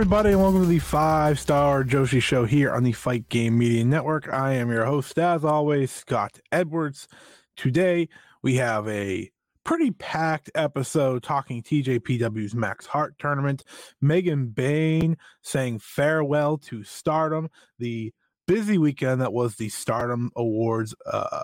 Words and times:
Everybody, 0.00 0.30
and 0.30 0.40
welcome 0.40 0.62
to 0.62 0.66
the 0.66 0.78
five 0.78 1.38
star 1.38 1.84
Joshi 1.84 2.22
Show 2.22 2.46
here 2.46 2.72
on 2.72 2.84
the 2.84 2.92
Fight 2.92 3.28
Game 3.28 3.58
Media 3.58 3.84
Network. 3.84 4.32
I 4.32 4.54
am 4.54 4.70
your 4.70 4.86
host, 4.86 5.18
as 5.18 5.44
always, 5.44 5.90
Scott 5.92 6.40
Edwards. 6.50 7.06
Today, 7.54 8.08
we 8.42 8.54
have 8.54 8.88
a 8.88 9.30
pretty 9.62 9.90
packed 9.90 10.50
episode 10.54 11.22
talking 11.22 11.62
TJPW's 11.62 12.54
Max 12.54 12.86
Heart 12.86 13.16
tournament. 13.18 13.62
Megan 14.00 14.46
Bayne 14.46 15.18
saying 15.42 15.80
farewell 15.80 16.56
to 16.56 16.82
stardom. 16.82 17.50
The 17.78 18.14
busy 18.46 18.78
weekend 18.78 19.20
that 19.20 19.34
was 19.34 19.56
the 19.56 19.68
Stardom 19.68 20.30
Awards 20.34 20.94
uh, 21.04 21.42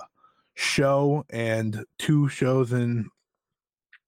show, 0.55 1.27
and 1.29 1.85
two 1.99 2.31
shows 2.31 2.73
in 2.73 3.11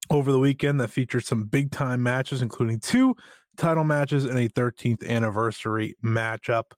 over 0.09 0.33
the 0.33 0.39
weekend 0.39 0.81
that 0.81 0.89
featured 0.89 1.27
some 1.27 1.44
big 1.44 1.70
time 1.70 2.03
matches, 2.03 2.41
including 2.41 2.81
two 2.81 3.15
title 3.59 3.84
matches 3.84 4.25
and 4.25 4.39
a 4.39 4.48
13th 4.48 5.06
anniversary 5.06 5.95
matchup. 6.03 6.73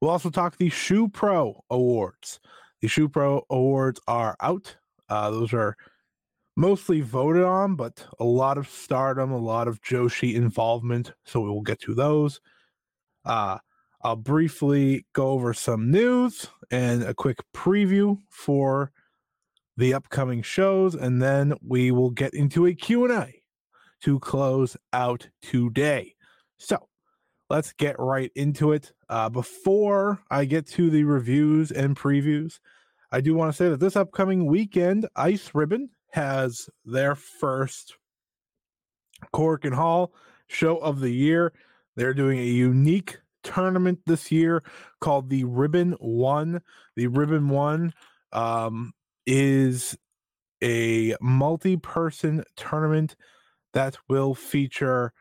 We'll 0.00 0.10
also 0.10 0.30
talk 0.30 0.56
the 0.56 0.70
ShuPro 0.70 1.60
Awards. 1.70 2.38
The 2.80 2.88
ShuPro 2.88 3.42
Awards 3.50 4.00
are 4.06 4.36
out. 4.40 4.76
Uh, 5.08 5.30
those 5.30 5.52
are 5.52 5.76
mostly 6.56 7.00
voted 7.00 7.42
on, 7.42 7.74
but 7.74 8.06
a 8.20 8.24
lot 8.24 8.58
of 8.58 8.68
stardom, 8.68 9.32
a 9.32 9.38
lot 9.38 9.66
of 9.66 9.80
Joshi 9.80 10.34
involvement. 10.34 11.12
So 11.24 11.40
we 11.40 11.48
will 11.48 11.62
get 11.62 11.80
to 11.80 11.94
those. 11.94 12.40
Uh, 13.24 13.58
I'll 14.02 14.16
briefly 14.16 15.06
go 15.14 15.28
over 15.30 15.54
some 15.54 15.90
news 15.90 16.48
and 16.70 17.02
a 17.02 17.14
quick 17.14 17.38
preview 17.54 18.18
for 18.28 18.92
the 19.76 19.94
upcoming 19.94 20.42
shows, 20.42 20.94
and 20.94 21.22
then 21.22 21.54
we 21.66 21.90
will 21.90 22.10
get 22.10 22.34
into 22.34 22.66
a 22.66 22.74
Q&A 22.74 23.43
to 24.04 24.20
close 24.20 24.76
out 24.92 25.26
today. 25.40 26.14
So 26.58 26.88
let's 27.48 27.72
get 27.72 27.98
right 27.98 28.30
into 28.34 28.72
it. 28.72 28.92
Uh, 29.08 29.30
before 29.30 30.20
I 30.30 30.44
get 30.44 30.66
to 30.72 30.90
the 30.90 31.04
reviews 31.04 31.70
and 31.70 31.96
previews, 31.96 32.58
I 33.10 33.22
do 33.22 33.34
want 33.34 33.50
to 33.50 33.56
say 33.56 33.70
that 33.70 33.80
this 33.80 33.96
upcoming 33.96 34.44
weekend, 34.44 35.08
Ice 35.16 35.50
Ribbon 35.54 35.88
has 36.12 36.68
their 36.84 37.14
first 37.14 37.96
Korakuen 39.32 39.74
Hall 39.74 40.12
show 40.48 40.76
of 40.76 41.00
the 41.00 41.10
year. 41.10 41.54
They're 41.96 42.12
doing 42.12 42.38
a 42.38 42.44
unique 42.44 43.18
tournament 43.42 44.00
this 44.04 44.30
year 44.30 44.62
called 45.00 45.30
the 45.30 45.44
Ribbon 45.44 45.92
One. 45.92 46.60
The 46.96 47.06
Ribbon 47.06 47.48
One 47.48 47.94
um, 48.32 48.92
is 49.26 49.96
a 50.62 51.16
multi 51.22 51.78
person 51.78 52.44
tournament 52.56 53.16
that 53.74 53.96
will 54.08 54.34
feature 54.34 55.12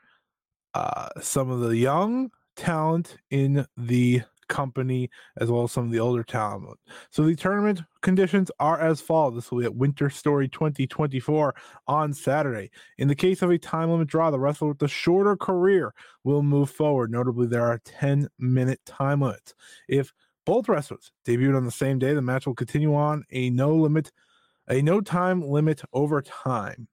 uh, 0.73 1.09
some 1.21 1.49
of 1.49 1.59
the 1.59 1.77
young 1.77 2.31
talent 2.55 3.17
in 3.29 3.65
the 3.77 4.23
company 4.47 5.09
as 5.37 5.49
well 5.49 5.63
as 5.63 5.71
some 5.71 5.85
of 5.85 5.91
the 5.91 5.99
older 5.99 6.23
talent. 6.23 6.79
So 7.09 7.23
the 7.23 7.35
tournament 7.35 7.81
conditions 8.01 8.51
are 8.59 8.79
as 8.79 9.01
follows. 9.01 9.35
This 9.35 9.51
will 9.51 9.59
be 9.59 9.65
at 9.65 9.75
Winter 9.75 10.09
Story 10.09 10.47
2024 10.47 11.55
on 11.87 12.13
Saturday. 12.13 12.69
In 12.97 13.07
the 13.07 13.15
case 13.15 13.41
of 13.41 13.49
a 13.49 13.57
time 13.57 13.89
limit 13.89 14.07
draw, 14.07 14.31
the 14.31 14.39
wrestler 14.39 14.69
with 14.69 14.79
the 14.79 14.87
shorter 14.87 15.35
career 15.35 15.93
will 16.23 16.43
move 16.43 16.69
forward. 16.69 17.11
Notably, 17.11 17.47
there 17.47 17.65
are 17.65 17.81
10 17.83 18.27
minute 18.39 18.79
time 18.85 19.21
limits. 19.21 19.53
If 19.87 20.13
both 20.45 20.69
wrestlers 20.69 21.11
debuted 21.25 21.57
on 21.57 21.65
the 21.65 21.71
same 21.71 21.99
day, 21.99 22.13
the 22.13 22.21
match 22.21 22.45
will 22.45 22.55
continue 22.55 22.93
on 22.93 23.23
a 23.31 23.49
no 23.49 23.75
limit, 23.75 24.11
a 24.67 24.81
no 24.81 25.01
time 25.01 25.41
limit 25.41 25.81
over 25.93 26.21
time. 26.21 26.87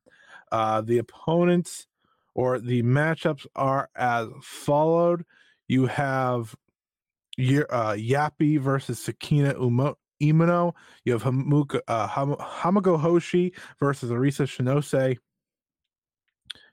Uh, 0.51 0.81
the 0.81 0.99
opponents 0.99 1.87
or 2.35 2.59
the 2.59 2.83
matchups 2.83 3.47
are 3.55 3.89
as 3.95 4.29
followed. 4.43 5.25
You 5.69 5.87
have 5.87 6.55
uh, 7.39 7.95
Yappy 7.95 8.59
versus 8.59 8.99
Sakina 8.99 9.55
Umo- 9.55 9.95
Imano. 10.23 10.73
You 11.05 11.13
have 11.13 11.23
Hamuka, 11.23 11.81
uh, 11.89 12.09
Ham- 12.09 12.37
Hamago 12.37 12.99
Hoshi 12.99 13.53
versus 13.79 14.11
Arisa 14.11 14.47
Shinose. 14.47 15.19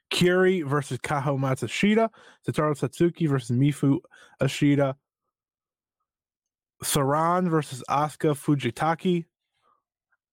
Kiri 0.10 0.62
versus 0.62 0.98
Kaho 1.00 1.38
Matsushita. 1.38 2.10
Totoro 2.48 2.74
Satsuki 2.76 3.28
versus 3.28 3.56
Mifu 3.56 4.00
Ashida. 4.42 4.96
Saran 6.84 7.50
versus 7.50 7.84
Asuka 7.90 8.34
Fujitaki. 8.34 9.26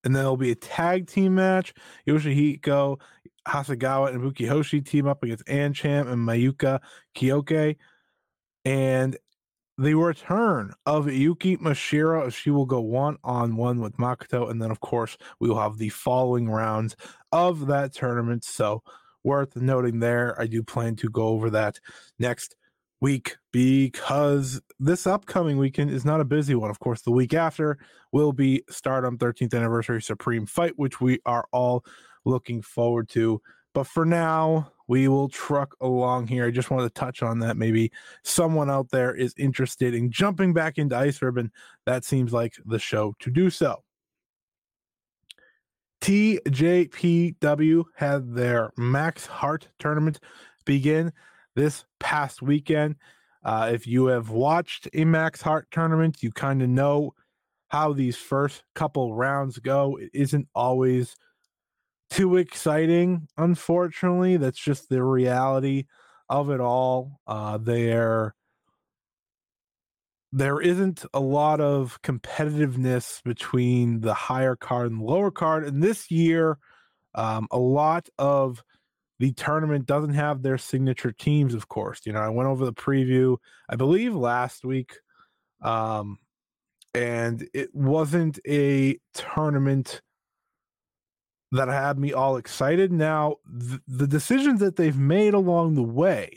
And 0.05 0.15
then 0.15 0.23
there'll 0.23 0.37
be 0.37 0.51
a 0.51 0.55
tag 0.55 1.07
team 1.07 1.35
match. 1.35 1.73
Yoshihiko 2.07 3.01
Hasegawa 3.47 4.13
and 4.13 4.21
Ibuki 4.21 4.47
Hoshi 4.47 4.81
team 4.81 5.07
up 5.07 5.23
against 5.23 5.49
Ancham 5.49 6.07
and 6.07 6.25
Mayuka 6.27 6.79
Kyoke. 7.15 7.75
And 8.63 9.17
the 9.77 9.95
return 9.95 10.71
of 10.85 11.11
Yuki 11.11 11.57
Mashiro. 11.57 12.33
She 12.33 12.49
will 12.49 12.65
go 12.65 12.79
one 12.79 13.17
on 13.23 13.57
one 13.57 13.79
with 13.79 13.97
Makoto. 13.97 14.49
And 14.49 14.61
then, 14.61 14.71
of 14.71 14.79
course, 14.79 15.17
we 15.39 15.49
will 15.49 15.59
have 15.59 15.77
the 15.77 15.89
following 15.89 16.49
rounds 16.49 16.95
of 17.31 17.67
that 17.67 17.93
tournament. 17.93 18.45
So, 18.45 18.83
worth 19.23 19.55
noting 19.55 19.99
there. 19.99 20.39
I 20.39 20.47
do 20.47 20.63
plan 20.63 20.95
to 20.97 21.09
go 21.09 21.27
over 21.27 21.49
that 21.49 21.79
next 22.19 22.55
week 23.05 23.37
because 23.51 24.59
this 24.79 25.05
upcoming 25.05 25.59
weekend 25.59 25.91
is 25.91 26.05
not 26.05 26.19
a 26.19 26.25
busy 26.25 26.55
one. 26.55 26.71
Of 26.71 26.79
course, 26.79 27.03
the 27.03 27.11
week 27.11 27.35
after 27.35 27.77
will 28.11 28.33
be 28.33 28.63
Stardom 28.67 29.19
13th 29.19 29.53
Anniversary 29.53 30.01
Supreme 30.01 30.47
Fight, 30.47 30.73
which 30.77 30.99
we 30.99 31.19
are 31.23 31.45
all 31.51 31.85
looking 32.25 32.63
forward 32.63 33.07
to. 33.09 33.39
But 33.75 33.85
for 33.85 34.05
now, 34.05 34.71
we 34.87 35.07
will 35.07 35.29
truck 35.29 35.75
along 35.81 36.25
here. 36.25 36.47
I 36.47 36.49
just 36.49 36.71
wanted 36.71 36.95
to 36.95 36.99
touch 36.99 37.21
on 37.21 37.37
that. 37.39 37.57
Maybe 37.57 37.91
someone 38.23 38.71
out 38.71 38.89
there 38.89 39.13
is 39.13 39.35
interested 39.37 39.93
in 39.93 40.09
jumping 40.09 40.51
back 40.51 40.79
into 40.79 40.97
Ice 40.97 41.21
Ribbon. 41.21 41.51
That 41.85 42.05
seems 42.05 42.33
like 42.33 42.55
the 42.65 42.79
show 42.79 43.13
to 43.19 43.29
do 43.29 43.51
so. 43.51 43.83
TJPW 46.01 47.83
had 47.95 48.33
their 48.33 48.71
Max 48.77 49.27
Heart 49.27 49.67
tournament 49.77 50.19
begin 50.65 51.13
this 51.55 51.85
past 51.99 52.41
weekend. 52.41 52.95
Uh, 53.43 53.69
if 53.73 53.85
you 53.85 54.07
have 54.07 54.29
watched 54.29 54.87
a 54.93 55.05
Max 55.05 55.41
Heart 55.41 55.67
tournament, 55.71 56.23
you 56.23 56.31
kind 56.31 56.61
of 56.61 56.69
know 56.69 57.13
how 57.69 57.93
these 57.93 58.17
first 58.17 58.63
couple 58.73 59.13
rounds 59.13 59.59
go. 59.59 59.97
It 59.97 60.09
isn't 60.13 60.47
always 60.55 61.15
too 62.09 62.37
exciting, 62.37 63.27
unfortunately. 63.37 64.37
That's 64.37 64.59
just 64.59 64.89
the 64.89 65.03
reality 65.03 65.85
of 66.29 66.49
it 66.49 66.59
all. 66.59 67.19
Uh, 67.27 67.57
there, 67.57 68.35
there 70.31 70.59
isn't 70.59 71.05
a 71.13 71.19
lot 71.19 71.61
of 71.61 72.01
competitiveness 72.01 73.21
between 73.23 74.01
the 74.01 74.13
higher 74.13 74.55
card 74.55 74.91
and 74.91 75.01
lower 75.01 75.31
card. 75.31 75.65
And 75.65 75.83
this 75.83 76.09
year, 76.09 76.57
um, 77.13 77.47
a 77.51 77.59
lot 77.59 78.09
of 78.17 78.63
the 79.19 79.31
tournament 79.33 79.85
doesn't 79.85 80.13
have 80.13 80.41
their 80.41 80.57
signature 80.57 81.11
teams, 81.11 81.53
of 81.53 81.67
course. 81.67 82.01
You 82.05 82.13
know, 82.13 82.19
I 82.19 82.29
went 82.29 82.49
over 82.49 82.65
the 82.65 82.73
preview, 82.73 83.37
I 83.69 83.75
believe, 83.75 84.15
last 84.15 84.65
week. 84.65 84.97
Um, 85.61 86.19
and 86.93 87.47
it 87.53 87.73
wasn't 87.73 88.39
a 88.47 88.97
tournament 89.13 90.01
that 91.51 91.67
had 91.67 91.97
me 91.97 92.13
all 92.13 92.37
excited. 92.37 92.91
Now, 92.91 93.37
th- 93.59 93.81
the 93.87 94.07
decisions 94.07 94.59
that 94.59 94.75
they've 94.75 94.97
made 94.97 95.33
along 95.33 95.75
the 95.75 95.83
way 95.83 96.29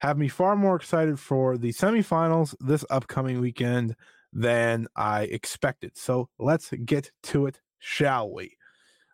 have 0.00 0.18
me 0.18 0.28
far 0.28 0.56
more 0.56 0.76
excited 0.76 1.18
for 1.18 1.56
the 1.56 1.72
semifinals 1.72 2.54
this 2.60 2.84
upcoming 2.90 3.40
weekend 3.40 3.96
than 4.32 4.86
I 4.96 5.22
expected. 5.22 5.96
So 5.96 6.28
let's 6.38 6.70
get 6.84 7.10
to 7.24 7.46
it, 7.46 7.60
shall 7.78 8.32
we? 8.32 8.57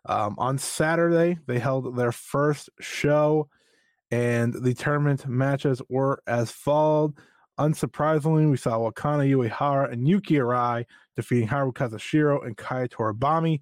Um, 0.07 0.35
on 0.37 0.57
Saturday, 0.57 1.39
they 1.47 1.59
held 1.59 1.95
their 1.95 2.11
first 2.11 2.69
show, 2.79 3.49
and 4.11 4.53
the 4.53 4.73
tournament 4.73 5.27
matches 5.27 5.81
were 5.89 6.21
as 6.27 6.51
followed. 6.51 7.13
unsurprisingly, 7.59 8.49
we 8.49 8.57
saw 8.57 8.77
Wakana 8.77 9.27
Uehara 9.29 9.91
and 9.91 10.07
Yuki 10.07 10.35
Arai 10.35 10.85
defeating 11.15 11.47
Haru 11.47 11.71
Kazashiro 11.71 12.45
and 12.45 12.57
Kaya 12.57 12.87
Toribami. 12.87 13.61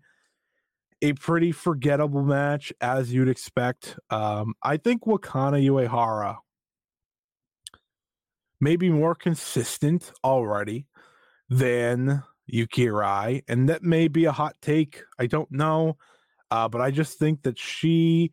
A 1.01 1.13
pretty 1.13 1.51
forgettable 1.51 2.23
match, 2.23 2.73
as 2.81 3.13
you'd 3.13 3.27
expect. 3.27 3.99
Um, 4.09 4.53
I 4.63 4.77
think 4.77 5.03
Wakana 5.03 5.61
Uehara 5.63 6.37
may 8.59 8.77
be 8.77 8.89
more 8.89 9.13
consistent 9.13 10.11
already 10.23 10.87
than 11.49 12.23
Yuki 12.47 12.85
Arai, 12.87 13.43
and 13.47 13.69
that 13.69 13.83
may 13.83 14.07
be 14.07 14.25
a 14.25 14.31
hot 14.31 14.55
take. 14.61 15.03
I 15.19 15.27
don't 15.27 15.51
know, 15.51 15.97
uh, 16.53 16.69
but 16.69 16.81
I 16.81 16.91
just 16.91 17.17
think 17.17 17.41
that 17.43 17.57
she 17.57 18.31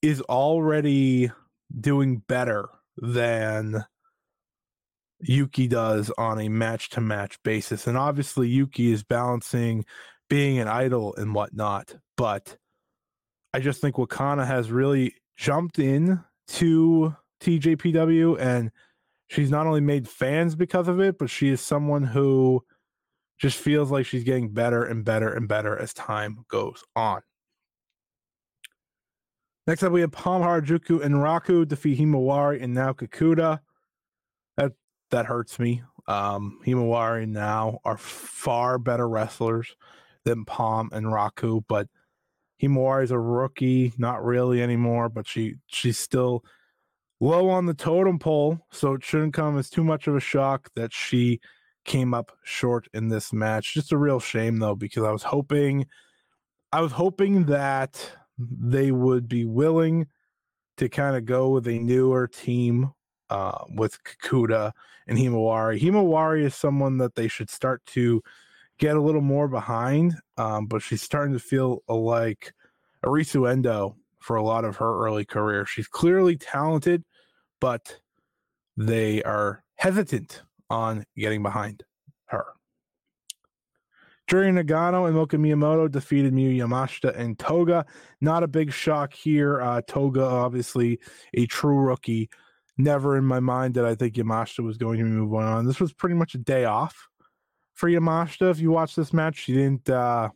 is 0.00 0.22
already 0.22 1.30
doing 1.78 2.22
better 2.26 2.70
than 2.96 3.84
Yuki 5.20 5.68
does 5.68 6.10
on 6.16 6.40
a 6.40 6.48
match 6.48 6.88
to 6.90 7.02
match 7.02 7.36
basis. 7.42 7.86
And 7.86 7.98
obviously, 7.98 8.48
Yuki 8.48 8.90
is 8.90 9.04
balancing 9.04 9.84
being 10.30 10.58
an 10.58 10.66
idol 10.66 11.14
and 11.16 11.34
whatnot. 11.34 11.94
But 12.16 12.56
I 13.52 13.60
just 13.60 13.82
think 13.82 13.96
Wakana 13.96 14.46
has 14.46 14.70
really 14.70 15.14
jumped 15.36 15.78
in 15.78 16.24
to 16.48 17.14
TJPW 17.42 18.40
and 18.40 18.70
she's 19.28 19.50
not 19.50 19.66
only 19.66 19.82
made 19.82 20.08
fans 20.08 20.54
because 20.54 20.88
of 20.88 21.00
it, 21.00 21.18
but 21.18 21.28
she 21.28 21.50
is 21.50 21.60
someone 21.60 22.04
who 22.04 22.64
just 23.38 23.58
feels 23.58 23.90
like 23.90 24.06
she's 24.06 24.24
getting 24.24 24.50
better 24.50 24.84
and 24.84 25.04
better 25.04 25.32
and 25.32 25.48
better 25.48 25.76
as 25.76 25.92
time 25.92 26.44
goes 26.48 26.82
on. 26.94 27.20
Next 29.66 29.82
up, 29.82 29.92
we 29.92 30.00
have 30.00 30.12
Palm 30.12 30.42
Harajuku 30.42 31.02
and 31.02 31.16
Raku 31.16 31.66
defeat 31.66 31.98
Himawari 31.98 32.62
and 32.62 32.72
Nao 32.72 32.92
Kakuda. 32.92 33.60
That 34.56 34.72
that 35.10 35.26
hurts 35.26 35.58
me. 35.58 35.82
Um, 36.06 36.60
Himawari 36.64 37.26
now 37.26 37.80
are 37.84 37.98
far 37.98 38.78
better 38.78 39.08
wrestlers 39.08 39.74
than 40.24 40.44
Palm 40.44 40.88
and 40.92 41.06
Raku, 41.06 41.64
but 41.68 41.88
Himawari 42.62 43.04
is 43.04 43.10
a 43.10 43.18
rookie, 43.18 43.92
not 43.98 44.24
really 44.24 44.62
anymore, 44.62 45.08
but 45.08 45.26
she 45.26 45.56
she's 45.66 45.98
still 45.98 46.44
low 47.20 47.48
on 47.48 47.66
the 47.66 47.74
totem 47.74 48.20
pole, 48.20 48.60
so 48.70 48.94
it 48.94 49.04
shouldn't 49.04 49.34
come 49.34 49.58
as 49.58 49.68
too 49.68 49.82
much 49.82 50.06
of 50.06 50.14
a 50.14 50.20
shock 50.20 50.70
that 50.76 50.92
she 50.92 51.40
came 51.86 52.12
up 52.12 52.32
short 52.42 52.88
in 52.92 53.08
this 53.08 53.32
match. 53.32 53.74
Just 53.74 53.92
a 53.92 53.96
real 53.96 54.20
shame 54.20 54.58
though, 54.58 54.74
because 54.74 55.04
I 55.04 55.12
was 55.12 55.22
hoping 55.22 55.86
I 56.72 56.80
was 56.80 56.92
hoping 56.92 57.46
that 57.46 58.12
they 58.38 58.90
would 58.90 59.28
be 59.28 59.44
willing 59.44 60.08
to 60.76 60.88
kind 60.88 61.16
of 61.16 61.24
go 61.24 61.48
with 61.48 61.66
a 61.68 61.78
newer 61.78 62.26
team 62.26 62.92
uh, 63.30 63.64
with 63.74 63.98
Kakuda 64.04 64.72
and 65.06 65.16
Himawari. 65.16 65.80
Himawari 65.80 66.44
is 66.44 66.54
someone 66.54 66.98
that 66.98 67.14
they 67.14 67.28
should 67.28 67.48
start 67.48 67.84
to 67.86 68.22
get 68.78 68.96
a 68.96 69.00
little 69.00 69.22
more 69.22 69.48
behind, 69.48 70.16
um, 70.36 70.66
but 70.66 70.82
she's 70.82 71.00
starting 71.00 71.32
to 71.32 71.40
feel 71.40 71.82
like 71.88 72.52
Arisu 73.04 73.50
Endo 73.50 73.96
for 74.20 74.36
a 74.36 74.42
lot 74.42 74.64
of 74.64 74.76
her 74.76 75.06
early 75.06 75.24
career. 75.24 75.64
She's 75.64 75.88
clearly 75.88 76.36
talented, 76.36 77.04
but 77.60 78.00
they 78.76 79.22
are 79.22 79.64
hesitant 79.76 80.42
on 80.70 81.04
getting 81.16 81.42
behind 81.42 81.82
her. 82.26 82.46
Juri 84.28 84.50
Nagano 84.50 85.06
and 85.06 85.14
Moka 85.14 85.38
Miyamoto 85.38 85.90
defeated 85.90 86.34
Miyu 86.34 86.56
Yamashita 86.56 87.16
and 87.16 87.38
Toga. 87.38 87.86
Not 88.20 88.42
a 88.42 88.48
big 88.48 88.72
shock 88.72 89.12
here. 89.12 89.60
Uh, 89.60 89.80
Toga, 89.86 90.24
obviously, 90.24 90.98
a 91.34 91.46
true 91.46 91.78
rookie. 91.78 92.28
Never 92.76 93.16
in 93.16 93.24
my 93.24 93.40
mind 93.40 93.74
that 93.74 93.84
I 93.84 93.94
think 93.94 94.14
Yamashita 94.14 94.64
was 94.64 94.78
going 94.78 94.98
to 94.98 95.04
move 95.04 95.32
on. 95.34 95.64
This 95.64 95.80
was 95.80 95.92
pretty 95.92 96.16
much 96.16 96.34
a 96.34 96.38
day 96.38 96.64
off 96.64 97.08
for 97.74 97.88
Yamashita. 97.88 98.50
If 98.50 98.58
you 98.58 98.72
watch 98.72 98.96
this 98.96 99.12
match, 99.12 99.36
she 99.38 99.54
didn't 99.54 99.88
uh, 99.88 100.30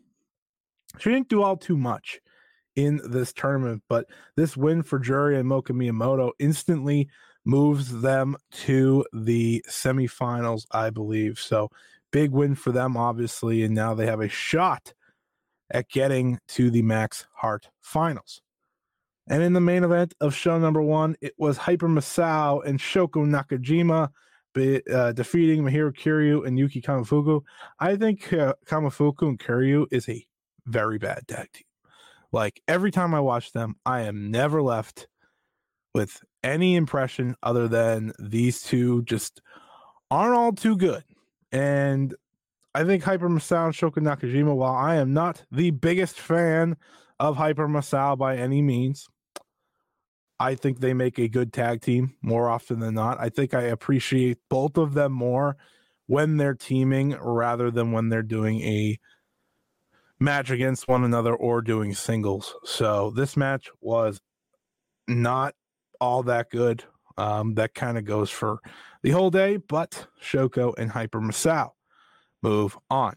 she 0.98 1.10
didn't 1.10 1.28
do 1.28 1.42
all 1.42 1.56
too 1.56 1.76
much 1.76 2.20
in 2.76 3.00
this 3.10 3.32
tournament, 3.32 3.82
but 3.88 4.06
this 4.36 4.56
win 4.56 4.82
for 4.82 4.98
Juri 4.98 5.38
and 5.38 5.50
Moka 5.50 5.72
Miyamoto 5.72 6.30
instantly 6.38 7.08
moves 7.50 8.00
them 8.00 8.36
to 8.52 9.04
the 9.12 9.64
semifinals, 9.68 10.66
I 10.70 10.90
believe. 10.90 11.40
So 11.40 11.68
big 12.12 12.30
win 12.30 12.54
for 12.54 12.70
them, 12.70 12.96
obviously, 12.96 13.64
and 13.64 13.74
now 13.74 13.92
they 13.92 14.06
have 14.06 14.20
a 14.20 14.28
shot 14.28 14.94
at 15.72 15.88
getting 15.88 16.38
to 16.48 16.70
the 16.70 16.82
Max 16.82 17.26
Heart 17.34 17.68
finals. 17.80 18.40
And 19.28 19.42
in 19.42 19.52
the 19.52 19.60
main 19.60 19.82
event 19.82 20.14
of 20.20 20.34
show 20.34 20.58
number 20.58 20.80
one, 20.80 21.16
it 21.20 21.34
was 21.38 21.56
Hyper 21.56 21.88
Misao 21.88 22.64
and 22.64 22.78
Shoko 22.78 23.26
Nakajima 23.26 24.10
be, 24.54 24.80
uh, 24.92 25.12
defeating 25.12 25.62
Mahiro 25.62 25.92
Kiryu 25.92 26.46
and 26.46 26.58
Yuki 26.58 26.80
Kamifuku. 26.80 27.42
I 27.80 27.96
think 27.96 28.32
uh, 28.32 28.54
Kamifuku 28.66 29.22
and 29.22 29.38
Kiryu 29.38 29.86
is 29.90 30.08
a 30.08 30.24
very 30.66 30.98
bad 30.98 31.26
tag 31.26 31.50
team. 31.52 31.64
Like 32.32 32.60
every 32.68 32.92
time 32.92 33.12
I 33.12 33.20
watch 33.20 33.52
them, 33.52 33.74
I 33.84 34.02
am 34.02 34.30
never 34.30 34.62
left 34.62 35.08
with 35.94 36.20
any 36.42 36.76
impression 36.76 37.36
other 37.42 37.68
than 37.68 38.12
these 38.18 38.62
two 38.62 39.02
just 39.02 39.40
aren't 40.10 40.34
all 40.34 40.52
too 40.52 40.76
good. 40.76 41.04
And 41.52 42.14
I 42.74 42.84
think 42.84 43.02
Hyper 43.02 43.28
Misao 43.28 43.66
and 43.66 43.74
Shoko 43.74 44.02
Nakajima, 44.02 44.54
while 44.54 44.74
I 44.74 44.96
am 44.96 45.12
not 45.12 45.44
the 45.50 45.70
biggest 45.70 46.18
fan 46.18 46.76
of 47.18 47.36
Hyper 47.36 47.68
Misao 47.68 48.16
by 48.16 48.36
any 48.36 48.62
means, 48.62 49.08
I 50.38 50.54
think 50.54 50.80
they 50.80 50.94
make 50.94 51.18
a 51.18 51.28
good 51.28 51.52
tag 51.52 51.82
team 51.82 52.14
more 52.22 52.48
often 52.48 52.80
than 52.80 52.94
not. 52.94 53.20
I 53.20 53.28
think 53.28 53.52
I 53.52 53.62
appreciate 53.62 54.38
both 54.48 54.78
of 54.78 54.94
them 54.94 55.12
more 55.12 55.56
when 56.06 56.38
they're 56.38 56.54
teaming 56.54 57.14
rather 57.20 57.70
than 57.70 57.92
when 57.92 58.08
they're 58.08 58.22
doing 58.22 58.62
a 58.62 58.98
match 60.18 60.50
against 60.50 60.88
one 60.88 61.04
another 61.04 61.34
or 61.34 61.60
doing 61.60 61.94
singles. 61.94 62.54
So 62.64 63.10
this 63.10 63.36
match 63.36 63.70
was 63.80 64.20
not 65.06 65.54
all 66.00 66.22
that 66.24 66.50
good. 66.50 66.84
Um, 67.16 67.54
that 67.54 67.74
kind 67.74 67.98
of 67.98 68.04
goes 68.04 68.30
for 68.30 68.60
the 69.02 69.10
whole 69.10 69.30
day, 69.30 69.58
but 69.58 70.06
Shoko 70.22 70.74
and 70.78 70.90
Hyper 70.90 71.20
Misao 71.20 71.70
move 72.42 72.78
on. 72.88 73.14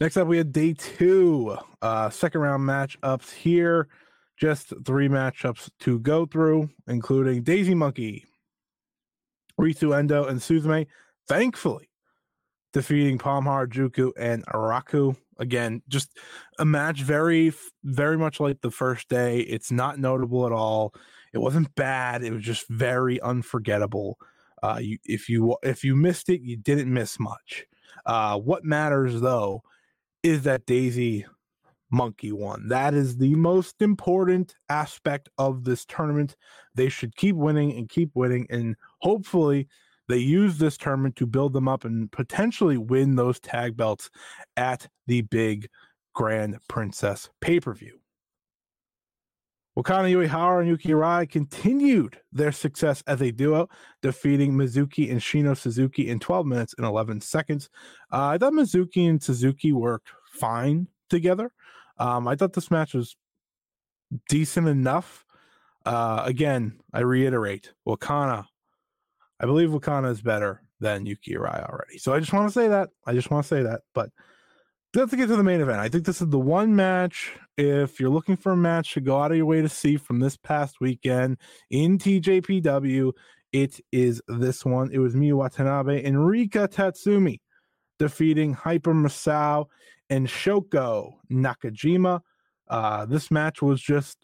Next 0.00 0.16
up, 0.16 0.26
we 0.26 0.38
had 0.38 0.52
day 0.52 0.72
two, 0.72 1.56
uh, 1.80 2.10
second 2.10 2.40
round 2.40 2.68
matchups 2.68 3.32
here. 3.32 3.88
Just 4.36 4.72
three 4.84 5.08
matchups 5.08 5.70
to 5.80 6.00
go 6.00 6.26
through, 6.26 6.70
including 6.88 7.44
Daisy 7.44 7.74
Monkey, 7.74 8.24
Risu 9.60 9.96
Endo, 9.96 10.24
and 10.24 10.40
Suzume. 10.40 10.86
Thankfully, 11.28 11.91
defeating 12.72 13.18
Palm 13.18 13.44
Harajuku 13.44 14.12
and 14.18 14.44
Araku. 14.46 15.16
Again, 15.38 15.82
just 15.88 16.16
a 16.58 16.64
match 16.64 17.02
very, 17.02 17.52
very 17.84 18.16
much 18.16 18.40
like 18.40 18.60
the 18.60 18.70
first 18.70 19.08
day. 19.08 19.40
It's 19.40 19.70
not 19.72 19.98
notable 19.98 20.46
at 20.46 20.52
all. 20.52 20.94
It 21.32 21.38
wasn't 21.38 21.74
bad. 21.74 22.22
It 22.22 22.32
was 22.32 22.42
just 22.42 22.68
very 22.68 23.20
unforgettable. 23.20 24.18
Uh, 24.62 24.78
you, 24.80 24.98
if 25.04 25.28
you 25.28 25.56
if 25.62 25.82
you 25.82 25.96
missed 25.96 26.28
it, 26.28 26.40
you 26.42 26.56
didn't 26.56 26.92
miss 26.92 27.18
much. 27.18 27.66
Uh, 28.06 28.38
what 28.38 28.64
matters 28.64 29.20
though 29.20 29.62
is 30.22 30.42
that 30.42 30.66
Daisy 30.66 31.26
Monkey 31.90 32.32
won. 32.32 32.68
That 32.68 32.94
is 32.94 33.18
the 33.18 33.34
most 33.34 33.82
important 33.82 34.54
aspect 34.68 35.28
of 35.38 35.64
this 35.64 35.84
tournament. 35.84 36.36
They 36.74 36.88
should 36.88 37.16
keep 37.16 37.36
winning 37.36 37.76
and 37.76 37.88
keep 37.88 38.10
winning, 38.14 38.46
and 38.50 38.76
hopefully 39.00 39.68
they 40.08 40.18
use 40.18 40.58
this 40.58 40.76
tournament 40.76 41.16
to 41.16 41.26
build 41.26 41.52
them 41.52 41.68
up 41.68 41.84
and 41.84 42.10
potentially 42.10 42.76
win 42.76 43.16
those 43.16 43.40
tag 43.40 43.76
belts 43.76 44.10
at 44.56 44.88
the 45.06 45.22
big 45.22 45.68
Grand 46.14 46.58
Princess 46.68 47.30
pay 47.40 47.60
per 47.60 47.74
view. 47.74 47.98
Wakana 49.76 50.12
Uehara 50.12 50.60
and 50.60 50.68
Yuki 50.68 50.92
Rai 50.92 51.26
continued 51.26 52.18
their 52.30 52.52
success 52.52 53.02
as 53.06 53.22
a 53.22 53.32
duo, 53.32 53.68
defeating 54.02 54.52
Mizuki 54.52 55.10
and 55.10 55.18
Shino 55.18 55.56
Suzuki 55.56 56.10
in 56.10 56.18
12 56.18 56.44
minutes 56.44 56.74
and 56.76 56.86
11 56.86 57.22
seconds. 57.22 57.70
Uh, 58.12 58.26
I 58.26 58.38
thought 58.38 58.52
Mizuki 58.52 59.08
and 59.08 59.22
Suzuki 59.22 59.72
worked 59.72 60.10
fine 60.34 60.88
together. 61.08 61.52
Um, 61.96 62.28
I 62.28 62.36
thought 62.36 62.52
this 62.52 62.70
match 62.70 62.92
was 62.92 63.16
decent 64.28 64.68
enough. 64.68 65.24
Uh, 65.86 66.22
again, 66.26 66.78
I 66.92 67.00
reiterate, 67.00 67.72
Wakana 67.88 68.44
I 69.42 69.46
believe 69.46 69.70
Wakana 69.70 70.10
is 70.10 70.22
better 70.22 70.62
than 70.80 71.04
Yuki 71.04 71.34
Arai 71.34 71.68
already. 71.68 71.98
So 71.98 72.12
I 72.12 72.20
just 72.20 72.32
want 72.32 72.48
to 72.48 72.52
say 72.52 72.68
that. 72.68 72.90
I 73.06 73.12
just 73.12 73.30
want 73.30 73.44
to 73.44 73.48
say 73.48 73.62
that. 73.62 73.82
But 73.92 74.10
let's 74.94 75.14
get 75.14 75.26
to 75.28 75.36
the 75.36 75.42
main 75.42 75.60
event. 75.60 75.80
I 75.80 75.88
think 75.88 76.06
this 76.06 76.22
is 76.22 76.28
the 76.28 76.38
one 76.38 76.76
match. 76.76 77.32
If 77.56 77.98
you're 77.98 78.10
looking 78.10 78.36
for 78.36 78.52
a 78.52 78.56
match 78.56 78.94
to 78.94 79.00
go 79.00 79.20
out 79.20 79.32
of 79.32 79.36
your 79.36 79.46
way 79.46 79.60
to 79.60 79.68
see 79.68 79.96
from 79.96 80.20
this 80.20 80.36
past 80.36 80.80
weekend 80.80 81.38
in 81.70 81.98
TJPW, 81.98 83.12
it 83.52 83.80
is 83.90 84.22
this 84.28 84.64
one. 84.64 84.90
It 84.92 84.98
was 84.98 85.14
Miyu 85.14 85.34
Watanabe 85.34 86.04
and 86.04 86.26
Rika 86.26 86.68
Tatsumi 86.68 87.40
defeating 87.98 88.54
Hyper 88.54 88.94
Misao 88.94 89.66
and 90.08 90.26
Shoko 90.26 91.14
Nakajima. 91.30 92.20
Uh, 92.68 93.06
this 93.06 93.30
match 93.30 93.60
was 93.60 93.80
just 93.80 94.18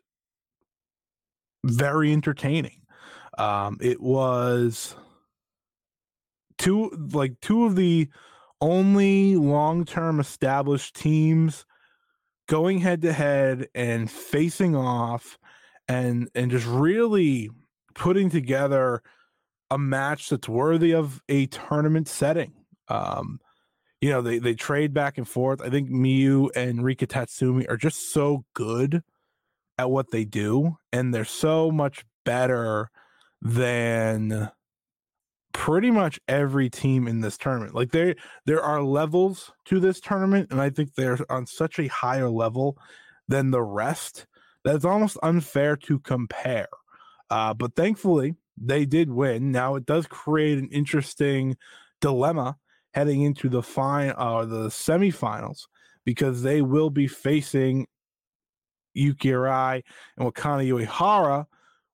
very 1.64 2.12
entertaining. 2.12 2.82
Um, 3.36 3.78
it 3.80 4.00
was 4.00 4.96
two 6.58 6.90
like 7.12 7.40
two 7.40 7.64
of 7.64 7.76
the 7.76 8.08
only 8.60 9.36
long-term 9.36 10.20
established 10.20 10.94
teams 10.94 11.64
going 12.48 12.78
head 12.78 13.02
to 13.02 13.12
head 13.12 13.68
and 13.74 14.10
facing 14.10 14.74
off 14.74 15.38
and 15.86 16.28
and 16.34 16.50
just 16.50 16.66
really 16.66 17.50
putting 17.94 18.30
together 18.30 19.02
a 19.70 19.78
match 19.78 20.28
that's 20.28 20.48
worthy 20.48 20.92
of 20.92 21.22
a 21.28 21.46
tournament 21.46 22.08
setting. 22.08 22.52
Um, 22.88 23.40
you 24.00 24.10
know, 24.10 24.22
they 24.22 24.38
they 24.38 24.54
trade 24.54 24.94
back 24.94 25.18
and 25.18 25.28
forth. 25.28 25.60
I 25.60 25.70
think 25.70 25.90
Miyu 25.90 26.50
and 26.54 26.84
Rika 26.84 27.06
Tatsumi 27.06 27.68
are 27.68 27.76
just 27.76 28.12
so 28.12 28.44
good 28.54 29.02
at 29.76 29.90
what 29.90 30.10
they 30.10 30.24
do, 30.24 30.78
and 30.92 31.12
they're 31.12 31.24
so 31.24 31.70
much 31.70 32.04
better 32.24 32.90
than 33.42 34.50
pretty 35.58 35.90
much 35.90 36.20
every 36.28 36.70
team 36.70 37.08
in 37.08 37.20
this 37.20 37.36
tournament. 37.36 37.74
Like 37.74 37.90
there 37.90 38.14
there 38.46 38.62
are 38.62 38.80
levels 38.80 39.50
to 39.64 39.80
this 39.80 39.98
tournament, 40.00 40.52
and 40.52 40.60
I 40.60 40.70
think 40.70 40.94
they're 40.94 41.18
on 41.28 41.46
such 41.46 41.80
a 41.80 41.88
higher 41.88 42.30
level 42.30 42.78
than 43.26 43.50
the 43.50 43.60
rest 43.60 44.26
that 44.62 44.76
it's 44.76 44.84
almost 44.84 45.18
unfair 45.20 45.76
to 45.76 45.98
compare. 45.98 46.68
Uh, 47.28 47.54
but 47.54 47.74
thankfully, 47.74 48.36
they 48.56 48.86
did 48.86 49.10
win. 49.10 49.50
Now 49.50 49.74
it 49.74 49.84
does 49.84 50.06
create 50.06 50.58
an 50.58 50.68
interesting 50.70 51.56
dilemma 52.00 52.56
heading 52.94 53.22
into 53.22 53.48
the 53.48 53.62
fine 53.62 54.14
uh 54.16 54.44
the 54.44 54.68
semifinals 54.68 55.66
because 56.04 56.42
they 56.42 56.62
will 56.62 56.88
be 56.88 57.08
facing 57.08 57.88
Yuki 58.94 59.30
Arai 59.30 59.82
and 60.16 60.32
Wakana 60.32 60.64
Uehara, 60.70 61.46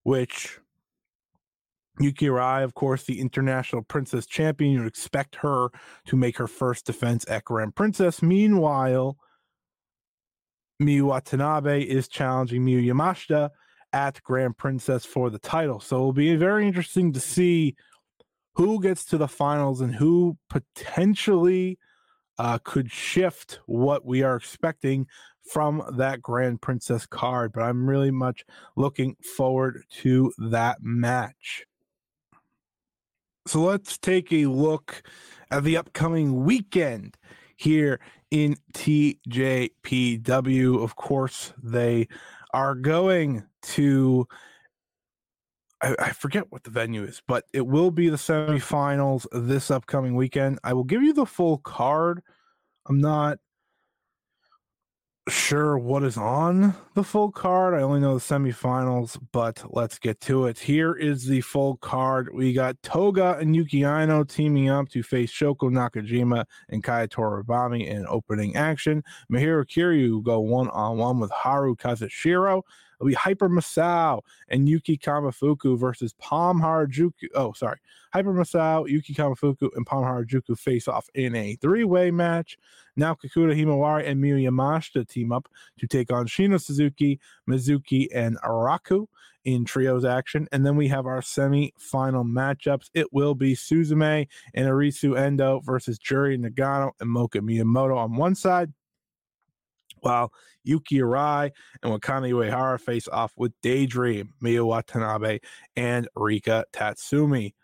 which 0.03 0.61
Yuki 2.01 2.27
Arai, 2.27 2.65
of 2.65 2.75
course, 2.75 3.05
the 3.05 3.21
international 3.21 3.83
princess 3.83 4.27
champion. 4.27 4.73
You'd 4.73 4.87
expect 4.87 5.37
her 5.37 5.69
to 6.07 6.17
make 6.17 6.37
her 6.39 6.49
first 6.49 6.87
defense 6.87 7.25
at 7.29 7.45
Grand 7.45 7.77
Princess. 7.77 8.21
Meanwhile, 8.21 9.17
Miyu 10.83 11.03
Watanabe 11.03 11.83
is 11.83 12.09
challenging 12.09 12.65
Miyu 12.65 12.85
Yamashita 12.85 13.51
at 13.93 14.21
Grand 14.25 14.57
Princess 14.57 15.05
for 15.05 15.31
the 15.31 15.39
title. 15.39 15.79
So 15.79 15.97
it'll 15.97 16.13
be 16.13 16.35
very 16.35 16.67
interesting 16.67 17.13
to 17.13 17.21
see 17.21 17.77
who 18.57 18.81
gets 18.83 19.05
to 19.07 19.19
the 19.19 19.29
finals 19.29 19.81
and 19.81 19.95
who 19.95 20.37
potentially 20.51 21.79
uh, 22.39 22.59
could 22.65 22.91
shift 22.91 23.61
what 23.67 24.05
we 24.05 24.23
are 24.23 24.35
expecting 24.35 25.07
from 25.49 25.83
that 25.97 26.21
Grand 26.21 26.61
Princess 26.61 27.07
card. 27.07 27.53
But 27.53 27.63
I'm 27.63 27.89
really 27.89 28.11
much 28.11 28.45
looking 28.77 29.15
forward 29.37 29.85
to 30.03 30.33
that 30.39 30.79
match. 30.83 31.65
So 33.47 33.61
let's 33.61 33.99
take 33.99 34.33
a 34.33 34.47
look 34.47 35.03
at 35.51 35.65
the 35.65 35.77
upcoming 35.77 36.45
weekend 36.45 37.19
here 37.57 38.01
in 38.31 38.57
TJPW. 38.73 40.83
Of 40.83 40.97
course, 40.97 41.53
they 41.63 42.09
are 42.53 42.75
going 42.75 43.45
to 43.63 44.27
I, 45.83 45.95
I, 45.99 46.11
forget 46.11 46.51
what 46.51 46.65
the 46.65 46.71
venue 46.71 47.05
is, 47.05 47.23
but 47.27 47.45
it 47.53 47.67
will 47.67 47.91
be 47.91 48.09
the 48.09 48.17
semifinals 48.17 49.27
this 49.33 49.71
upcoming 49.71 50.15
weekend. 50.15 50.59
I 50.65 50.73
will 50.73 50.85
give 50.85 51.03
you 51.03 51.13
the 51.13 51.27
full 51.27 51.59
card. 51.59 52.23
I'm 52.87 53.01
not 53.01 53.39
sure 55.29 55.79
what 55.79 56.05
is 56.05 56.17
on 56.19 56.75
the 56.95 57.03
full 57.03 57.33
card. 57.33 57.75
I 57.75 57.83
only 57.83 58.01
know 58.01 58.15
the 58.15 58.21
semifinals, 58.21 59.19
but 59.33 59.65
let's 59.71 59.99
get 59.99 60.21
to 60.23 60.47
it. 60.47 60.59
Here 60.59 60.95
is 60.95 61.27
the 61.27 61.41
full 61.41 61.77
card. 61.79 62.29
We 62.35 62.53
got 62.53 62.81
Toga 62.83 63.39
and 63.41 63.57
Yuki 63.57 63.85
Aino 63.85 64.25
teaming 64.25 64.69
up 64.69 64.89
to 64.91 65.03
face 65.03 65.33
Shoko 65.33 65.71
Nakajima 65.71 66.45
and 66.69 66.85
Kaya 66.85 67.09
Toribami 67.09 67.87
in 67.87 68.07
opening 68.07 68.55
action. 68.57 69.03
Mahiro 69.33 69.65
Kiryu 69.65 70.23
go 70.23 70.41
one 70.41 70.69
on 70.69 70.99
one 70.99 71.21
with 71.21 71.31
Haru 71.31 71.75
Kazashiro. 71.77 72.63
It'll 73.05 73.11
be 73.11 73.15
Hyper 73.15 73.51
Misao 73.51 74.23
and 74.49 74.67
Yuki 74.67 74.97
Kamifuku 74.97 75.79
versus 75.79 76.15
Palm 76.15 76.61
Harajuku. 76.61 77.29
Oh, 77.35 77.53
sorry. 77.53 77.79
Hyper 78.15 78.33
Misao, 78.33 78.89
Yuki 78.89 79.13
Kamifuku, 79.13 79.69
and 79.77 79.85
Palm 79.85 80.05
Harajuku 80.05 80.59
face 80.59 80.89
off 80.89 81.09
in 81.15 81.35
a 81.35 81.57
three 81.57 81.85
way 81.85 82.11
match. 82.11 82.57
Nao 82.97 83.15
Kakuda 83.15 83.55
Himawari 83.55 84.09
and 84.09 84.23
Miyu 84.23 84.43
Yamashita 84.49 85.07
team 85.07 85.33
up 85.33 85.49
to 85.79 85.87
take 85.87 86.11
on 86.11 86.27
Shino 86.27 86.59
Suzuki, 86.59 87.21
Mizuki, 87.49 88.09
and 88.15 88.39
Araku 88.41 89.07
in 89.45 89.67
trios 89.67 90.07
action. 90.07 90.49
And 90.51 90.65
then 90.65 90.77
we 90.77 90.89
have 90.89 91.05
our 91.05 91.21
semi 91.21 91.75
final 91.77 92.25
matchups. 92.25 92.89
It 92.95 93.13
will 93.13 93.35
be 93.35 93.55
Suzume 93.55 94.29
and 94.55 94.67
Arisu 94.67 95.19
Endo 95.19 95.61
versus 95.61 95.99
Juri 95.99 96.39
Nagano 96.39 96.93
and 97.01 97.11
Moka 97.11 97.41
Miyamoto 97.41 97.97
on 97.97 98.17
one 98.17 98.35
side 98.35 98.73
while 100.05 100.33
Yuki 100.63 100.99
Arai 100.99 101.51
and 101.83 101.93
Wakana 101.93 102.31
Uehara 102.31 102.81
face 102.81 103.09
off 103.09 103.33
with 103.37 103.53
Daydream, 103.63 104.35
Miyu 104.43 104.67
Watanabe, 104.67 105.41
and 105.77 106.09
Rika 106.15 106.65
Tatsumi. 106.73 107.55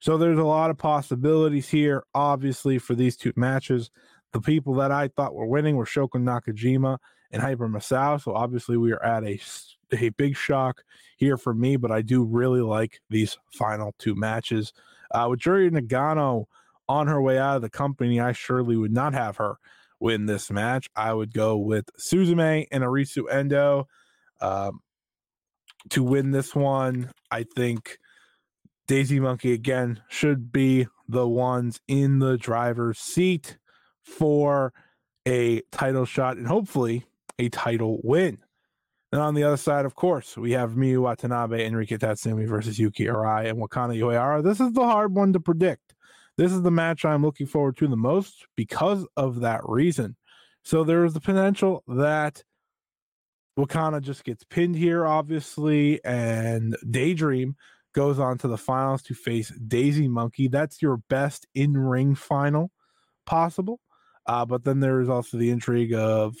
So 0.00 0.16
there's 0.16 0.38
a 0.38 0.44
lot 0.44 0.70
of 0.70 0.78
possibilities 0.78 1.68
here, 1.68 2.04
obviously, 2.14 2.78
for 2.78 2.94
these 2.94 3.16
two 3.16 3.32
matches. 3.36 3.90
The 4.32 4.40
people 4.40 4.74
that 4.74 4.92
I 4.92 5.08
thought 5.08 5.34
were 5.34 5.46
winning 5.46 5.76
were 5.76 5.86
Shoko 5.86 6.16
Nakajima 6.16 6.98
and 7.32 7.42
Hyper 7.42 7.68
Misao. 7.68 8.22
So 8.22 8.34
obviously, 8.34 8.76
we 8.76 8.92
are 8.92 9.02
at 9.02 9.24
a, 9.24 9.40
a 9.92 10.10
big 10.10 10.36
shock 10.36 10.84
here 11.16 11.36
for 11.36 11.52
me, 11.52 11.76
but 11.76 11.90
I 11.90 12.02
do 12.02 12.24
really 12.24 12.60
like 12.60 13.00
these 13.10 13.36
final 13.52 13.94
two 13.98 14.14
matches. 14.14 14.72
Uh, 15.10 15.26
with 15.30 15.40
Juri 15.40 15.70
Nagano 15.70 16.44
on 16.88 17.08
her 17.08 17.20
way 17.20 17.38
out 17.38 17.56
of 17.56 17.62
the 17.62 17.70
company, 17.70 18.20
I 18.20 18.32
surely 18.32 18.76
would 18.76 18.92
not 18.92 19.14
have 19.14 19.36
her 19.36 19.56
win 20.00 20.26
this 20.26 20.50
match. 20.50 20.88
I 20.96 21.12
would 21.12 21.32
go 21.32 21.56
with 21.56 21.86
Suzume 21.98 22.66
and 22.70 22.84
Arisu 22.84 23.24
Endo 23.30 23.86
um, 24.40 24.80
to 25.90 26.02
win 26.02 26.30
this 26.30 26.54
one. 26.54 27.10
I 27.30 27.44
think 27.44 27.98
Daisy 28.86 29.20
Monkey 29.20 29.52
again 29.52 30.00
should 30.08 30.52
be 30.52 30.86
the 31.08 31.28
ones 31.28 31.80
in 31.88 32.18
the 32.18 32.36
driver's 32.36 32.98
seat 32.98 33.58
for 34.02 34.72
a 35.26 35.60
title 35.72 36.04
shot 36.04 36.36
and 36.36 36.46
hopefully 36.46 37.04
a 37.38 37.48
title 37.48 38.00
win. 38.02 38.38
Then 39.10 39.20
on 39.20 39.34
the 39.34 39.44
other 39.44 39.56
side, 39.56 39.86
of 39.86 39.94
course, 39.94 40.36
we 40.36 40.52
have 40.52 40.72
Miyu 40.72 41.00
Watanabe, 41.00 41.64
and 41.64 41.76
Rika 41.76 41.98
Tatsumi 41.98 42.46
versus 42.46 42.78
Yuki 42.78 43.06
Arai 43.06 43.48
and 43.48 43.58
Wakana 43.58 43.96
Uehara. 43.96 44.42
This 44.42 44.60
is 44.60 44.72
the 44.72 44.84
hard 44.84 45.14
one 45.14 45.32
to 45.32 45.40
predict. 45.40 45.87
This 46.38 46.52
is 46.52 46.62
the 46.62 46.70
match 46.70 47.04
I'm 47.04 47.22
looking 47.22 47.48
forward 47.48 47.76
to 47.78 47.88
the 47.88 47.96
most 47.96 48.46
because 48.56 49.04
of 49.16 49.40
that 49.40 49.60
reason. 49.64 50.16
So 50.62 50.84
there 50.84 51.04
is 51.04 51.12
the 51.12 51.20
potential 51.20 51.82
that 51.88 52.44
Wakana 53.58 54.00
just 54.00 54.22
gets 54.22 54.44
pinned 54.44 54.76
here, 54.76 55.04
obviously, 55.04 56.02
and 56.04 56.76
Daydream 56.88 57.56
goes 57.92 58.20
on 58.20 58.38
to 58.38 58.48
the 58.48 58.56
finals 58.56 59.02
to 59.02 59.14
face 59.14 59.50
Daisy 59.66 60.06
Monkey. 60.06 60.46
That's 60.46 60.80
your 60.80 60.98
best 61.08 61.48
in 61.56 61.76
ring 61.76 62.14
final 62.14 62.70
possible. 63.26 63.80
Uh, 64.24 64.44
but 64.44 64.62
then 64.62 64.78
there 64.78 65.00
is 65.00 65.08
also 65.08 65.38
the 65.38 65.50
intrigue 65.50 65.92
of 65.92 66.36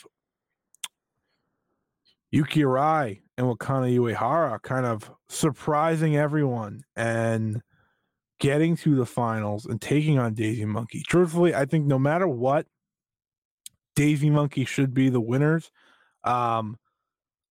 Yuki 2.30 2.60
Arai 2.60 3.22
and 3.36 3.48
Wakana 3.48 3.98
Uehara 3.98 4.62
kind 4.62 4.86
of 4.86 5.10
surprising 5.28 6.16
everyone 6.16 6.82
and 6.94 7.62
getting 8.38 8.76
to 8.76 8.94
the 8.94 9.06
finals 9.06 9.66
and 9.66 9.80
taking 9.80 10.18
on 10.18 10.34
Daisy 10.34 10.64
Monkey. 10.64 11.02
Truthfully, 11.06 11.54
I 11.54 11.64
think 11.64 11.86
no 11.86 11.98
matter 11.98 12.28
what, 12.28 12.66
Daisy 13.96 14.30
Monkey 14.30 14.64
should 14.64 14.94
be 14.94 15.08
the 15.08 15.20
winners. 15.20 15.70
Um, 16.24 16.78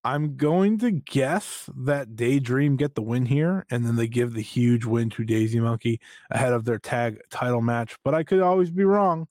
I'm 0.03 0.38
going 0.38 0.77
to 0.79 0.91
guess 0.91 1.70
that 1.75 2.15
Daydream 2.15 2.77
get 2.77 2.96
the 2.96 3.01
win 3.01 3.25
here, 3.25 3.65
and 3.70 3.86
then 3.86 3.98
they 3.98 4.08
give 4.08 4.34
the 4.34 4.41
huge 4.41 4.86
win 4.86 5.10
to 5.12 5.25
Daisy 5.25 5.60
Monkey 5.60 6.00
ahead 6.32 6.53
of 6.53 6.63
their 6.63 6.79
tag 6.79 7.20
title 7.29 7.62
match. 7.62 7.98
But 8.06 8.13
I 8.13 8.24
could 8.24 8.39
always 8.39 8.72
be 8.72 8.86
wrong. 8.86 9.27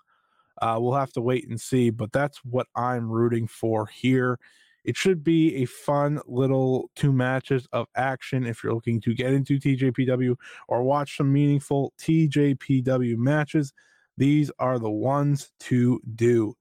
Uh, 0.60 0.76
we'll 0.78 0.94
have 0.94 1.12
to 1.12 1.22
wait 1.22 1.48
and 1.48 1.58
see. 1.58 1.88
But 1.88 2.12
that's 2.12 2.38
what 2.44 2.66
I'm 2.76 3.10
rooting 3.10 3.46
for 3.46 3.86
here. 3.86 4.38
It 4.86 4.96
should 4.96 5.24
be 5.24 5.56
a 5.56 5.64
fun 5.64 6.20
little 6.28 6.90
two 6.94 7.12
matches 7.12 7.66
of 7.72 7.88
action 7.96 8.46
if 8.46 8.62
you're 8.62 8.72
looking 8.72 9.00
to 9.00 9.14
get 9.14 9.32
into 9.32 9.58
TJPW 9.58 10.36
or 10.68 10.84
watch 10.84 11.16
some 11.16 11.32
meaningful 11.32 11.92
TJPW 11.98 13.16
matches. 13.16 13.72
These 14.16 14.52
are 14.60 14.78
the 14.78 14.90
ones 14.90 15.50
to 15.60 16.00
do. 16.14 16.54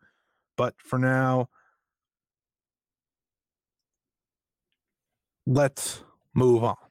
But 0.57 0.73
for 0.79 0.97
now, 0.97 1.49
let's 5.45 6.03
move 6.33 6.63
on. 6.63 6.84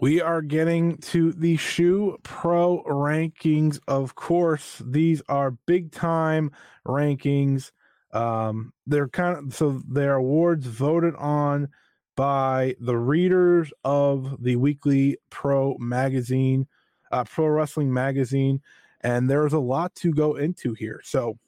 We 0.00 0.20
are 0.20 0.42
getting 0.42 0.98
to 0.98 1.32
the 1.32 1.56
ShuPro 1.56 2.84
rankings. 2.86 3.80
Of 3.88 4.14
course, 4.14 4.80
these 4.84 5.22
are 5.28 5.52
big 5.66 5.92
time 5.92 6.52
rankings 6.86 7.72
Um, 8.12 8.72
they're 8.86 9.08
kind 9.08 9.38
of 9.38 9.54
so 9.54 9.82
their 9.88 10.16
awards 10.16 10.66
voted 10.66 11.14
on 11.16 11.68
by 12.16 12.74
the 12.80 12.96
readers 12.96 13.72
of 13.84 14.42
the 14.42 14.56
weekly 14.56 15.18
pro 15.30 15.76
magazine, 15.78 16.66
uh, 17.12 17.24
pro 17.24 17.46
wrestling 17.48 17.92
magazine, 17.92 18.62
and 19.02 19.28
there's 19.30 19.52
a 19.52 19.58
lot 19.58 19.94
to 19.96 20.12
go 20.12 20.36
into 20.36 20.74
here. 20.74 21.00
So 21.04 21.38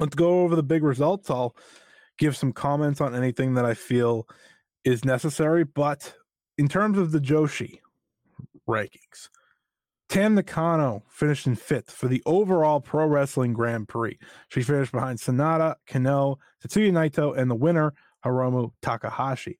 let's 0.00 0.14
go 0.14 0.42
over 0.42 0.56
the 0.56 0.62
big 0.62 0.82
results. 0.82 1.30
I'll 1.30 1.56
give 2.18 2.36
some 2.36 2.52
comments 2.52 3.00
on 3.00 3.14
anything 3.14 3.54
that 3.54 3.64
I 3.64 3.74
feel 3.74 4.28
is 4.84 5.04
necessary, 5.04 5.64
but 5.64 6.14
in 6.58 6.68
terms 6.68 6.98
of 6.98 7.12
the 7.12 7.20
Joshi 7.20 7.80
rankings, 8.68 9.28
Tam 10.08 10.34
Nakano 10.34 11.02
finished 11.08 11.46
in 11.46 11.56
fifth 11.56 11.90
for 11.90 12.06
the 12.06 12.22
overall 12.26 12.80
Pro 12.80 13.06
Wrestling 13.06 13.54
Grand 13.54 13.88
Prix. 13.88 14.18
She 14.48 14.62
finished 14.62 14.92
behind 14.92 15.18
Sanada, 15.18 15.76
Kano, 15.86 16.38
Tetsuya 16.62 16.92
Naito, 16.92 17.36
and 17.36 17.50
the 17.50 17.54
winner, 17.54 17.94
Hiromu 18.24 18.72
Takahashi. 18.82 19.58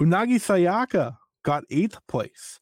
Unagi 0.00 0.36
Sayaka 0.36 1.18
got 1.42 1.64
eighth 1.70 1.98
place, 2.08 2.60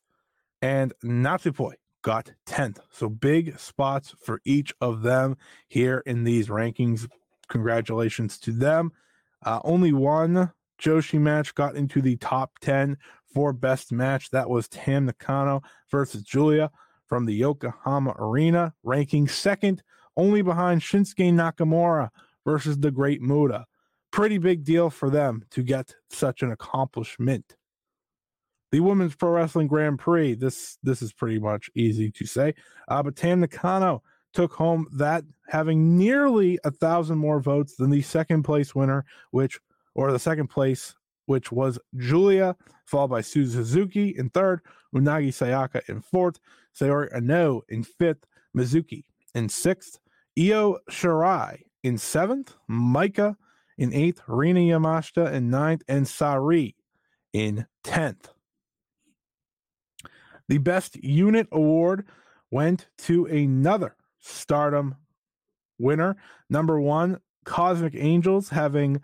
and 0.60 0.92
Natsupoi 1.04 1.74
got 2.02 2.32
10th. 2.46 2.80
So 2.90 3.08
big 3.08 3.58
spots 3.58 4.14
for 4.24 4.40
each 4.44 4.74
of 4.80 5.02
them 5.02 5.36
here 5.68 6.02
in 6.04 6.24
these 6.24 6.48
rankings. 6.48 7.08
Congratulations 7.48 8.38
to 8.40 8.50
them. 8.50 8.90
Uh, 9.44 9.60
only 9.64 9.92
one 9.92 10.52
Joshi 10.80 11.20
match 11.20 11.54
got 11.54 11.76
into 11.76 12.02
the 12.02 12.16
top 12.16 12.58
10 12.60 12.96
for 13.32 13.52
best 13.52 13.92
match. 13.92 14.30
That 14.30 14.48
was 14.50 14.68
Tam 14.68 15.06
Nakano 15.06 15.62
versus 15.90 16.22
Julia 16.22 16.70
from 17.08 17.26
the 17.26 17.34
Yokohama 17.34 18.14
Arena, 18.18 18.72
ranking 18.82 19.28
second, 19.28 19.82
only 20.16 20.42
behind 20.42 20.80
Shinsuke 20.80 21.32
Nakamura 21.32 22.10
versus 22.44 22.78
the 22.78 22.90
Great 22.90 23.20
Muta. 23.20 23.66
Pretty 24.10 24.38
big 24.38 24.64
deal 24.64 24.90
for 24.90 25.10
them 25.10 25.44
to 25.50 25.62
get 25.62 25.94
such 26.10 26.42
an 26.42 26.52
accomplishment. 26.52 27.56
The 28.70 28.80
Women's 28.80 29.14
Pro 29.14 29.30
Wrestling 29.30 29.68
Grand 29.68 29.98
Prix, 29.98 30.34
this 30.34 30.78
this 30.82 31.02
is 31.02 31.12
pretty 31.12 31.38
much 31.38 31.70
easy 31.74 32.10
to 32.12 32.26
say. 32.26 32.54
Uh, 32.88 33.02
but 33.02 33.16
Tam 33.16 33.40
Nakano 33.40 34.02
took 34.32 34.54
home 34.54 34.86
that, 34.92 35.24
having 35.48 35.96
nearly 35.96 36.58
a 36.64 36.70
thousand 36.70 37.18
more 37.18 37.40
votes 37.40 37.76
than 37.76 37.90
the 37.90 38.02
second 38.02 38.42
place 38.42 38.74
winner, 38.74 39.04
which 39.30 39.60
or 39.94 40.10
the 40.10 40.18
second 40.18 40.48
place, 40.48 40.94
which 41.26 41.52
was 41.52 41.78
Julia, 41.96 42.56
followed 42.84 43.08
by 43.08 43.20
Suzu 43.20 43.52
Suzuki 43.52 44.08
in 44.16 44.30
third, 44.30 44.60
Unagi 44.94 45.28
Sayaka 45.28 45.88
in 45.88 46.00
fourth, 46.02 46.38
Saori 46.78 47.12
Anou 47.14 47.62
in 47.68 47.84
fifth, 47.84 48.26
Mizuki 48.56 49.04
in 49.34 49.48
sixth, 49.48 49.98
Io 50.38 50.78
Shirai 50.90 51.62
in 51.82 51.98
seventh, 51.98 52.54
Maika 52.70 53.36
in 53.78 53.92
eighth, 53.92 54.22
Rina 54.26 54.60
Yamashita 54.60 55.32
in 55.32 55.50
ninth, 55.50 55.82
and 55.88 56.06
Sareee 56.06 56.74
in 57.32 57.66
tenth. 57.82 58.28
The 60.48 60.58
best 60.58 61.02
unit 61.02 61.48
award 61.50 62.06
went 62.50 62.88
to 62.98 63.26
another 63.26 63.96
stardom 64.18 64.96
winner. 65.78 66.16
Number 66.50 66.80
one, 66.80 67.20
Cosmic 67.44 67.94
Angels, 67.96 68.50
having 68.50 69.00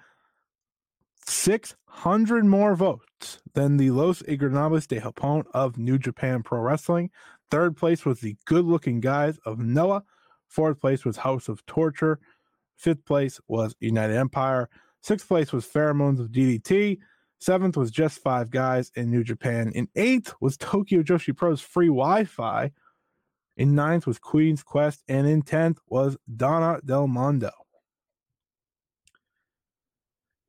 600 1.95 2.45
more 2.45 2.77
votes 2.77 3.41
than 3.55 3.77
the 3.77 3.91
Los 3.91 4.23
Ingobernables 4.23 4.87
de 4.87 5.01
Japón 5.01 5.45
of 5.53 5.79
New 5.79 5.99
Japan 5.99 6.43
Pro 6.43 6.61
Wrestling. 6.61 7.11
Third 7.51 7.77
place 7.77 8.05
was 8.05 8.21
the 8.21 8.37
good 8.45 8.65
looking 8.65 9.01
guys 9.01 9.39
of 9.45 9.59
Noah. 9.59 10.05
Fourth 10.47 10.81
place 10.81 11.05
was 11.05 11.17
House 11.17 11.49
of 11.49 11.65
Torture. 11.67 12.21
Fifth 12.77 13.05
place 13.05 13.41
was 13.49 13.75
United 13.81 14.17
Empire. 14.17 14.69
Sixth 15.03 15.27
place 15.27 15.53
was 15.53 15.67
Pheromones 15.67 16.21
of 16.21 16.29
DDT. 16.29 16.99
Seventh 17.41 17.77
was 17.77 17.91
Just 17.91 18.23
Five 18.23 18.51
Guys 18.51 18.93
in 18.95 19.11
New 19.11 19.25
Japan. 19.25 19.73
In 19.75 19.89
eighth 19.97 20.35
was 20.41 20.57
Tokyo 20.57 21.03
Joshi 21.03 21.37
Pro's 21.37 21.61
Free 21.61 21.89
Wi 21.89 22.25
Fi. 22.25 22.71
In 23.57 23.75
ninth 23.75 24.07
was 24.07 24.19
Queen's 24.19 24.63
Quest. 24.63 25.03
And 25.09 25.27
in 25.27 25.43
tenth 25.43 25.79
was 25.89 26.17
Donna 26.37 26.81
Del 26.85 27.09
Mondo. 27.09 27.51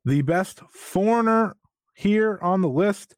The 0.05 0.21
best 0.21 0.61
foreigner 0.71 1.55
here 1.93 2.39
on 2.41 2.61
the 2.61 2.69
list 2.69 3.15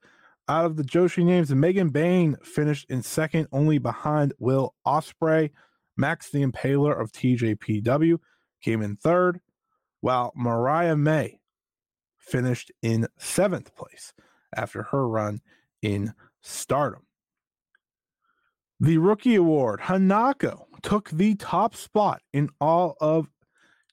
out 0.48 0.66
of 0.66 0.76
the 0.76 0.84
Joshi 0.84 1.24
names, 1.24 1.54
Megan 1.54 1.90
Bayne 1.90 2.36
finished 2.44 2.90
in 2.90 3.04
second, 3.04 3.48
only 3.52 3.78
behind 3.78 4.34
Will 4.40 4.74
Ospreay. 4.86 5.52
Max 5.96 6.30
the 6.30 6.44
Impaler 6.44 7.00
of 7.00 7.12
TJPW 7.12 8.18
came 8.62 8.82
in 8.82 8.96
third, 8.96 9.40
while 10.00 10.34
Mariah 10.36 10.98
May 10.98 11.40
finished 12.18 12.72
in 12.82 13.08
seventh 13.18 13.76
place 13.76 14.14
after 14.56 14.84
her 14.84 15.08
run 15.08 15.42
in 15.82 16.14
stardom. 16.42 17.04
The 18.80 18.98
Rookie 18.98 19.36
Award, 19.36 19.82
Hanako 19.82 20.64
took 20.82 21.12
the 21.12 21.36
top 21.36 21.76
spot 21.76 22.22
in 22.34 22.50
all 22.60 22.96
of 23.00 23.28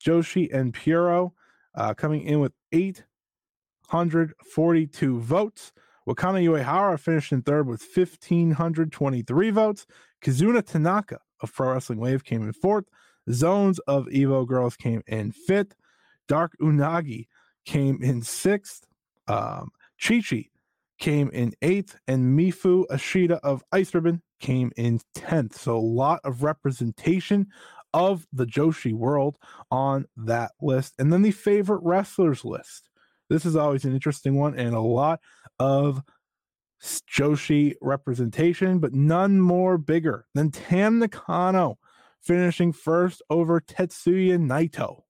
Joshi 0.03 0.53
and 0.53 0.73
Puro, 0.73 1.35
uh, 1.75 1.95
coming 1.95 2.23
in 2.23 2.41
with 2.41 2.53
842 2.73 5.21
votes. 5.21 5.73
Wakana 6.09 6.43
Uehara 6.43 6.99
finished 6.99 7.33
in 7.33 7.43
third 7.43 7.67
with 7.67 7.83
1,523 7.83 9.51
votes. 9.51 9.87
Kazuna 10.23 10.65
Tanaka 10.65 11.19
of 11.41 11.55
Pro 11.55 11.73
Wrestling 11.73 12.01
Wave 12.01 12.25
came 12.25 12.43
in 12.43 12.53
fourth. 12.53 12.87
Zones 13.31 13.79
of 13.81 14.07
Evo 14.07 14.47
Girls 14.47 14.77
came 14.77 15.03
in 15.07 15.33
fifth. 15.33 15.75
Dark 16.27 16.53
Unagi 16.61 17.27
came 17.67 18.03
in 18.03 18.23
sixth. 18.23 18.87
Um, 19.27 19.71
Chi 20.03 20.21
Chi 20.21 20.47
came 20.99 21.29
in 21.31 21.53
eighth. 21.61 21.99
And 22.09 22.39
Mifu 22.39 22.87
Ashida 22.87 23.39
of 23.43 23.63
Ice 23.73 23.95
Ribbon 23.95 24.23
came 24.41 24.73
in 24.77 25.01
10th. 25.15 25.55
So 25.55 25.77
a 25.77 25.79
lot 25.79 26.21
of 26.25 26.43
representation 26.43 27.49
of 27.99 28.29
the 28.33 28.47
Joshi 28.47 28.95
world 28.95 29.39
on 29.73 30.07
that 30.17 30.53
list. 30.63 30.95
And 31.01 31.13
then 31.13 31.23
the 31.23 31.33
favorite 31.33 31.81
wrestlers 31.83 32.45
list. 32.45 32.89
This 33.29 33.45
is 33.45 33.57
always 33.57 33.85
an 33.85 33.93
interesting 33.93 34.37
one 34.37 34.57
and 34.57 34.73
a 34.73 34.81
lot 34.81 35.19
of 35.59 36.01
Joshi 36.81 37.75
representation, 37.83 38.79
but 38.79 38.95
none 38.95 39.41
more 39.41 39.79
bigger 39.79 40.27
than 40.33 40.53
Tam 40.53 41.01
Nakano 41.01 41.79
finishing 42.23 42.73
first 42.73 43.21
over 43.31 43.61
Tetsuya 43.61 44.39
Naito. 44.39 45.03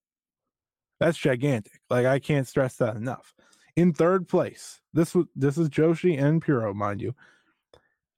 That's 0.99 1.19
gigantic. 1.19 1.83
Like 1.91 2.07
I 2.07 2.19
can't 2.19 2.49
stress 2.49 2.77
that 2.77 2.97
enough. 2.97 3.35
In 3.77 3.93
third 3.93 4.29
place, 4.29 4.81
this 4.95 5.15
was 5.15 5.27
this 5.37 5.59
is 5.59 5.69
Joshi 5.69 6.21
and 6.21 6.41
Puro, 6.41 6.73
mind 6.73 7.03
you. 7.03 7.15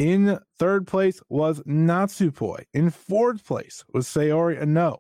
In 0.01 0.41
third 0.59 0.87
place 0.87 1.21
was 1.29 1.61
Natsupoi. 1.65 2.65
In 2.73 2.89
fourth 2.89 3.47
place 3.47 3.85
was 3.93 4.07
Saori 4.09 4.59
Anou. 4.59 4.97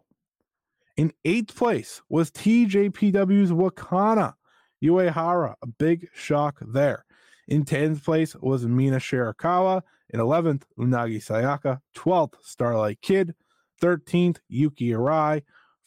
In 0.94 1.14
eighth 1.24 1.56
place 1.56 2.02
was 2.10 2.30
TJPW's 2.30 3.50
Wakana 3.50 4.34
Uehara. 4.84 5.54
A 5.62 5.66
big 5.66 6.08
shock 6.12 6.60
there. 6.60 7.06
In 7.48 7.64
10th 7.64 8.04
place 8.04 8.36
was 8.36 8.66
Mina 8.66 8.98
Shirakawa. 8.98 9.80
In 10.10 10.20
11th, 10.20 10.64
Unagi 10.78 11.16
Sayaka. 11.16 11.80
12th, 11.96 12.34
Starlight 12.42 13.00
Kid. 13.00 13.34
13th, 13.80 14.36
Yuki 14.50 14.90
Arai. 14.90 15.40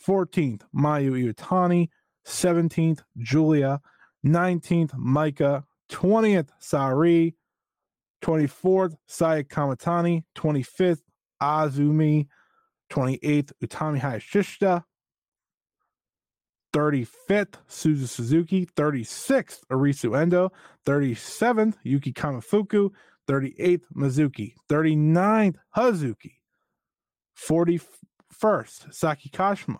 14th, 0.03 0.61
Mayu 0.75 1.31
Iwatani. 1.31 1.89
17th, 2.25 3.03
Julia. 3.19 3.79
19th, 4.25 4.95
Maika. 4.95 5.65
20th, 5.91 6.49
Sareee. 6.59 7.35
24th, 8.23 8.95
Saya 9.05 9.43
Kamatani. 9.43 10.23
25th, 10.35 11.01
Azumi. 11.41 12.27
28th, 12.89 13.51
Utami 13.63 13.99
Hayashishita. 13.99 14.83
35th, 16.73 17.55
Suzu 17.69 18.07
Suzuki. 18.07 18.65
36th, 18.65 19.59
Arisu 19.71 20.19
Endo. 20.19 20.51
37th, 20.85 21.75
Yuki 21.83 22.13
Kamifuku. 22.13 22.91
38th, 23.27 23.83
Mizuki. 23.95 24.53
39th, 24.69 25.57
Hazuki. 25.75 26.37
41st, 27.37 28.93
Saki 28.93 29.29
Kashima. 29.29 29.79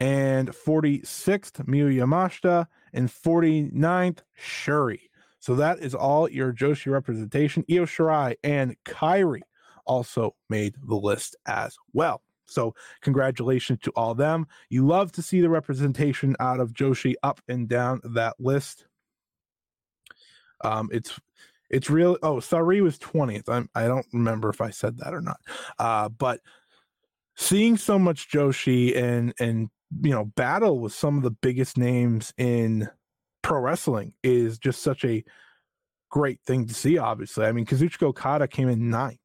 And 0.00 0.50
46th, 0.50 1.64
Miyu 1.66 1.94
Yamashita. 1.94 2.66
And 2.92 3.08
49th, 3.08 4.20
Shuri. 4.34 5.07
So 5.40 5.54
that 5.56 5.78
is 5.78 5.94
all 5.94 6.28
your 6.28 6.52
Joshi 6.52 6.90
representation. 6.90 7.64
Io 7.70 7.84
Shirai 7.84 8.36
and 8.42 8.76
Kairi 8.84 9.40
also 9.86 10.34
made 10.48 10.74
the 10.86 10.96
list 10.96 11.36
as 11.46 11.76
well. 11.92 12.22
So 12.46 12.74
congratulations 13.02 13.80
to 13.82 13.90
all 13.92 14.14
them. 14.14 14.46
You 14.70 14.86
love 14.86 15.12
to 15.12 15.22
see 15.22 15.40
the 15.40 15.50
representation 15.50 16.34
out 16.40 16.60
of 16.60 16.72
Joshi 16.72 17.14
up 17.22 17.40
and 17.48 17.68
down 17.68 18.00
that 18.04 18.34
list. 18.38 18.86
Um, 20.62 20.88
it's 20.92 21.18
it's 21.70 21.90
real. 21.90 22.16
Oh, 22.22 22.36
Sareee 22.36 22.82
was 22.82 22.98
twentieth. 22.98 23.48
I'm 23.48 23.68
I 23.74 23.86
don't 23.86 24.06
remember 24.12 24.48
if 24.48 24.60
I 24.60 24.70
said 24.70 24.98
that 24.98 25.14
or 25.14 25.20
not. 25.20 25.40
Uh, 25.78 26.08
but 26.08 26.40
seeing 27.36 27.76
so 27.76 27.98
much 27.98 28.30
Joshi 28.30 28.96
and 28.96 29.34
and 29.38 29.68
you 30.02 30.10
know 30.10 30.24
battle 30.24 30.80
with 30.80 30.92
some 30.92 31.16
of 31.16 31.22
the 31.22 31.30
biggest 31.30 31.76
names 31.76 32.32
in 32.38 32.88
pro 33.42 33.60
wrestling 33.60 34.12
is 34.22 34.58
just 34.58 34.82
such 34.82 35.04
a 35.04 35.24
great 36.10 36.40
thing 36.46 36.66
to 36.66 36.74
see. 36.74 36.98
Obviously, 36.98 37.46
I 37.46 37.52
mean 37.52 37.66
Kazuchika 37.66 38.04
Okada 38.04 38.48
came 38.48 38.68
in 38.68 38.90
ninth. 38.90 39.20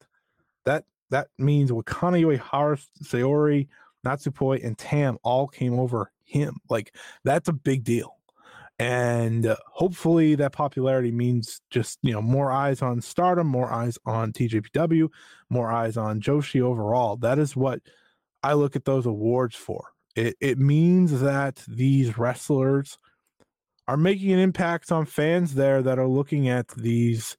That 0.66 0.86
that 1.10 1.28
means 1.38 1.72
Wakana 1.72 2.24
Uehara, 2.24 2.84
Saori, 3.04 3.68
Natsupoi, 4.06 4.64
and 4.64 4.78
Tam 4.78 5.18
all 5.24 5.48
came 5.48 5.80
over 5.80 6.12
him. 6.24 6.58
Like 6.70 6.96
that's 7.24 7.50
a 7.50 7.54
big 7.54 7.84
deal. 7.84 8.18
And 8.80 9.46
uh, 9.46 9.56
hopefully 9.68 10.36
that 10.36 10.52
popularity 10.52 11.12
means 11.12 11.62
just, 11.70 12.00
you 12.02 12.12
know, 12.12 12.22
more 12.22 12.52
eyes 12.52 12.82
on 12.82 13.02
stardom, 13.02 13.48
more 13.48 13.72
eyes 13.72 14.00
on 14.06 14.34
TJPW, 14.34 15.10
more 15.50 15.72
eyes 15.72 15.96
on 15.96 16.20
Joshi 16.20 16.60
overall. 16.60 17.16
That 17.18 17.38
is 17.38 17.56
what 17.56 17.82
I 18.42 18.54
look 18.54 18.76
at 18.76 18.86
those 18.86 19.06
awards 19.06 19.56
for. 19.56 19.90
It, 20.16 20.36
it 20.42 20.58
means 20.58 21.22
that 21.22 21.64
these 21.68 22.18
wrestlers 22.18 22.98
are 23.88 23.98
making 23.98 24.32
an 24.32 24.40
impact 24.40 24.92
on 24.92 25.06
fans 25.06 25.56
there 25.56 25.82
that 25.82 26.00
are 26.00 26.08
looking 26.08 26.48
at 26.48 26.68
these 26.70 27.38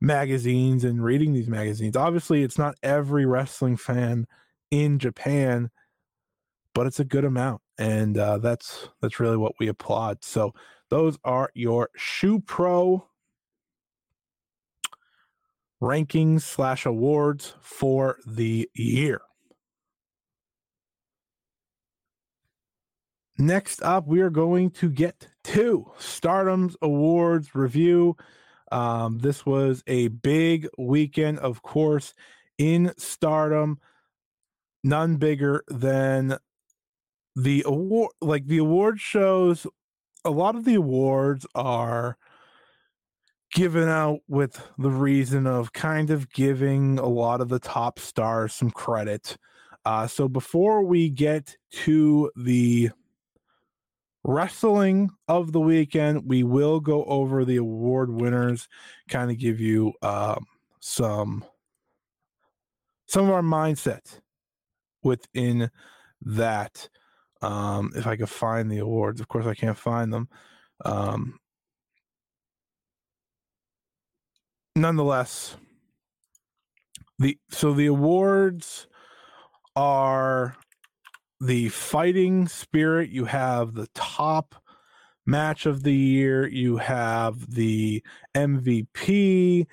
magazines 0.00 0.84
and 0.84 1.02
reading 1.02 1.32
these 1.32 1.48
magazines. 1.48 1.96
Obviously, 1.96 2.42
it's 2.42 2.58
not 2.58 2.74
every 2.82 3.26
wrestling 3.26 3.76
fan 3.76 4.26
in 4.70 4.98
Japan, 4.98 5.70
but 6.74 6.86
it's 6.86 7.00
a 7.00 7.04
good 7.04 7.24
amount, 7.24 7.60
and 7.78 8.16
uh, 8.16 8.38
that's 8.38 8.88
that's 9.00 9.20
really 9.20 9.36
what 9.36 9.52
we 9.60 9.68
applaud. 9.68 10.24
So 10.24 10.54
those 10.88 11.18
are 11.24 11.50
your 11.54 11.90
ShuPro 11.98 13.04
rankings 15.82 16.42
slash 16.42 16.86
awards 16.86 17.54
for 17.60 18.18
the 18.26 18.70
year. 18.74 19.20
Next 23.42 23.82
up, 23.82 24.06
we 24.06 24.20
are 24.20 24.30
going 24.30 24.70
to 24.70 24.88
get 24.88 25.26
to 25.42 25.90
Stardom's 25.98 26.76
Awards 26.80 27.56
review. 27.56 28.16
Um, 28.70 29.18
this 29.18 29.44
was 29.44 29.82
a 29.88 30.06
big 30.06 30.68
weekend, 30.78 31.40
of 31.40 31.60
course, 31.60 32.14
in 32.56 32.92
Stardom. 32.98 33.80
None 34.84 35.16
bigger 35.16 35.64
than 35.66 36.38
the 37.34 37.64
award. 37.66 38.12
Like 38.20 38.46
the 38.46 38.58
award 38.58 39.00
shows, 39.00 39.66
a 40.24 40.30
lot 40.30 40.54
of 40.54 40.64
the 40.64 40.76
awards 40.76 41.44
are 41.56 42.16
given 43.52 43.88
out 43.88 44.20
with 44.28 44.64
the 44.78 44.90
reason 44.90 45.48
of 45.48 45.72
kind 45.72 46.10
of 46.10 46.30
giving 46.30 46.96
a 47.00 47.08
lot 47.08 47.40
of 47.40 47.48
the 47.48 47.58
top 47.58 47.98
stars 47.98 48.54
some 48.54 48.70
credit. 48.70 49.36
Uh, 49.84 50.06
so 50.06 50.28
before 50.28 50.84
we 50.84 51.10
get 51.10 51.56
to 51.72 52.30
the 52.36 52.92
wrestling 54.24 55.10
of 55.28 55.52
the 55.52 55.60
weekend. 55.60 56.28
We 56.28 56.42
will 56.42 56.80
go 56.80 57.04
over 57.04 57.44
the 57.44 57.56
award 57.56 58.10
winners, 58.10 58.68
kind 59.08 59.30
of 59.30 59.38
give 59.38 59.60
you 59.60 59.92
um, 60.02 60.46
some 60.80 61.44
some 63.06 63.24
of 63.24 63.30
our 63.30 63.42
mindset 63.42 64.20
within 65.02 65.70
that. 66.22 66.88
Um, 67.42 67.90
if 67.96 68.06
I 68.06 68.16
could 68.16 68.30
find 68.30 68.70
the 68.70 68.78
awards, 68.78 69.20
of 69.20 69.26
course 69.28 69.46
I 69.46 69.54
can't 69.54 69.76
find 69.76 70.12
them. 70.12 70.28
Um, 70.84 71.40
nonetheless, 74.76 75.56
the 77.18 77.36
so 77.50 77.72
the 77.72 77.86
awards 77.86 78.86
are 79.74 80.56
the 81.42 81.68
fighting 81.70 82.46
spirit, 82.46 83.10
you 83.10 83.24
have 83.24 83.74
the 83.74 83.88
top 83.94 84.54
match 85.26 85.66
of 85.66 85.82
the 85.82 85.92
year, 85.92 86.46
you 86.46 86.76
have 86.76 87.52
the 87.52 88.00
MVP, 88.36 89.66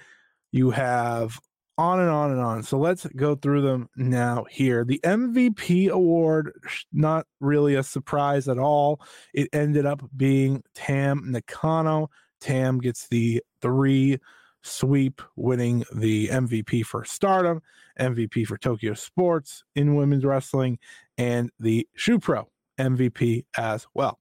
you 0.51 0.71
have 0.71 1.39
on 1.77 1.99
and 1.99 2.10
on 2.10 2.32
and 2.32 2.41
on. 2.41 2.63
So 2.63 2.79
let's 2.79 3.05
go 3.15 3.36
through 3.36 3.62
them 3.62 3.88
now 3.95 4.45
here. 4.49 4.84
The 4.84 4.99
MVP 5.03 5.89
award, 5.89 6.51
not 6.91 7.27
really 7.39 7.75
a 7.75 7.84
surprise 7.84 8.47
at 8.47 8.58
all. 8.58 8.99
It 9.34 9.49
ended 9.53 9.86
up 9.86 10.01
being 10.17 10.63
Tam 10.73 11.32
Nakano. 11.32 12.10
Tam 12.41 12.79
gets 12.79 13.08
the 13.10 13.43
three 13.62 14.17
sweep, 14.63 15.21
winning 15.36 15.86
the 15.93 16.27
MVP 16.29 16.86
for 16.86 17.05
Stardom, 17.05 17.62
MVP 17.99 18.45
for 18.45 18.58
Tokyo 18.58 18.93
Sports 18.93 19.63
in 19.75 19.95
women's 19.95 20.25
wrestling, 20.25 20.79
and 21.19 21.51
the 21.60 21.88
ShuPro 21.97 22.45
MVP 22.79 23.45
as 23.58 23.86
well. 23.93 24.19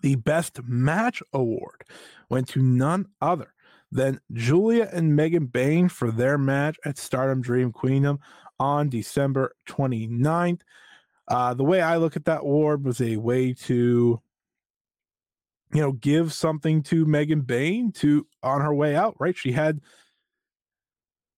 The 0.00 0.16
Best 0.16 0.60
Match 0.64 1.22
Award 1.32 1.84
went 2.30 2.48
to 2.48 2.62
none 2.62 3.06
other 3.20 3.52
than 3.92 4.20
Julia 4.32 4.88
and 4.90 5.14
Megan 5.14 5.46
Bayne 5.46 5.88
for 5.88 6.10
their 6.10 6.38
match 6.38 6.78
at 6.84 6.98
Stardom 6.98 7.42
Dream 7.42 7.72
Queendom 7.72 8.18
on 8.58 8.88
December 8.88 9.54
29th. 9.68 10.62
Uh, 11.28 11.54
the 11.54 11.64
way 11.64 11.80
I 11.80 11.98
look 11.98 12.16
at 12.16 12.24
that 12.24 12.40
award 12.40 12.84
was 12.84 13.00
a 13.00 13.16
way 13.16 13.52
to 13.52 14.20
you 15.72 15.80
know, 15.80 15.92
give 15.92 16.32
something 16.32 16.82
to 16.84 17.04
Megan 17.04 17.40
Bayne 17.42 17.92
to 17.92 18.26
on 18.42 18.60
her 18.60 18.72
way 18.72 18.94
out, 18.94 19.16
right? 19.18 19.36
She 19.36 19.52
had 19.52 19.80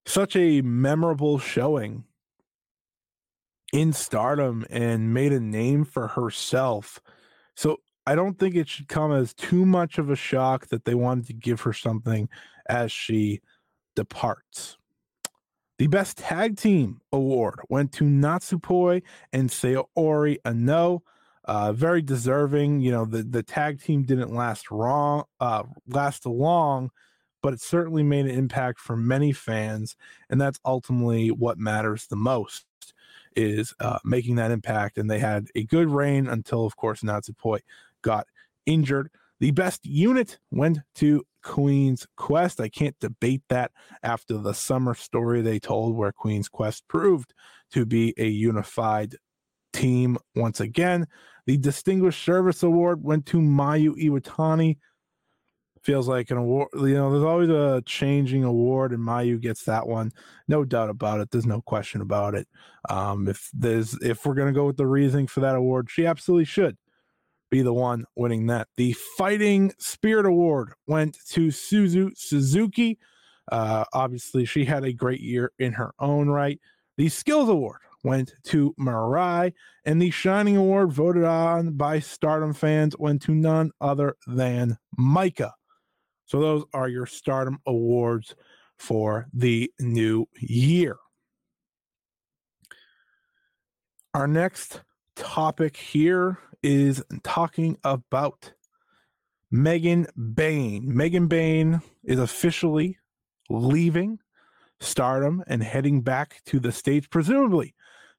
such 0.05 0.37
a 0.37 0.61
memorable 0.61 1.39
showing 1.39 2.05
in 3.73 3.93
stardom 3.93 4.65
and 4.71 5.13
made 5.13 5.33
a 5.33 5.41
name 5.41 5.85
for 5.85 6.09
herself. 6.09 7.01
So 7.55 7.79
I 8.07 8.15
don't 8.15 8.39
think 8.39 8.55
it 8.55 8.69
should 8.69 8.89
come 8.89 9.13
as 9.13 9.35
too 9.35 9.67
much 9.67 9.99
of 9.99 10.11
a 10.11 10.17
shock 10.17 10.69
that 10.69 10.85
they 10.85 10.95
wanted 10.95 11.27
to 11.27 11.33
give 11.33 11.63
her 11.63 11.73
something 11.73 12.29
as 12.69 12.93
she 12.93 13.41
departs. 13.97 14.77
The 15.79 15.89
Best 15.89 16.19
Tag 16.19 16.57
Team 16.57 17.01
Award 17.13 17.61
went 17.69 17.93
to 17.93 18.05
Natsupoi 18.05 19.03
and 19.33 19.51
Saori 19.51 20.39
Anou. 20.45 21.01
Uh, 21.45 21.73
very 21.73 22.03
deserving. 22.03 22.81
You 22.81 22.91
know, 22.91 23.05
the, 23.05 23.23
the 23.23 23.43
tag 23.43 23.81
team 23.81 24.03
didn't 24.03 24.35
last 24.35 24.71
wrong, 24.71 25.25
uh, 25.39 25.63
last 25.87 26.27
long, 26.27 26.91
but 27.41 27.53
it 27.53 27.61
certainly 27.61 28.03
made 28.03 28.27
an 28.27 28.37
impact 28.37 28.81
for 28.81 28.97
many 28.97 29.33
fans, 29.33 29.97
and 30.29 30.41
that's 30.41 30.59
ultimately 30.65 31.31
what 31.31 31.57
matters 31.57 32.09
the 32.09 32.17
most 32.17 32.67
is 33.37 33.75
uh, 33.81 33.99
making 34.05 34.37
that 34.37 34.51
impact. 34.51 34.99
And 34.99 35.11
they 35.11 35.19
had 35.19 35.47
a 35.55 35.65
good 35.65 35.89
reign 35.89 36.27
until, 36.27 36.67
of 36.67 36.77
course, 36.77 37.03
Natsupoi 37.03 37.61
got 38.03 38.27
injured. 38.65 39.11
The 39.39 39.51
best 39.51 39.85
unit 39.85 40.39
went 40.51 40.79
to 40.97 41.25
Queen's 41.43 42.07
Quest. 42.17 42.61
I 42.61 42.69
can't 42.69 42.99
debate 43.01 43.43
that 43.51 43.71
after 44.03 44.39
the 44.39 44.55
summer 44.55 44.95
story 44.95 45.43
they 45.43 45.59
told, 45.59 45.95
where 45.95 46.13
Queen's 46.13 46.49
Quest 46.49 46.89
proved 46.89 47.35
to 47.73 47.85
be 47.85 48.15
a 48.17 48.27
unified 48.27 49.15
team 49.73 50.17
once 50.35 50.61
again. 50.61 51.07
The 51.47 51.59
Distinguished 51.59 52.25
Service 52.25 52.63
Award 52.63 53.05
went 53.05 53.27
to 53.27 53.39
Mayu 53.39 53.95
Iwatani. 53.95 54.79
Feels 55.87 56.09
like 56.09 56.33
an 56.33 56.37
award, 56.37 56.69
you 56.75 56.95
know, 56.95 57.13
there's 57.13 57.23
always 57.23 57.49
a 57.49 57.81
changing 57.87 58.43
award, 58.43 58.91
and 58.91 59.01
Mayu 59.01 59.41
gets 59.41 59.63
that 59.67 59.87
one. 59.87 60.11
No 60.49 60.65
doubt 60.65 60.91
about 60.91 61.21
it. 61.21 61.31
There's 61.31 61.47
no 61.47 61.61
question 61.61 62.01
about 62.01 62.35
it. 62.35 62.49
Um, 62.91 63.29
if 63.29 63.49
there's 63.55 63.95
if 64.03 64.27
we're 64.27 64.35
gonna 64.35 64.53
go 64.53 64.67
with 64.67 64.79
the 64.79 64.87
reasoning 64.89 65.29
for 65.29 65.39
that 65.43 65.55
award, 65.55 65.89
she 65.89 66.05
absolutely 66.05 66.47
should 66.47 66.77
be 67.53 67.63
the 67.63 67.73
one 67.73 68.05
winning 68.17 68.49
that. 68.49 68.67
The 68.77 68.95
Fighting 69.17 69.75
Spirit 69.79 70.27
Award 70.27 70.73
went 70.89 71.19
to 71.31 71.49
Suzu 71.53 72.11
Suzuki. 72.17 72.99
Uh, 73.53 73.85
obviously, 73.93 74.45
she 74.45 74.65
had 74.65 74.85
a 74.85 74.93
great 74.93 75.21
year 75.21 75.53
in 75.61 75.73
her 75.75 75.93
own 76.01 76.29
right. 76.29 76.61
The 76.97 77.09
Skills 77.09 77.49
Award 77.49 77.79
went 78.03 78.35
to 78.47 78.75
Mirai, 78.77 79.53
and 79.85 80.03
the 80.03 80.11
Shining 80.11 80.57
Award, 80.57 80.91
voted 80.93 81.23
on 81.23 81.75
by 81.75 82.01
Stardom 82.01 82.55
fans, 82.55 82.97
went 82.99 83.23
to 83.23 83.37
none 83.37 83.71
other 83.81 84.17
than 84.27 84.79
Maika. 84.99 85.53
So 86.27 86.41
those 86.41 86.65
are 86.75 86.89
your 86.89 87.07
Stardom 87.07 87.59
awards 87.67 88.35
for 88.79 89.27
the 89.33 89.73
new 89.81 90.27
year. 90.39 90.97
Our 94.13 94.27
next 94.27 94.83
topic 95.15 95.77
here 95.77 96.39
is 96.63 97.03
talking 97.23 97.79
about 97.85 98.53
Megan 99.51 100.07
Bayne. 100.35 100.95
Megan 100.95 101.29
Bayne 101.29 101.81
is 102.03 102.19
officially 102.19 102.99
leaving 103.49 104.19
Stardom 104.81 105.45
and 105.47 105.63
heading 105.63 106.03
back 106.03 106.43
to 106.47 106.59
the 106.59 106.73
States, 106.73 107.07
presumably 107.07 107.75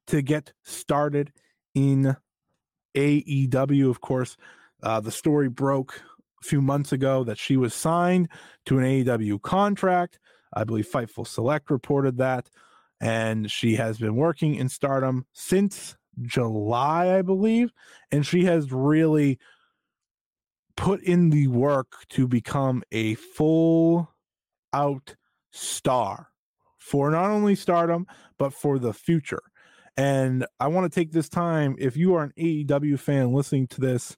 to 0.06 0.22
get 0.22 0.52
started 0.64 1.32
in 1.74 2.16
AEW. 2.96 3.90
Of 3.90 4.00
course, 4.00 4.36
uh, 4.82 5.00
the 5.00 5.12
story 5.12 5.48
broke 5.48 6.00
a 6.42 6.46
few 6.46 6.60
months 6.60 6.92
ago 6.92 7.24
that 7.24 7.38
she 7.38 7.56
was 7.56 7.74
signed 7.74 8.28
to 8.66 8.78
an 8.78 8.84
AEW 8.84 9.40
contract. 9.42 10.18
I 10.54 10.64
believe 10.64 10.88
Fightful 10.88 11.26
Select 11.26 11.70
reported 11.70 12.18
that. 12.18 12.48
and 13.00 13.50
she 13.50 13.76
has 13.76 13.98
been 13.98 14.16
working 14.16 14.54
in 14.56 14.68
stardom 14.68 15.24
since 15.32 15.96
July, 16.22 17.16
I 17.16 17.22
believe, 17.22 17.70
and 18.10 18.26
she 18.26 18.44
has 18.44 18.72
really 18.72 19.38
put 20.76 21.02
in 21.02 21.30
the 21.30 21.46
work 21.48 21.94
to 22.10 22.26
become 22.26 22.82
a 22.92 23.14
full 23.14 24.10
out 24.72 25.14
star 25.50 26.28
for 26.78 27.10
not 27.10 27.30
only 27.30 27.54
stardom 27.54 28.06
but 28.38 28.52
for 28.52 28.78
the 28.78 28.92
future. 28.92 29.42
And 29.96 30.46
I 30.60 30.68
want 30.68 30.90
to 30.90 31.00
take 31.00 31.10
this 31.12 31.28
time 31.28 31.74
if 31.78 31.96
you 31.96 32.14
are 32.14 32.24
an 32.24 32.32
AEW 32.38 32.98
fan 32.98 33.32
listening 33.32 33.66
to 33.68 33.80
this, 33.80 34.16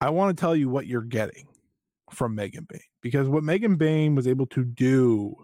I 0.00 0.10
want 0.10 0.36
to 0.36 0.40
tell 0.40 0.56
you 0.56 0.68
what 0.68 0.86
you're 0.86 1.02
getting 1.02 1.46
from 2.10 2.34
Megan 2.34 2.66
Bayne 2.68 2.80
because 3.02 3.28
what 3.28 3.44
Megan 3.44 3.76
Bayne 3.76 4.14
was 4.14 4.26
able 4.26 4.46
to 4.46 4.64
do 4.64 5.34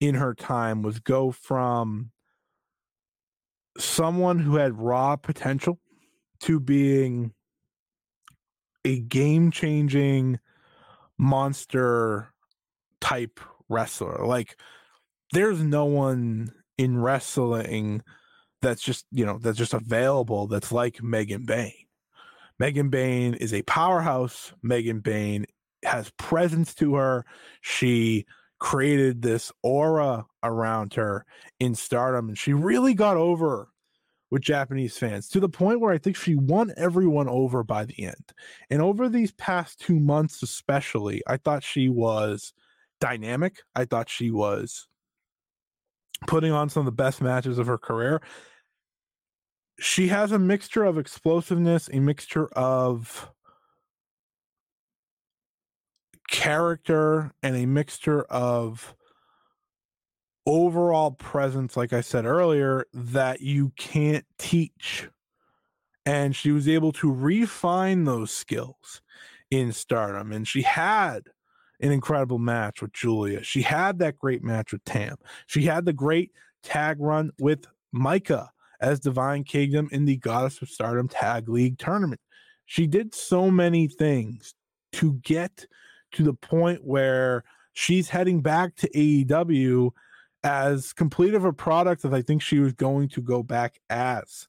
in 0.00 0.14
her 0.14 0.34
time 0.34 0.82
was 0.82 0.98
go 0.98 1.30
from 1.30 2.10
someone 3.78 4.38
who 4.38 4.56
had 4.56 4.78
raw 4.78 5.16
potential 5.16 5.78
to 6.40 6.60
being 6.60 7.32
a 8.84 9.00
game 9.00 9.50
changing 9.50 10.38
monster 11.18 12.32
type 13.00 13.40
wrestler. 13.68 14.26
Like, 14.26 14.58
there's 15.32 15.60
no 15.60 15.84
one 15.86 16.52
in 16.78 16.98
wrestling 17.00 18.02
that's 18.60 18.82
just, 18.82 19.06
you 19.10 19.24
know, 19.24 19.38
that's 19.38 19.58
just 19.58 19.74
available 19.74 20.46
that's 20.46 20.72
like 20.72 21.02
Megan 21.02 21.44
Bayne. 21.44 21.83
Megan 22.58 22.88
Bayne 22.88 23.34
is 23.34 23.52
a 23.52 23.62
powerhouse. 23.62 24.52
Megan 24.62 25.00
Bayne 25.00 25.46
has 25.84 26.10
presence 26.18 26.74
to 26.76 26.94
her. 26.94 27.24
She 27.60 28.26
created 28.58 29.22
this 29.22 29.52
aura 29.62 30.24
around 30.42 30.94
her 30.94 31.26
in 31.60 31.74
stardom 31.74 32.28
and 32.28 32.38
she 32.38 32.52
really 32.52 32.94
got 32.94 33.16
over 33.16 33.68
with 34.30 34.42
Japanese 34.42 34.96
fans 34.96 35.28
to 35.28 35.38
the 35.38 35.48
point 35.48 35.80
where 35.80 35.92
I 35.92 35.98
think 35.98 36.16
she 36.16 36.34
won 36.34 36.72
everyone 36.76 37.28
over 37.28 37.62
by 37.62 37.84
the 37.84 38.04
end. 38.04 38.32
And 38.70 38.80
over 38.80 39.08
these 39.08 39.32
past 39.32 39.80
two 39.80 40.00
months, 40.00 40.42
especially, 40.42 41.22
I 41.26 41.36
thought 41.36 41.62
she 41.62 41.88
was 41.88 42.52
dynamic. 43.00 43.58
I 43.76 43.84
thought 43.84 44.08
she 44.08 44.30
was 44.30 44.88
putting 46.26 46.52
on 46.52 46.68
some 46.68 46.80
of 46.80 46.86
the 46.86 46.92
best 46.92 47.20
matches 47.20 47.58
of 47.58 47.66
her 47.66 47.78
career. 47.78 48.22
She 49.78 50.08
has 50.08 50.32
a 50.32 50.38
mixture 50.38 50.84
of 50.84 50.98
explosiveness, 50.98 51.88
a 51.92 52.00
mixture 52.00 52.46
of 52.48 53.30
character 56.28 57.32
and 57.42 57.56
a 57.56 57.66
mixture 57.66 58.22
of 58.24 58.94
overall 60.46 61.10
presence, 61.12 61.76
like 61.76 61.92
I 61.92 62.00
said 62.00 62.24
earlier, 62.24 62.86
that 62.92 63.40
you 63.40 63.72
can't 63.76 64.24
teach. 64.38 65.08
And 66.06 66.36
she 66.36 66.52
was 66.52 66.68
able 66.68 66.92
to 66.92 67.10
refine 67.10 68.04
those 68.04 68.30
skills 68.30 69.00
in 69.50 69.72
stardom. 69.72 70.32
And 70.32 70.46
she 70.46 70.62
had 70.62 71.22
an 71.80 71.92
incredible 71.92 72.38
match 72.38 72.82
with 72.82 72.92
Julia. 72.92 73.42
She 73.42 73.62
had 73.62 73.98
that 73.98 74.18
great 74.18 74.42
match 74.42 74.72
with 74.72 74.84
Tam. 74.84 75.16
She 75.46 75.62
had 75.62 75.84
the 75.84 75.92
great 75.92 76.32
tag 76.62 76.98
run 77.00 77.30
with 77.38 77.66
Maika 77.94 78.48
as 78.84 79.00
Divine 79.00 79.44
Kingdom 79.44 79.88
in 79.92 80.04
the 80.04 80.18
Goddess 80.18 80.60
of 80.60 80.68
Stardom 80.68 81.08
Tag 81.08 81.48
League 81.48 81.78
tournament. 81.78 82.20
She 82.66 82.86
did 82.86 83.14
so 83.14 83.50
many 83.50 83.88
things 83.88 84.54
to 84.92 85.14
get 85.22 85.66
to 86.12 86.22
the 86.22 86.34
point 86.34 86.84
where 86.84 87.44
she's 87.72 88.10
heading 88.10 88.42
back 88.42 88.76
to 88.76 88.90
AEW 88.90 89.90
as 90.44 90.92
complete 90.92 91.32
of 91.32 91.46
a 91.46 91.52
product 91.52 92.04
as 92.04 92.12
I 92.12 92.20
think 92.20 92.42
she 92.42 92.58
was 92.58 92.74
going 92.74 93.08
to 93.08 93.22
go 93.22 93.42
back 93.42 93.80
as 93.88 94.48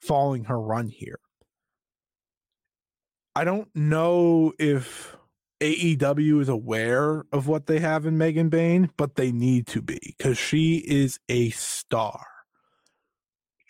following 0.00 0.44
her 0.44 0.58
run 0.58 0.88
here. 0.88 1.20
I 3.36 3.44
don't 3.44 3.68
know 3.74 4.54
if 4.58 5.14
AEW 5.60 6.40
is 6.40 6.48
aware 6.48 7.24
of 7.32 7.48
what 7.48 7.66
they 7.66 7.80
have 7.80 8.06
in 8.06 8.16
Megan 8.16 8.48
Bayne, 8.48 8.90
but 8.96 9.16
they 9.16 9.30
need 9.30 9.66
to 9.68 9.82
be 9.82 10.14
because 10.16 10.38
she 10.38 10.76
is 10.78 11.20
a 11.28 11.50
star. 11.50 12.33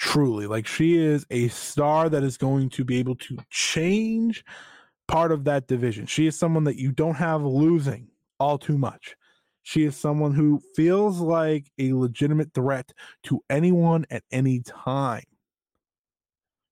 Truly, 0.05 0.47
like 0.47 0.67
she 0.67 0.99
is 0.99 1.25
a 1.31 1.49
star 1.49 2.11
that 2.11 2.23
is 2.23 2.37
going 2.37 2.69
to 2.71 2.85
be 2.85 2.99
able 2.99 3.17
to 3.17 3.39
change 3.49 4.45
part 5.09 5.33
of 5.33 5.45
that 5.45 5.67
division. 5.67 6.05
She 6.05 6.27
is 6.27 6.39
someone 6.39 6.65
that 6.65 6.77
you 6.77 6.93
don't 6.93 7.15
have 7.15 7.43
losing 7.43 8.09
all 8.39 8.59
too 8.59 8.77
much. 8.77 9.17
She 9.63 9.85
is 9.85 9.97
someone 9.97 10.35
who 10.35 10.61
feels 10.77 11.21
like 11.21 11.73
a 11.79 11.95
legitimate 11.95 12.53
threat 12.55 12.93
to 13.25 13.41
anyone 13.49 14.05
at 14.11 14.23
any 14.31 14.61
time. 14.61 15.25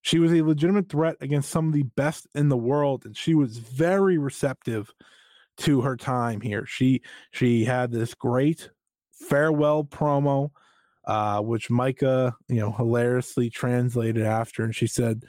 She 0.02 0.18
was 0.18 0.32
a 0.34 0.42
legitimate 0.42 0.90
threat 0.90 1.16
against 1.22 1.50
some 1.50 1.68
of 1.68 1.72
the 1.72 1.84
best 1.84 2.26
in 2.34 2.50
the 2.50 2.56
world, 2.56 3.06
and 3.06 3.16
she 3.16 3.34
was 3.34 3.56
very 3.56 4.18
receptive 4.18 4.92
to 5.58 5.80
her 5.80 5.96
time 5.96 6.42
here. 6.42 6.66
She 6.66 7.00
she 7.30 7.64
had 7.64 7.92
this 7.92 8.12
great 8.12 8.68
farewell 9.10 9.84
promo, 9.84 10.50
uh, 11.04 11.40
which 11.40 11.68
Maika, 11.68 12.34
you 12.48 12.60
know, 12.60 12.72
hilariously 12.72 13.50
translated 13.50 14.24
after, 14.24 14.64
and 14.64 14.74
she 14.74 14.86
said 14.86 15.24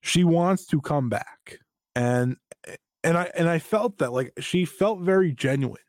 she 0.00 0.24
wants 0.24 0.66
to 0.66 0.80
come 0.80 1.08
back 1.08 1.58
and 1.98 2.36
and 3.02 3.18
I 3.18 3.30
and 3.36 3.48
I 3.48 3.58
felt 3.58 3.98
that 3.98 4.12
like 4.12 4.32
she 4.38 4.64
felt 4.64 5.00
very 5.00 5.32
genuine 5.32 5.82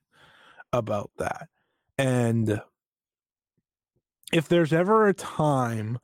about 0.73 1.11
that. 1.17 1.47
And 1.97 2.61
if 4.33 4.47
there's 4.47 4.73
ever 4.73 5.07
a 5.07 5.13
time 5.13 5.99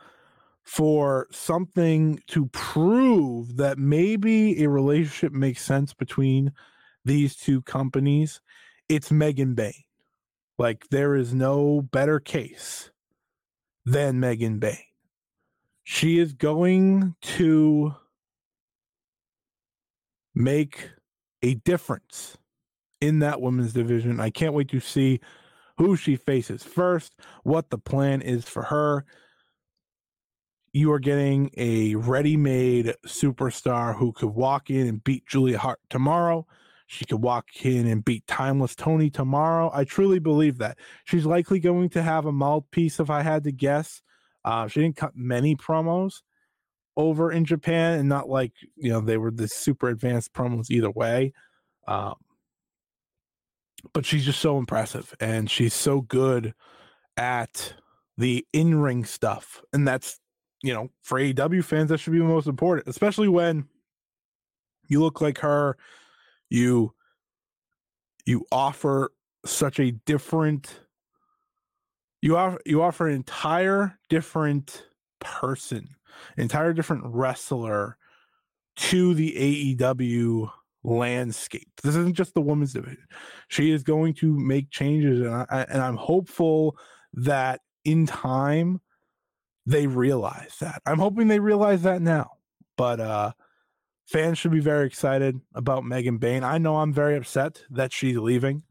for 0.64 1.28
something 1.32 2.20
to 2.28 2.48
prove 2.48 3.58
that 3.58 3.78
maybe 3.78 4.64
a 4.64 4.70
relationship 4.70 5.32
makes 5.32 5.64
sense 5.64 5.94
between 5.94 6.52
these 7.04 7.36
two 7.36 7.62
companies, 7.64 8.42
it's 8.90 9.12
Megan 9.12 9.54
Bayne. 9.54 9.74
Like 10.58 10.88
there 10.90 11.16
is 11.16 11.34
no 11.34 11.82
better 11.82 12.20
case 12.20 12.92
than 13.86 14.20
Megan 14.20 14.60
Bayne. 14.60 14.78
She 15.84 16.18
is 16.18 16.34
going 16.34 17.16
to 17.22 17.96
make 20.34 20.90
a 21.44 21.56
difference 21.56 22.38
in 23.00 23.20
that 23.20 23.42
women's 23.42 23.74
division. 23.74 24.20
I 24.20 24.32
can't 24.32 24.54
wait 24.54 24.70
to 24.70 24.80
see 24.80 25.20
who 25.78 25.96
she 25.96 26.16
faces 26.16 26.64
first, 26.64 27.14
what 27.44 27.70
the 27.70 27.78
plan 27.78 28.22
is 28.22 28.46
for 28.46 28.64
her. 28.64 29.06
You 30.74 30.92
are 30.92 31.00
getting 31.00 31.52
a 31.56 31.96
ready 31.96 32.36
made 32.36 32.96
superstar 33.06 33.96
who 33.96 34.12
could 34.12 34.30
walk 34.30 34.70
in 34.70 34.88
and 34.88 35.04
beat 35.04 35.26
Julia 35.28 35.58
Hart 35.58 35.80
tomorrow. 35.90 36.48
She 36.88 37.06
could 37.06 37.22
walk 37.22 37.48
in 37.64 37.88
and 37.88 38.06
beat 38.06 38.28
Timeless 38.28 38.76
Toni 38.76 39.10
tomorrow. 39.10 39.72
I 39.74 39.86
truly 39.86 40.20
believe 40.20 40.60
that. 40.60 40.78
She's 41.06 41.26
likely 41.26 41.60
going 41.60 41.90
to 41.90 42.04
have 42.04 42.26
a 42.26 42.32
mouthpiece, 42.32 43.00
if 43.00 43.10
I 43.10 43.24
had 43.24 43.44
to 43.46 43.52
guess. 43.52 44.02
Uh, 44.44 44.68
she 44.68 44.82
didn't 44.82 44.98
cut 44.98 45.14
many 45.16 45.56
promos, 45.56 46.22
over 46.98 47.32
in 47.32 47.46
Japan 47.46 48.00
and 48.00 48.10
not 48.10 48.30
like 48.30 48.54
you 48.76 48.90
know 48.90 49.02
they 49.02 49.18
were 49.18 49.32
the 49.32 49.48
super 49.48 49.90
advanced 49.90 50.34
promos 50.34 50.70
either 50.70 50.92
way. 50.92 51.34
Um, 51.88 52.16
but 53.94 54.06
she's 54.06 54.26
just 54.26 54.40
so 54.40 54.58
impressive 54.58 55.14
and 55.20 55.50
she's 55.50 55.74
so 55.74 56.02
good 56.02 56.54
at 57.18 57.74
the 58.18 58.46
in 58.54 58.80
ring 58.82 59.06
stuff, 59.06 59.62
and 59.74 59.88
that's 59.88 60.20
you 60.64 60.74
know 60.74 60.90
for 61.02 61.20
AEW 61.20 61.64
fans 61.64 61.90
that 61.90 62.00
should 62.00 62.14
be 62.14 62.20
the 62.20 62.26
most 62.26 62.48
important, 62.48 62.88
especially 62.88 63.28
when 63.28 63.68
you 64.88 65.02
look 65.02 65.20
like 65.20 65.40
her, 65.40 65.78
you 66.56 66.94
you 68.26 68.46
offer 68.52 69.12
such 69.46 69.80
a 69.80 69.92
different 69.92 70.80
you 72.22 72.38
offer 72.38 72.60
you 72.66 72.82
offer 72.82 73.08
an 73.08 73.16
entire 73.16 74.00
different 74.10 74.86
person 75.20 75.90
entire 76.38 76.74
different 76.74 77.04
wrestler 77.06 77.98
to 78.76 79.14
the 79.14 79.76
AEW 79.78 80.50
landscape. 80.84 81.70
This 81.84 81.96
isn't 81.96 82.16
just 82.16 82.34
the 82.34 82.42
women's 82.42 82.74
division. 82.74 83.08
She 83.48 83.72
is 83.72 83.84
going 83.84 84.14
to 84.16 84.38
make 84.38 84.70
changes, 84.70 85.22
and, 85.22 85.30
I, 85.50 85.66
and 85.70 85.82
I'm 85.82 85.96
hopeful 85.96 86.78
that 87.14 87.62
in 87.84 88.06
time 88.06 88.82
they 89.66 89.88
realize 89.88 90.56
that. 90.60 90.82
I'm 90.86 91.00
hoping 91.00 91.28
they 91.28 91.40
realize 91.40 91.84
that 91.84 92.02
now. 92.02 92.32
But 92.78 93.00
uh 93.00 93.32
fans 94.06 94.38
should 94.38 94.52
be 94.52 94.60
very 94.60 94.88
excited 94.88 95.40
about 95.54 95.84
Megan 95.84 96.18
Bayne. 96.18 96.44
I 96.44 96.58
know 96.58 96.78
I'm 96.78 96.94
very 96.94 97.16
upset 97.16 97.62
that 97.72 97.92
she's 97.92 98.18
leaving. 98.18 98.64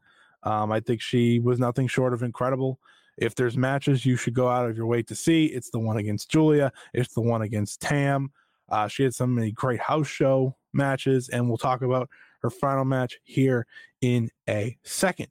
Um, 0.42 0.70
I 0.70 0.80
think 0.80 1.00
she 1.00 1.40
was 1.40 1.58
nothing 1.58 1.86
short 1.88 2.12
of 2.12 2.22
incredible. 2.22 2.78
If 3.16 3.34
there's 3.34 3.56
matches 3.56 4.04
you 4.04 4.16
should 4.16 4.34
go 4.34 4.48
out 4.48 4.68
of 4.68 4.76
your 4.76 4.86
way 4.86 5.02
to 5.02 5.14
see, 5.14 5.46
it's 5.46 5.70
the 5.70 5.78
one 5.78 5.96
against 5.96 6.30
Julia, 6.30 6.72
it's 6.92 7.14
the 7.14 7.20
one 7.20 7.42
against 7.42 7.80
Tam. 7.80 8.30
Uh, 8.68 8.88
she 8.88 9.04
had 9.04 9.14
so 9.14 9.26
many 9.26 9.52
great 9.52 9.80
house 9.80 10.08
show 10.08 10.56
matches, 10.72 11.28
and 11.28 11.48
we'll 11.48 11.58
talk 11.58 11.82
about 11.82 12.08
her 12.42 12.50
final 12.50 12.84
match 12.84 13.18
here 13.22 13.66
in 14.00 14.30
a 14.48 14.76
second. 14.82 15.30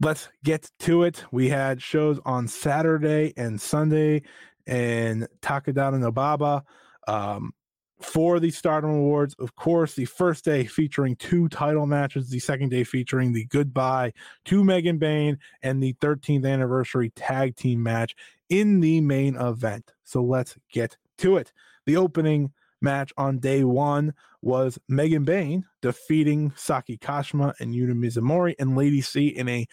Let's 0.00 0.28
get 0.44 0.70
to 0.80 1.02
it. 1.02 1.24
We 1.32 1.48
had 1.48 1.82
shows 1.82 2.20
on 2.24 2.46
Saturday 2.46 3.32
and 3.36 3.60
Sunday 3.60 4.22
in 4.64 5.26
Takadanobaba 5.40 6.62
um, 7.08 7.52
for 8.00 8.38
the 8.38 8.52
Stardom 8.52 8.90
Awards. 8.90 9.34
Of 9.40 9.56
course, 9.56 9.94
the 9.94 10.04
first 10.04 10.44
day 10.44 10.66
featuring 10.66 11.16
two 11.16 11.48
title 11.48 11.86
matches, 11.86 12.30
the 12.30 12.38
second 12.38 12.68
day 12.68 12.84
featuring 12.84 13.32
the 13.32 13.46
goodbye 13.46 14.12
to 14.44 14.62
Megan 14.62 14.98
Bayne 14.98 15.38
and 15.62 15.82
the 15.82 15.94
13th 15.94 16.48
anniversary 16.48 17.10
tag 17.10 17.56
team 17.56 17.82
match 17.82 18.14
in 18.48 18.78
the 18.78 19.00
main 19.00 19.34
event. 19.34 19.92
So 20.04 20.22
let's 20.22 20.56
get 20.72 20.96
to 21.18 21.38
it. 21.38 21.52
The 21.86 21.96
opening 21.96 22.52
match 22.80 23.12
on 23.16 23.38
day 23.38 23.64
one 23.64 24.14
was 24.42 24.78
Megan 24.88 25.24
Bayne 25.24 25.64
defeating 25.82 26.52
Saki 26.56 26.96
Kashima 26.96 27.54
and 27.60 27.74
Yuna 27.74 27.94
Mizumori 27.94 28.54
and 28.58 28.76
Lady 28.76 29.00
C 29.00 29.28
in 29.28 29.48
a 29.48 29.66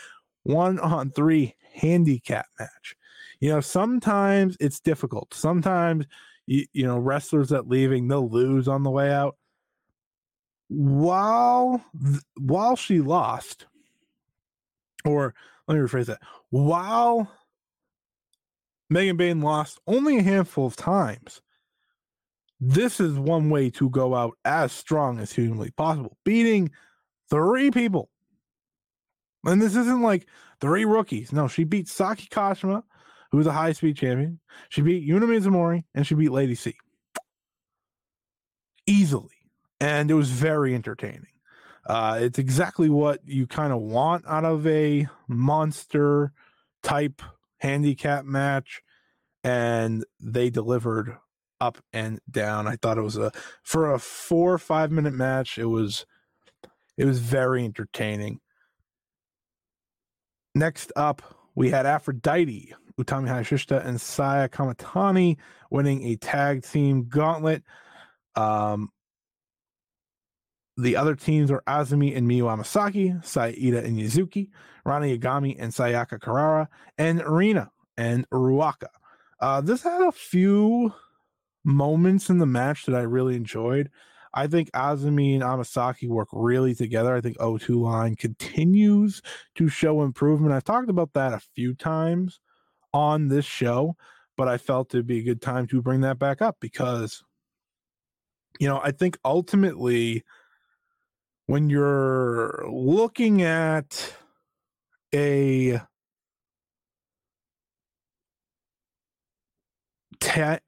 one 0.45 0.79
on 0.79 1.09
three 1.09 1.55
handicap 1.73 2.45
match. 2.59 2.95
You 3.39 3.49
know, 3.49 3.61
sometimes 3.61 4.55
it's 4.59 4.79
difficult. 4.79 5.33
Sometimes 5.33 6.05
you, 6.45 6.65
you 6.71 6.85
know 6.85 6.97
wrestlers 6.97 7.49
that 7.49 7.67
leaving 7.67 8.07
they'll 8.07 8.29
lose 8.29 8.67
on 8.67 8.83
the 8.83 8.91
way 8.91 9.11
out. 9.11 9.35
While 10.69 11.83
while 12.39 12.75
she 12.75 13.01
lost, 13.01 13.65
or 15.03 15.33
let 15.67 15.75
me 15.75 15.81
rephrase 15.81 16.05
that. 16.05 16.21
While 16.51 17.29
Megan 18.89 19.17
Bayne 19.17 19.41
lost 19.41 19.79
only 19.87 20.19
a 20.19 20.23
handful 20.23 20.67
of 20.67 20.75
times, 20.75 21.41
this 22.59 22.99
is 22.99 23.17
one 23.17 23.49
way 23.49 23.71
to 23.71 23.89
go 23.89 24.13
out 24.13 24.37
as 24.45 24.71
strong 24.71 25.19
as 25.19 25.33
humanly 25.33 25.71
possible, 25.71 26.17
beating 26.23 26.71
three 27.29 27.71
people 27.71 28.09
and 29.45 29.61
this 29.61 29.75
isn't 29.75 30.01
like 30.01 30.27
three 30.59 30.85
rookies. 30.85 31.31
No, 31.31 31.47
she 31.47 31.63
beat 31.63 31.87
Saki 31.87 32.27
Kashima, 32.27 32.83
who 33.31 33.37
was 33.37 33.47
a 33.47 33.51
high 33.51 33.73
speed 33.73 33.97
champion. 33.97 34.39
She 34.69 34.81
beat 34.81 35.07
Yuna 35.07 35.23
Mizumori 35.23 35.83
and 35.93 36.05
she 36.05 36.15
beat 36.15 36.31
Lady 36.31 36.55
C 36.55 36.75
easily. 38.87 39.29
And 39.79 40.09
it 40.09 40.13
was 40.13 40.29
very 40.29 40.73
entertaining. 40.73 41.27
Uh, 41.85 42.19
it's 42.21 42.39
exactly 42.39 42.89
what 42.89 43.19
you 43.25 43.45
kind 43.45 43.71
of 43.71 43.81
want 43.81 44.25
out 44.27 44.45
of 44.45 44.65
a 44.65 45.07
monster 45.27 46.31
type 46.81 47.21
handicap 47.59 48.25
match. 48.25 48.81
And 49.43 50.03
they 50.19 50.49
delivered 50.49 51.17
up 51.61 51.77
and 51.93 52.19
down. 52.29 52.67
I 52.67 52.75
thought 52.75 52.97
it 52.97 53.01
was 53.01 53.17
a 53.17 53.31
for 53.63 53.93
a 53.93 53.99
four 53.99 54.53
or 54.53 54.57
five 54.57 54.91
minute 54.91 55.13
match, 55.13 55.57
it 55.57 55.65
was 55.65 56.05
it 56.97 57.05
was 57.05 57.19
very 57.19 57.63
entertaining. 57.63 58.39
Next 60.55 60.93
up, 60.95 61.21
we 61.53 61.69
had 61.69 61.85
Aphrodite, 61.85 62.73
Utami 62.97 63.27
Hayashishita, 63.27 63.85
and 63.85 63.99
Saya 63.99 64.47
Kamitani 64.47 65.35
winning 65.69 66.05
a 66.05 66.15
tag 66.15 66.63
team 66.63 67.09
gauntlet. 67.09 67.61
Um, 68.37 68.89
the 70.77 70.95
other 70.95 71.13
teams 71.15 71.51
were 71.51 71.61
Azumi 71.67 72.15
and 72.15 72.25
Miyu 72.25 72.43
Amasaki, 72.43 73.23
Saida 73.23 73.83
and 73.83 73.99
Yuzuki, 73.99 74.49
Rana 74.85 75.07
Yagami 75.07 75.57
and 75.59 75.73
Sayaka 75.73 76.19
Kurara, 76.19 76.67
and 76.97 77.21
Rina 77.27 77.69
and 77.97 78.29
Ruaka. 78.29 78.87
Uh, 79.41 79.59
this 79.59 79.83
had 79.83 80.01
a 80.01 80.11
few 80.13 80.93
moments 81.65 82.29
in 82.29 82.37
the 82.37 82.45
match 82.45 82.85
that 82.85 82.95
I 82.95 83.01
really 83.01 83.35
enjoyed. 83.35 83.89
I 84.35 84.47
think 84.47 84.69
Azumi 84.71 85.33
and 85.33 85.43
Amasaki 85.43 86.09
work 86.09 86.27
really 86.33 86.75
together. 86.75 87.15
I 87.15 87.21
think 87.21 87.37
O2 87.37 87.79
line 87.79 88.15
continues 88.15 89.21
to 89.55 89.69
show 89.69 90.03
improvement. 90.03 90.53
I've 90.53 90.65
talked 90.65 90.89
about 90.89 91.13
that 91.13 91.33
a 91.33 91.39
few 91.39 91.73
times 91.73 92.41
on 92.93 93.29
this 93.29 93.45
show, 93.45 93.95
but 94.35 94.49
I 94.49 94.57
felt 94.57 94.93
it'd 94.93 95.07
be 95.07 95.19
a 95.19 95.23
good 95.23 95.41
time 95.41 95.67
to 95.67 95.81
bring 95.81 96.01
that 96.01 96.19
back 96.19 96.41
up 96.41 96.57
because, 96.59 97.23
you 98.59 98.67
know, 98.67 98.81
I 98.83 98.91
think 98.91 99.17
ultimately 99.23 100.23
when 101.45 101.69
you're 101.69 102.65
looking 102.69 103.41
at 103.41 104.13
a 105.13 105.79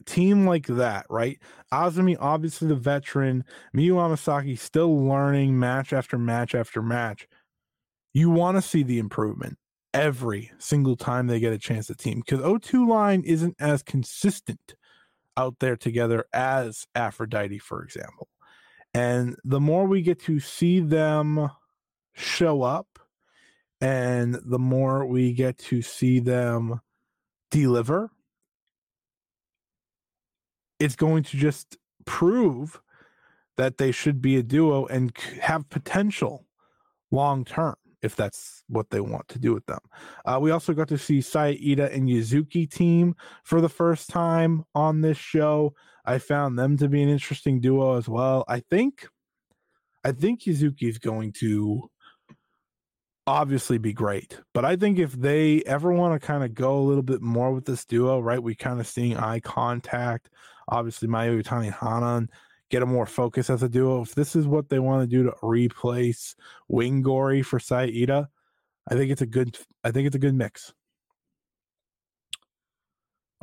team 0.05 0.45
like 0.45 0.67
that, 0.67 1.05
right? 1.09 1.39
Azumi, 1.71 2.15
obviously 2.19 2.67
the 2.67 2.75
veteran, 2.75 3.43
Miyu 3.75 3.93
Amasaki 3.93 4.57
still 4.57 5.05
learning 5.05 5.59
match 5.59 5.93
after 5.93 6.17
match 6.17 6.55
after 6.55 6.81
match. 6.81 7.27
You 8.13 8.29
want 8.29 8.57
to 8.57 8.61
see 8.61 8.83
the 8.83 8.99
improvement 8.99 9.57
every 9.93 10.51
single 10.57 10.95
time 10.95 11.27
they 11.27 11.39
get 11.39 11.53
a 11.53 11.57
chance 11.57 11.87
to 11.87 11.95
team 11.95 12.21
because 12.25 12.43
O2 12.43 12.87
line 12.87 13.23
isn't 13.23 13.55
as 13.59 13.83
consistent 13.83 14.75
out 15.35 15.55
there 15.59 15.75
together 15.75 16.25
as 16.33 16.85
Aphrodite, 16.95 17.59
for 17.59 17.83
example. 17.83 18.27
And 18.93 19.35
the 19.43 19.59
more 19.59 19.85
we 19.85 20.01
get 20.01 20.19
to 20.23 20.39
see 20.39 20.79
them 20.79 21.49
show 22.13 22.63
up 22.63 22.87
and 23.79 24.39
the 24.43 24.59
more 24.59 25.05
we 25.05 25.33
get 25.33 25.57
to 25.59 25.81
see 25.81 26.19
them 26.19 26.81
deliver, 27.51 28.09
it's 30.79 30.95
going 30.95 31.23
to 31.23 31.37
just 31.37 31.77
prove 32.05 32.79
that 33.57 33.77
they 33.77 33.91
should 33.91 34.21
be 34.21 34.37
a 34.37 34.43
duo 34.43 34.85
and 34.85 35.11
have 35.41 35.67
potential 35.69 36.45
long 37.11 37.43
term. 37.43 37.75
if 38.01 38.15
that's 38.15 38.63
what 38.67 38.89
they 38.89 38.99
want 38.99 39.27
to 39.29 39.39
do 39.39 39.53
with 39.53 39.65
them. 39.65 39.79
Uh, 40.25 40.37
we 40.39 40.51
also 40.51 40.73
got 40.73 40.87
to 40.87 40.97
see 40.97 41.21
Saida 41.21 41.91
and 41.91 42.07
Yuzuki 42.07 42.69
team 42.69 43.15
for 43.43 43.59
the 43.61 43.69
first 43.69 44.09
time 44.09 44.63
on 44.75 45.01
this 45.01 45.17
show. 45.17 45.73
I 46.05 46.19
found 46.19 46.57
them 46.57 46.77
to 46.77 46.87
be 46.87 47.01
an 47.01 47.09
interesting 47.09 47.59
duo 47.59 47.97
as 47.97 48.07
well. 48.07 48.45
I 48.47 48.59
think, 48.59 49.07
I 50.03 50.11
think 50.11 50.43
Yuzuki 50.43 50.83
is 50.83 50.99
going 50.99 51.33
to 51.33 51.89
obviously 53.25 53.77
be 53.77 53.91
great, 53.93 54.39
but 54.53 54.63
I 54.63 54.77
think 54.77 54.99
if 54.99 55.11
they 55.13 55.61
ever 55.65 55.91
want 55.91 56.19
to 56.19 56.25
kind 56.25 56.43
of 56.43 56.53
go 56.53 56.77
a 56.77 56.85
little 56.87 57.03
bit 57.03 57.21
more 57.21 57.51
with 57.51 57.65
this 57.65 57.83
duo, 57.83 58.19
right? 58.19 58.41
We 58.41 58.55
kind 58.55 58.79
of 58.79 58.87
seeing 58.87 59.17
eye 59.17 59.41
contact. 59.41 60.29
Obviously, 60.69 61.07
Mayu 61.07 61.41
Iwatani 61.41 61.73
Hanan 61.73 62.29
get 62.69 62.83
a 62.83 62.85
more 62.85 63.05
focus 63.05 63.49
as 63.49 63.63
a 63.63 63.69
duo. 63.69 64.01
If 64.01 64.15
this 64.15 64.35
is 64.35 64.45
what 64.45 64.69
they 64.69 64.79
want 64.79 65.01
to 65.01 65.07
do 65.07 65.23
to 65.23 65.33
replace 65.41 66.35
Wing 66.67 67.01
Gori 67.01 67.41
for 67.41 67.59
Saida, 67.59 68.29
I 68.89 68.95
think 68.95 69.11
it's 69.11 69.21
a 69.21 69.27
good. 69.27 69.57
I 69.83 69.91
think 69.91 70.07
it's 70.07 70.15
a 70.15 70.19
good 70.19 70.35
mix. 70.35 70.73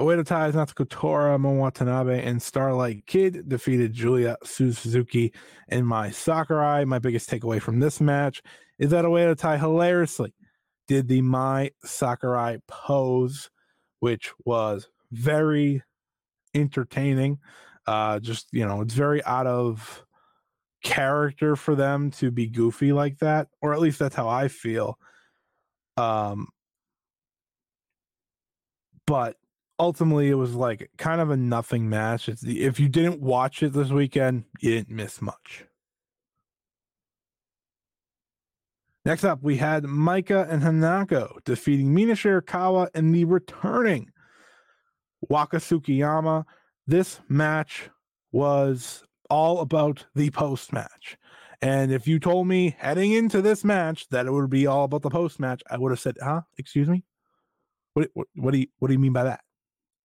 Oedo 0.00 0.26
Tai's 0.26 0.54
Natsuko 0.54 0.88
Tora, 0.88 1.38
Mo 1.38 1.52
Watanabe, 1.52 2.24
and 2.24 2.42
Starlight 2.42 3.06
Kid 3.06 3.48
defeated 3.48 3.92
Julia 3.92 4.36
Suzuki 4.42 5.32
and 5.68 5.86
Mai 5.86 6.10
Sakurai. 6.10 6.84
My 6.84 6.98
biggest 6.98 7.30
takeaway 7.30 7.62
from 7.62 7.78
this 7.78 8.00
match 8.00 8.42
is 8.80 8.90
that 8.90 9.04
Oedo 9.04 9.38
Tai 9.38 9.56
hilariously 9.56 10.34
did 10.88 11.06
the 11.06 11.22
Mai 11.22 11.70
Sakurai 11.84 12.58
pose, 12.66 13.50
which 14.00 14.32
was 14.44 14.88
very 15.12 15.80
entertaining. 16.54 17.38
Uh, 17.86 18.18
just 18.18 18.48
you 18.52 18.66
know, 18.66 18.80
it's 18.80 18.94
very 18.94 19.22
out 19.24 19.46
of 19.46 20.04
character 20.82 21.56
for 21.56 21.74
them 21.74 22.10
to 22.12 22.30
be 22.30 22.46
goofy 22.46 22.92
like 22.92 23.18
that, 23.18 23.48
or 23.60 23.74
at 23.74 23.80
least 23.80 23.98
that's 23.98 24.14
how 24.14 24.28
I 24.28 24.48
feel. 24.48 24.98
Um, 25.96 26.48
but 29.06 29.36
ultimately, 29.78 30.28
it 30.28 30.34
was 30.34 30.54
like 30.54 30.90
kind 30.96 31.20
of 31.20 31.30
a 31.30 31.36
nothing 31.36 31.88
match. 31.88 32.28
It's 32.28 32.42
the, 32.42 32.62
if 32.62 32.80
you 32.80 32.88
didn't 32.88 33.20
watch 33.20 33.62
it 33.62 33.72
this 33.72 33.90
weekend, 33.90 34.44
you 34.60 34.70
didn't 34.70 34.94
miss 34.94 35.20
much. 35.20 35.64
Next 39.04 39.24
up, 39.24 39.42
we 39.42 39.58
had 39.58 39.84
Maika 39.84 40.50
and 40.50 40.62
Hanako 40.62 41.44
defeating 41.44 41.92
Mina 41.92 42.14
Shirakawa 42.14 42.88
and 42.94 43.14
the 43.14 43.26
returning 43.26 44.10
Waka 45.28 45.56
Tsukiyama 45.56 46.44
this 46.86 47.20
match 47.28 47.88
was 48.32 49.04
all 49.30 49.60
about 49.60 50.06
the 50.14 50.30
post 50.30 50.72
match. 50.72 51.16
And 51.62 51.92
if 51.92 52.06
you 52.06 52.18
told 52.18 52.46
me 52.46 52.76
heading 52.78 53.12
into 53.12 53.40
this 53.40 53.64
match 53.64 54.08
that 54.10 54.26
it 54.26 54.32
would 54.32 54.50
be 54.50 54.66
all 54.66 54.84
about 54.84 55.02
the 55.02 55.10
post 55.10 55.40
match, 55.40 55.62
I 55.70 55.78
would 55.78 55.92
have 55.92 56.00
said, 56.00 56.16
"Huh? 56.22 56.42
Excuse 56.58 56.88
me? 56.88 57.04
What, 57.94 58.10
what, 58.12 58.26
what 58.34 58.50
do 58.52 58.58
you 58.58 58.66
what 58.78 58.88
do 58.88 58.94
you 58.94 58.98
mean 58.98 59.12
by 59.12 59.24
that?" 59.24 59.40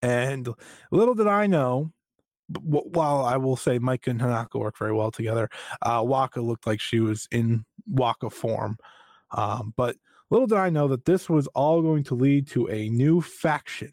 And 0.01 0.47
little 0.91 1.15
did 1.15 1.27
I 1.27 1.47
know, 1.47 1.91
while 2.47 3.25
I 3.25 3.35
will 3.35 3.57
say 3.57 3.77
Maika 3.77 4.07
and 4.07 4.21
Hanako 4.21 4.61
work 4.61 4.77
very 4.77 4.93
well 4.93 5.11
together, 5.11 5.49
uh, 5.81 6.01
Waka 6.05 6.39
looked 6.39 6.65
like 6.65 6.79
she 6.79 7.01
was 7.01 7.27
in 7.31 7.65
Waka 7.87 8.29
form. 8.29 8.77
Um, 9.31 9.73
but 9.75 9.97
little 10.29 10.47
did 10.47 10.57
I 10.57 10.69
know 10.69 10.87
that 10.87 11.05
this 11.05 11.29
was 11.29 11.47
all 11.47 11.81
going 11.81 12.03
to 12.05 12.15
lead 12.15 12.47
to 12.49 12.69
a 12.69 12.87
new 12.89 13.19
faction 13.19 13.91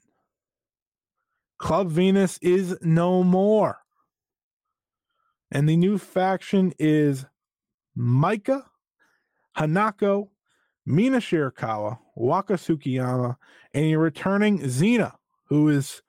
Club 1.58 1.90
Venus 1.90 2.38
is 2.42 2.76
no 2.82 3.22
more. 3.22 3.78
And 5.50 5.68
the 5.68 5.76
new 5.76 5.98
faction 5.98 6.72
is 6.78 7.24
Maika, 7.96 8.62
Hanako, 9.56 10.28
Mina 10.84 11.18
Shirakawa, 11.18 11.98
Waka 12.14 12.54
Tsukiyama, 12.54 13.36
and 13.72 13.84
a 13.86 13.96
returning 13.96 14.60
Xena, 14.60 15.12
who 15.48 15.68
is 15.68 16.02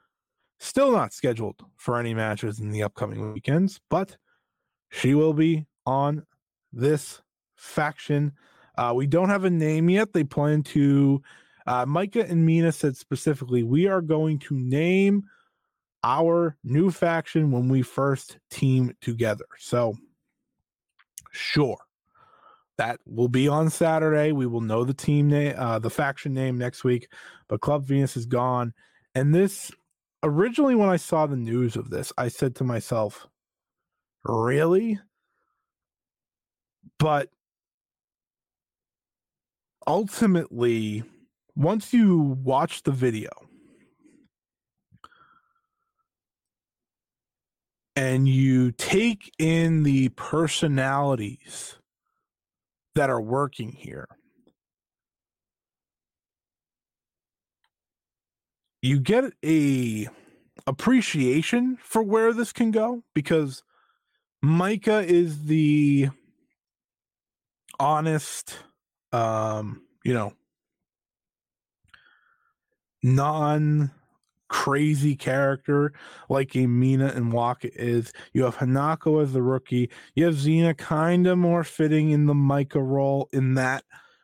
still 0.60 0.92
not 0.92 1.14
scheduled 1.14 1.64
for 1.78 2.00
any 2.00 2.14
matches 2.14 2.60
in 2.60 2.72
the 2.72 2.84
upcoming 2.84 3.34
weekends, 3.34 3.80
but 3.90 4.18
she 4.90 5.14
will 5.14 5.34
be 5.34 5.66
on 5.86 6.26
this 6.74 7.22
faction. 7.56 8.34
Uh, 8.78 8.94
we 8.96 9.08
don't 9.08 9.30
have 9.30 9.46
a 9.46 9.50
name 9.50 9.90
yet. 9.90 10.14
They 10.14 10.24
plan 10.24 10.64
to, 10.64 11.22
uh, 11.66 11.86
Maika 11.86 12.30
and 12.30 12.46
Mina 12.46 12.72
said 12.72 12.98
specifically, 12.98 13.64
we 13.64 13.88
are 13.88 14.02
going 14.02 14.40
to 14.40 14.56
name 14.56 15.24
our 16.04 16.58
new 16.64 16.92
faction 16.92 17.52
when 17.52 17.70
we 17.70 17.82
first 17.82 18.38
team 18.50 18.94
together. 19.02 19.46
So, 19.58 19.98
sure, 21.32 21.78
that 22.78 23.00
will 23.06 23.28
be 23.28 23.48
on 23.48 23.70
Saturday. 23.70 24.32
We 24.32 24.46
will 24.46 24.62
know 24.62 24.84
the 24.84 24.94
team 24.94 25.28
name, 25.30 25.56
uh, 25.58 25.80
the 25.80 25.90
faction 25.90 26.34
name 26.34 26.58
next 26.58 26.84
week. 26.84 27.10
But 27.48 27.62
Club 27.62 27.86
Venus 27.86 28.16
is 28.18 28.26
gone, 28.26 28.74
and 29.16 29.34
this 29.34 29.72
originally 30.24 30.76
when 30.76 30.90
I 30.90 30.98
saw 30.98 31.26
the 31.26 31.36
news 31.36 31.76
of 31.76 31.90
this, 31.90 32.14
I 32.18 32.28
said 32.28 32.56
to 32.56 32.64
myself, 32.64 33.28
"Really?" 34.24 35.00
But 37.00 37.30
ultimately, 39.88 41.04
once 41.56 41.94
you 41.94 42.38
watch 42.44 42.84
the 42.84 42.92
video 42.92 43.47
and 47.98 48.30
you 48.30 48.72
take 48.72 49.34
in 49.40 49.82
the 49.82 50.10
personalities 50.10 51.80
that 52.94 53.10
are 53.10 53.20
working 53.20 53.72
here, 53.72 54.08
you 58.84 59.00
get 59.00 59.24
a 59.44 60.08
appreciation 60.68 61.80
for 61.82 62.04
where 62.04 62.34
this 62.34 62.54
can 62.54 62.70
go 62.70 63.02
because 63.16 63.64
Maika 64.46 65.04
is 65.04 65.46
the 65.46 66.10
honest, 67.80 68.60
um, 69.12 69.82
you 70.04 70.14
know, 70.14 70.34
non 73.02 73.90
crazy 74.50 75.16
character 75.16 75.94
like 76.30 76.56
a 76.56 76.68
Mina 76.68 77.08
and 77.08 77.32
Waka 77.32 77.70
is. 77.74 78.14
You 78.34 78.44
have 78.44 78.58
Hanako 78.58 79.22
as 79.22 79.34
the 79.34 79.42
rookie. 79.42 79.90
You 80.16 80.26
have 80.26 80.36
Xena 80.36 80.78
kind 80.78 81.28
of 81.28 81.38
more 81.38 81.64
fitting 81.64 82.12
in 82.12 82.26
the 82.26 82.34
Maika 82.34 82.76
role 82.76 83.30
in 83.32 83.56
that 83.56 83.84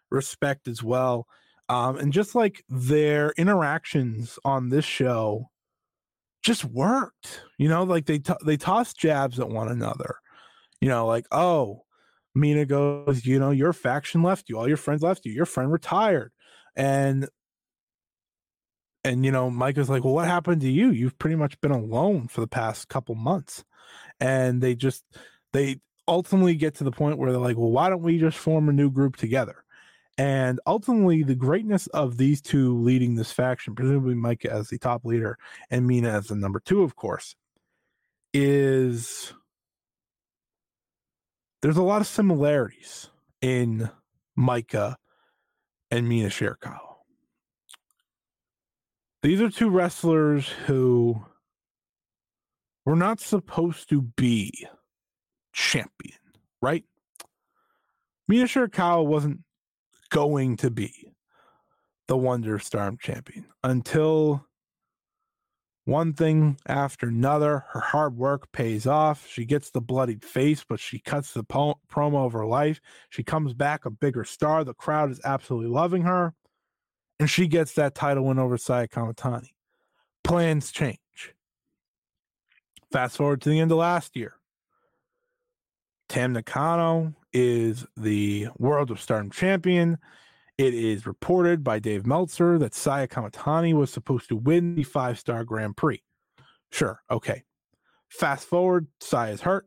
respect 0.09 0.67
as 0.67 0.83
well. 0.83 1.27
Um, 1.69 1.97
and 1.97 2.13
just 2.13 2.35
like 2.35 2.63
their 2.69 3.33
interactions 3.37 4.37
on 4.45 4.69
this 4.69 4.85
show 4.85 5.49
just 6.43 6.65
worked, 6.65 7.41
you 7.57 7.69
know, 7.69 7.83
like 7.83 8.05
they 8.05 8.19
t- 8.19 8.33
they 8.45 8.57
toss 8.57 8.93
jabs 8.93 9.39
at 9.39 9.49
one 9.49 9.69
another, 9.69 10.15
you 10.81 10.89
know, 10.89 11.07
like 11.07 11.25
oh, 11.31 11.83
Mina 12.35 12.65
goes, 12.65 13.25
you 13.25 13.39
know, 13.39 13.51
your 13.51 13.73
faction 13.73 14.21
left 14.23 14.49
you, 14.49 14.57
all 14.57 14.67
your 14.67 14.77
friends 14.77 15.01
left 15.01 15.25
you, 15.25 15.31
your 15.31 15.45
friend 15.45 15.71
retired, 15.71 16.31
and 16.75 17.29
and 19.03 19.25
you 19.25 19.31
know 19.31 19.49
Maika 19.49 19.79
is 19.79 19.89
like 19.89 20.03
well 20.03 20.13
what 20.13 20.27
happened 20.27 20.61
to 20.61 20.69
you? 20.71 20.91
You've 20.91 21.17
pretty 21.17 21.35
much 21.35 21.59
been 21.61 21.71
alone 21.71 22.27
for 22.27 22.41
the 22.41 22.47
past 22.47 22.87
couple 22.89 23.15
months. 23.15 23.63
And 24.19 24.61
they 24.61 24.75
just 24.75 25.03
they 25.51 25.79
ultimately 26.07 26.55
get 26.55 26.75
to 26.75 26.83
the 26.83 26.91
point 26.91 27.17
where 27.17 27.31
they're 27.31 27.39
like 27.39 27.57
well 27.57 27.71
why 27.71 27.89
don't 27.89 28.03
we 28.03 28.19
just 28.19 28.37
form 28.37 28.69
a 28.69 28.73
new 28.73 28.89
group 28.89 29.17
together? 29.17 29.63
And 30.17 30.59
ultimately 30.67 31.23
the 31.23 31.35
greatness 31.35 31.87
of 31.87 32.17
these 32.17 32.41
two 32.41 32.77
leading 32.79 33.15
this 33.15 33.31
faction 33.31 33.75
presumably 33.75 34.15
Maika 34.15 34.45
as 34.45 34.69
the 34.69 34.77
top 34.77 35.05
leader 35.05 35.37
and 35.69 35.87
mina 35.87 36.09
as 36.09 36.27
the 36.27 36.35
number 36.35 36.59
two 36.59 36.83
of 36.83 36.95
course 36.95 37.35
is 38.33 39.33
there's 41.61 41.77
a 41.77 41.83
lot 41.83 42.01
of 42.01 42.07
similarities 42.07 43.09
in 43.41 43.89
Maika 44.37 44.95
and 45.91 46.09
Mina 46.09 46.29
Shirakawa 46.29 46.92
these 49.23 49.39
are 49.41 49.49
two 49.49 49.69
wrestlers 49.69 50.49
who 50.67 51.23
were 52.85 52.95
not 52.95 53.21
supposed 53.21 53.87
to 53.89 54.01
be 54.01 54.67
champion, 55.53 56.19
right? 56.61 56.83
Mina 58.27 58.43
Shirakawa 58.43 59.05
wasn't 59.05 59.39
going 60.09 60.57
to 60.57 60.69
be 60.69 61.13
the 62.07 62.17
Wonder 62.17 62.59
Storm 62.59 62.97
champion 62.99 63.45
until 63.63 64.45
one 65.85 66.13
thing 66.13 66.57
after 66.67 67.07
another. 67.07 67.63
Her 67.71 67.79
hard 67.79 68.17
work 68.17 68.51
pays 68.51 68.85
off. 68.85 69.25
She 69.27 69.45
gets 69.45 69.69
the 69.69 69.81
bloodied 69.81 70.25
face, 70.25 70.65
but 70.67 70.81
she 70.81 70.99
cuts 70.99 71.33
the 71.33 71.43
po- 71.43 71.79
promo 71.89 72.25
of 72.25 72.33
her 72.33 72.45
life. 72.45 72.81
She 73.09 73.23
comes 73.23 73.53
back 73.53 73.85
a 73.85 73.89
bigger 73.89 74.25
star. 74.25 74.65
The 74.65 74.73
crowd 74.73 75.11
is 75.11 75.21
absolutely 75.23 75.69
loving 75.69 76.01
her 76.01 76.33
and 77.19 77.29
she 77.29 77.47
gets 77.47 77.73
that 77.73 77.95
title 77.95 78.25
win 78.25 78.39
over 78.39 78.57
Saya 78.57 78.87
Kamitani. 78.87 79.49
Plans 80.23 80.71
change. 80.71 80.97
Fast 82.91 83.17
forward 83.17 83.41
to 83.41 83.49
the 83.49 83.59
end 83.59 83.71
of 83.71 83.77
last 83.77 84.15
year. 84.15 84.35
Tam 86.09 86.33
Nakano 86.33 87.13
is 87.33 87.85
the 87.97 88.47
World 88.57 88.91
of 88.91 89.01
Stardom 89.01 89.31
champion. 89.31 89.97
It 90.57 90.75
is 90.75 91.07
reported 91.07 91.63
by 91.63 91.79
Dave 91.79 92.05
Meltzer 92.05 92.59
that 92.59 92.75
Saya 92.75 93.07
Kamitani 93.07 93.73
was 93.73 93.91
supposed 93.91 94.29
to 94.29 94.35
win 94.35 94.75
the 94.75 94.83
five 94.83 95.17
star 95.17 95.43
Grand 95.43 95.75
Prix. 95.75 96.03
Sure, 96.71 97.01
okay. 97.09 97.43
Fast 98.09 98.47
forward, 98.47 98.87
Saya's 98.99 99.41
hurt. 99.41 99.65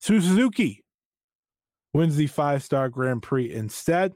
Suzuki 0.00 0.84
wins 1.92 2.16
the 2.16 2.26
five 2.26 2.62
star 2.62 2.88
Grand 2.88 3.22
Prix 3.22 3.52
instead. 3.52 4.14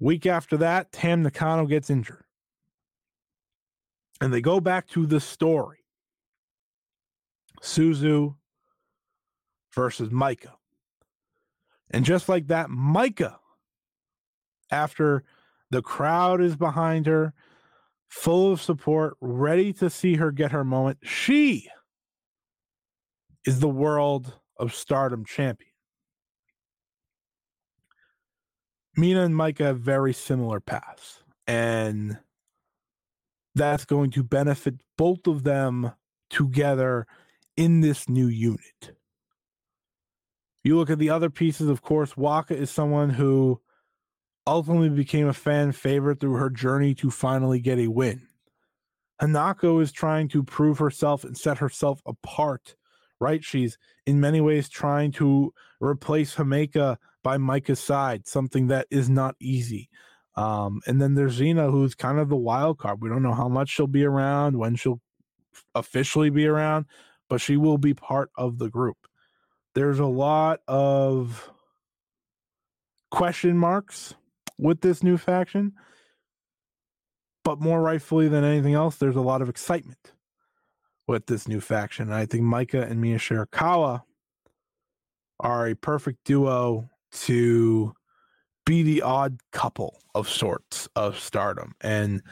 Week 0.00 0.26
after 0.26 0.56
that, 0.58 0.92
Tam 0.92 1.22
Nakano 1.22 1.66
gets 1.66 1.90
injured. 1.90 2.24
And 4.20 4.32
they 4.32 4.40
go 4.40 4.60
back 4.60 4.86
to 4.88 5.06
the 5.06 5.20
story 5.20 5.84
Suzu 7.62 8.36
versus 9.74 10.10
Maika. 10.10 10.52
And 11.90 12.04
just 12.04 12.28
like 12.28 12.48
that, 12.48 12.68
Maika, 12.68 13.36
after 14.70 15.24
the 15.70 15.82
crowd 15.82 16.40
is 16.40 16.56
behind 16.56 17.06
her, 17.06 17.32
full 18.08 18.52
of 18.52 18.62
support, 18.62 19.16
ready 19.20 19.72
to 19.74 19.90
see 19.90 20.16
her 20.16 20.30
get 20.30 20.52
her 20.52 20.64
moment, 20.64 20.98
she 21.02 21.68
is 23.46 23.60
the 23.60 23.68
world 23.68 24.34
of 24.58 24.74
stardom 24.74 25.24
champion. 25.24 25.73
Mina 28.96 29.24
and 29.24 29.34
Maika 29.34 29.64
have 29.64 29.80
very 29.80 30.12
similar 30.12 30.60
paths, 30.60 31.22
and 31.46 32.18
that's 33.54 33.84
going 33.84 34.10
to 34.12 34.22
benefit 34.22 34.74
both 34.96 35.26
of 35.26 35.42
them 35.42 35.92
together 36.30 37.06
in 37.56 37.80
this 37.80 38.08
new 38.08 38.26
unit. 38.26 38.96
You 40.62 40.76
look 40.76 40.90
at 40.90 40.98
the 40.98 41.10
other 41.10 41.30
pieces, 41.30 41.68
of 41.68 41.82
course, 41.82 42.16
Waka 42.16 42.56
is 42.56 42.70
someone 42.70 43.10
who 43.10 43.60
ultimately 44.46 44.88
became 44.88 45.28
a 45.28 45.34
fan 45.34 45.72
favorite 45.72 46.20
through 46.20 46.34
her 46.34 46.50
journey 46.50 46.94
to 46.94 47.10
finally 47.10 47.60
get 47.60 47.78
a 47.78 47.88
win. 47.88 48.28
Hanako 49.20 49.82
is 49.82 49.92
trying 49.92 50.28
to 50.28 50.42
prove 50.42 50.78
herself 50.78 51.24
and 51.24 51.36
set 51.36 51.58
herself 51.58 52.02
apart, 52.06 52.76
right? 53.20 53.44
She's 53.44 53.78
in 54.06 54.20
many 54.20 54.40
ways 54.40 54.68
trying 54.68 55.12
to 55.12 55.52
replace 55.80 56.34
Himeka 56.34 56.96
by 57.24 57.38
Maika's 57.38 57.80
side, 57.80 58.28
something 58.28 58.68
that 58.68 58.86
is 58.90 59.10
not 59.10 59.34
easy. 59.40 59.88
Um, 60.36 60.80
and 60.86 61.00
then 61.00 61.14
there's 61.14 61.40
Xena, 61.40 61.70
who's 61.70 61.94
kind 61.96 62.20
of 62.20 62.28
the 62.28 62.36
wild 62.36 62.78
card. 62.78 63.00
We 63.00 63.08
don't 63.08 63.22
know 63.22 63.34
how 63.34 63.48
much 63.48 63.70
she'll 63.70 63.88
be 63.88 64.04
around, 64.04 64.56
when 64.56 64.76
she'll 64.76 65.00
officially 65.74 66.30
be 66.30 66.46
around, 66.46 66.86
but 67.28 67.40
she 67.40 67.56
will 67.56 67.78
be 67.78 67.94
part 67.94 68.30
of 68.36 68.58
the 68.58 68.68
group. 68.68 68.98
There's 69.74 69.98
a 69.98 70.06
lot 70.06 70.60
of 70.68 71.50
question 73.10 73.56
marks 73.56 74.14
with 74.58 74.82
this 74.82 75.02
new 75.02 75.16
faction, 75.16 75.72
but 77.42 77.60
more 77.60 77.80
rightfully 77.80 78.28
than 78.28 78.44
anything 78.44 78.74
else, 78.74 78.96
there's 78.96 79.16
a 79.16 79.20
lot 79.22 79.40
of 79.40 79.48
excitement 79.48 80.12
with 81.06 81.26
this 81.26 81.48
new 81.48 81.60
faction. 81.60 82.12
I 82.12 82.26
think 82.26 82.44
Maika 82.44 82.88
and 82.88 83.00
Mina 83.00 83.18
Shirakawa 83.18 84.02
are 85.40 85.68
a 85.68 85.74
perfect 85.74 86.24
duo 86.24 86.90
to 87.22 87.94
be 88.66 88.82
the 88.82 89.02
odd 89.02 89.38
couple 89.52 89.98
of 90.14 90.28
sorts 90.28 90.88
of 90.96 91.18
stardom. 91.18 91.74
And 91.80 92.22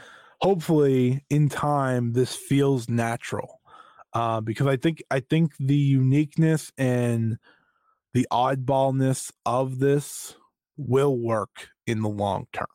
hopefully 0.41 1.23
in 1.29 1.49
time 1.49 2.13
this 2.13 2.35
feels 2.35 2.89
natural. 2.89 3.59
Uh, 4.13 4.41
because 4.41 4.67
I 4.67 4.77
think 4.77 5.01
I 5.09 5.21
think 5.21 5.53
the 5.59 5.75
uniqueness 5.75 6.71
and 6.77 7.39
the 8.13 8.27
oddballness 8.31 9.31
of 9.43 9.79
this 9.79 10.35
will 10.77 11.17
work 11.17 11.69
in 11.87 12.01
the 12.01 12.09
long 12.09 12.45
term. 12.53 12.67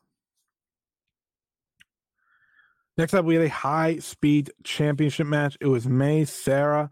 Next 2.97 3.13
up, 3.13 3.23
we 3.23 3.35
had 3.35 3.45
a 3.45 3.49
high 3.49 3.99
speed 3.99 4.51
championship 4.65 5.27
match. 5.27 5.57
It 5.61 5.67
was 5.67 5.87
Mei 5.87 6.23
Seira 6.23 6.89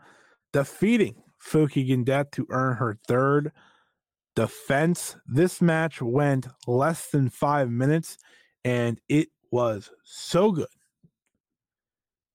defeating 0.53 1.15
Fukigen 1.45 2.05
Death 2.05 2.31
to 2.31 2.47
earn 2.49 2.77
her 2.77 2.97
third 3.05 3.51
defense. 4.37 5.15
This 5.25 5.63
match 5.63 5.99
went 5.99 6.47
less 6.67 7.07
than 7.07 7.27
five 7.27 7.71
minutes 7.71 8.19
and 8.63 9.01
it 9.09 9.29
was 9.51 9.89
so 10.03 10.51
good. 10.51 10.67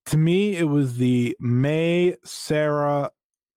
To 0.06 0.16
me, 0.16 0.56
it 0.56 0.64
was 0.64 0.96
the 0.96 1.36
Mei 1.38 2.16
Seira 2.26 3.10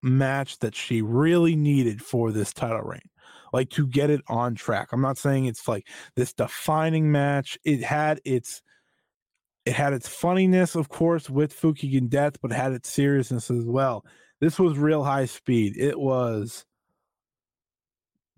match 0.04 0.60
that 0.60 0.76
she 0.76 1.02
really 1.02 1.56
needed 1.56 2.04
for 2.04 2.32
this 2.32 2.54
title 2.54 2.84
reign, 2.84 3.10
like 3.52 3.72
to 3.72 3.88
get 3.88 4.12
it 4.12 4.22
on 4.28 4.54
track. 4.54 4.89
I'm 4.91 5.02
not 5.02 5.18
saying 5.18 5.46
it's 5.46 5.68
like 5.68 5.88
this 6.16 6.32
defining 6.32 7.12
match. 7.12 7.58
It 7.64 7.82
had 7.82 8.22
its 8.26 8.62
it 9.66 9.74
had 9.74 9.93
its 9.93 10.08
funniness, 10.08 10.76
of 10.76 10.89
course, 10.89 11.32
with 11.32 11.60
Fukigen 11.60 12.10
Death, 12.10 12.39
but 12.43 12.52
had 12.52 12.74
its 12.74 12.89
seriousness 12.89 13.50
as 13.50 13.66
well. 13.66 14.06
This 14.39 14.60
was 14.60 14.78
real 14.78 15.04
high 15.04 15.26
speed. 15.26 15.76
It 15.78 16.00
was 16.00 16.64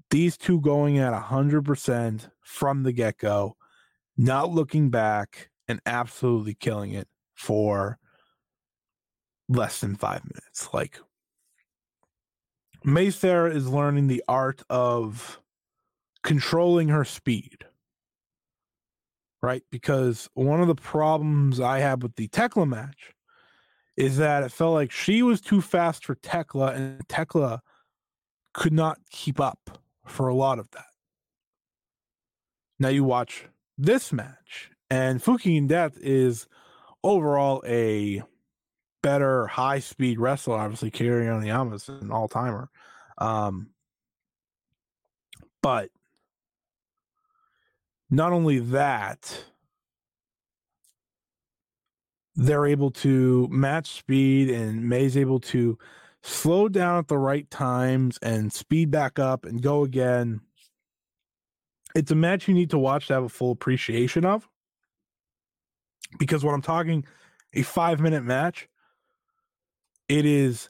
these 0.10 0.38
two 0.38 0.62
going 0.62 0.98
at 1.00 1.14
100% 1.14 2.30
from 2.42 2.84
the 2.84 2.92
get 2.92 3.18
go, 3.18 3.56
not 4.18 4.52
looking 4.52 4.90
back, 4.90 5.50
and 5.68 5.82
absolutely 5.86 6.54
killing 6.54 6.94
it 6.94 7.08
for 7.36 8.00
less 9.50 9.80
than 9.82 9.96
five 9.96 10.24
minutes. 10.24 10.70
Like, 10.74 11.00
Mayfair 12.84 13.48
is 13.48 13.68
learning 13.68 14.08
the 14.08 14.24
art 14.28 14.64
of 14.70 15.42
controlling 16.24 16.88
her 16.90 17.04
speed, 17.04 17.66
right? 19.42 19.64
Because 19.72 20.30
one 20.36 20.62
of 20.62 20.68
the 20.68 20.76
problems 20.76 21.60
I 21.60 21.80
had 21.80 22.02
with 22.02 22.16
the 22.16 22.28
Tekla 22.30 22.66
match 22.66 23.14
is 23.98 24.18
that 24.18 24.44
it 24.44 24.52
felt 24.52 24.74
like 24.74 24.92
she 24.92 25.22
was 25.22 25.42
too 25.42 25.60
fast 25.60 26.06
for 26.06 26.16
Tekla, 26.16 26.74
and 26.74 27.08
Tekla 27.10 27.62
could 28.54 28.74
not 28.74 29.00
keep 29.10 29.40
up 29.40 29.80
for 30.08 30.28
a 30.28 30.36
lot 30.36 30.60
of 30.60 30.70
that. 30.72 30.86
Now 32.80 32.90
you 32.90 33.04
watch 33.04 33.48
this 33.78 34.14
match, 34.14 34.72
and 34.90 35.22
Fukigen 35.22 35.68
Death 35.68 35.98
is 36.00 36.48
overall 37.04 37.64
a 37.66 38.24
better 39.02 39.48
high 39.48 39.80
speed 39.80 40.20
wrestler, 40.20 40.58
obviously 40.58 40.92
carrying 40.92 41.30
on 41.30 41.42
the 41.42 41.50
Yamas 41.50 41.90
an 41.90 42.12
all 42.12 42.28
timer. 42.28 42.70
Um, 43.18 43.70
but 45.62 45.90
not 48.10 48.32
only 48.32 48.60
that, 48.60 49.46
they're 52.36 52.68
able 52.68 52.92
to 52.92 53.48
match 53.50 53.92
speed, 53.92 54.50
and 54.50 54.88
Mei's 54.88 55.18
able 55.18 55.40
to 55.40 55.78
slow 56.28 56.68
down 56.68 57.00
at 57.00 57.08
the 57.08 57.18
right 57.18 57.50
times 57.50 58.20
and 58.22 58.52
speed 58.52 58.92
back 58.92 59.18
up 59.18 59.46
and 59.46 59.62
go 59.62 59.84
again. 59.84 60.42
It's 61.96 62.12
a 62.12 62.16
match 62.16 62.48
you 62.48 62.54
need 62.54 62.70
to 62.72 62.78
watch 62.78 63.08
to 63.08 63.14
have 63.14 63.24
a 63.24 63.30
full 63.30 63.52
appreciation 63.52 64.26
of. 64.26 64.48
Because 66.20 66.44
when 66.44 66.54
I'm 66.54 66.62
talking 66.62 67.06
a 67.54 67.62
five 67.64 68.00
minute 68.00 68.24
match, 68.24 68.68
it 70.10 70.26
is 70.26 70.70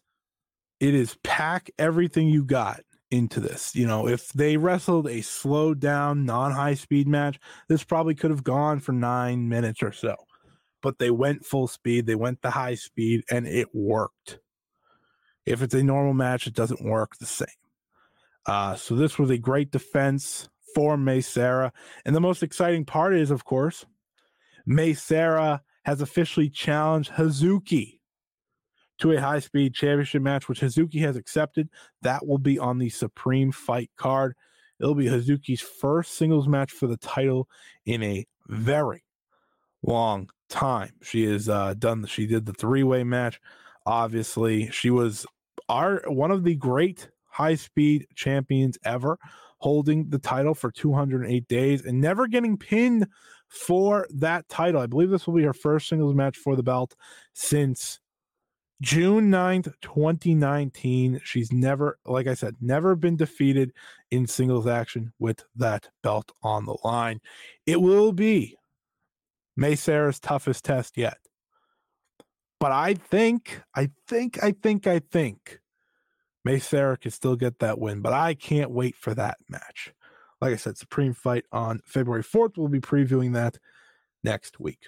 it 0.80 0.94
is 0.94 1.18
pack 1.24 1.72
everything 1.80 2.28
you 2.28 2.44
got 2.44 2.82
into 3.10 3.40
this. 3.40 3.76
You 3.76 3.88
know, 3.88 4.08
if 4.08 4.30
they 4.34 4.58
wrestled 4.58 5.08
a 5.08 5.22
slow 5.22 5.74
down, 5.74 6.26
non 6.26 6.52
high 6.52 6.76
speed 6.76 7.08
match, 7.08 7.40
this 7.68 7.84
probably 7.84 8.14
could 8.14 8.32
have 8.32 8.44
gone 8.44 8.80
for 8.80 8.92
nine 8.92 9.50
minutes 9.50 9.82
or 9.82 9.92
so. 9.92 10.16
But 10.84 11.00
they 11.00 11.10
went 11.10 11.46
full 11.46 11.68
speed, 11.68 12.06
they 12.06 12.16
went 12.16 12.42
the 12.44 12.52
high 12.52 12.76
speed, 12.76 13.24
and 13.30 13.48
it 13.48 13.70
worked. 13.74 14.40
If 15.48 15.62
it's 15.62 15.74
a 15.74 15.82
normal 15.82 16.14
match, 16.14 16.46
it 16.46 16.54
doesn't 16.54 16.84
work 16.84 17.18
the 17.18 17.26
same. 17.26 17.48
Uh, 18.46 18.76
so 18.76 18.96
this 18.96 19.18
was 19.18 19.30
a 19.30 19.38
great 19.38 19.72
defense 19.72 20.50
for 20.76 20.98
Mei 20.98 21.20
Seira. 21.20 21.72
And 22.06 22.16
the 22.16 22.22
most 22.22 22.44
exciting 22.44 22.86
part 22.86 23.16
is, 23.16 23.32
of 23.32 23.46
course, 23.46 23.86
Mei 24.66 24.92
Seira 24.92 25.62
has 25.84 26.02
officially 26.02 26.50
challenged 26.50 27.12
Hazuki 27.14 28.00
to 29.00 29.12
a 29.12 29.22
high 29.22 29.40
speed 29.40 29.74
championship 29.74 30.22
match, 30.22 30.50
which 30.50 30.60
Hazuki 30.60 31.00
has 31.02 31.16
accepted. 31.16 31.70
That 32.02 32.28
will 32.28 32.40
be 32.40 32.60
on 32.60 32.78
the 32.78 32.90
Supreme 32.90 33.52
Fight 33.52 33.90
card. 33.96 34.36
It'll 34.80 34.96
be 34.96 35.06
Hazuki's 35.06 35.62
first 35.62 36.16
singles 36.16 36.48
match 36.48 36.72
for 36.72 36.88
the 36.88 36.98
title 36.98 37.48
in 37.86 38.04
a 38.04 38.26
very 38.48 39.04
long 39.82 40.30
time. 40.50 40.94
She 41.02 41.26
has 41.26 41.48
uh, 41.48 41.74
done. 41.74 42.06
She 42.06 42.28
did 42.28 42.46
the 42.46 42.54
three 42.54 42.84
way 42.84 43.04
match. 43.04 43.40
Obviously, 43.86 44.70
she 44.72 44.90
was 44.90 45.26
our 45.70 46.02
one 46.08 46.32
of 46.32 46.44
the 46.44 46.56
great 46.56 47.10
high 47.26 47.56
speed 47.56 48.08
champions 48.16 48.78
ever, 48.84 49.20
holding 49.60 50.10
the 50.10 50.20
title 50.20 50.54
for 50.54 50.72
208 50.72 51.48
days 51.48 51.86
and 51.86 52.00
never 52.00 52.28
getting 52.28 52.58
pinned 52.58 53.08
for 53.48 54.08
that 54.16 54.48
title. 54.50 54.82
I 54.82 54.88
believe 54.88 55.10
this 55.10 55.28
will 55.28 55.36
be 55.36 55.44
her 55.44 55.54
first 55.54 55.88
singles 55.88 56.16
match 56.16 56.38
for 56.38 56.56
the 56.56 56.64
belt 56.64 56.96
since 57.34 58.00
June 58.82 59.32
9th, 59.32 59.74
2019. 59.82 61.22
She's 61.24 61.52
never, 61.52 61.98
like 62.06 62.28
I 62.28 62.36
said, 62.36 62.56
never 62.62 62.96
been 62.96 63.16
defeated 63.16 63.74
in 64.12 64.28
singles 64.28 64.68
action 64.68 65.14
with 65.20 65.44
that 65.56 65.90
belt 66.04 66.32
on 66.44 66.66
the 66.66 66.78
line. 66.84 67.20
It 67.66 67.82
will 67.82 68.12
be 68.12 68.56
Mei 69.56 69.74
Seira's 69.74 70.20
toughest 70.20 70.64
test 70.66 70.98
yet. 70.98 71.18
But 72.60 72.72
I 72.72 72.96
think, 72.96 73.62
I 73.76 73.90
think, 74.08 74.44
I 74.44 74.52
think, 74.52 74.88
I 74.88 75.00
think 75.00 75.60
Mei 76.44 76.58
Seira 76.58 77.00
can 77.00 77.12
still 77.12 77.36
get 77.36 77.60
that 77.60 77.80
win. 77.80 78.02
But 78.02 78.14
I 78.14 78.34
can't 78.34 78.72
wait 78.72 78.96
for 78.96 79.14
that 79.14 79.38
match. 79.48 79.94
Like 80.42 80.54
I 80.54 80.56
said, 80.56 80.78
Supreme 80.78 81.14
Fight 81.14 81.46
on 81.52 81.82
February 81.86 82.24
4th. 82.24 82.58
We'll 82.58 82.68
be 82.68 82.80
previewing 82.80 83.34
that 83.34 83.60
next 84.24 84.60
week. 84.60 84.88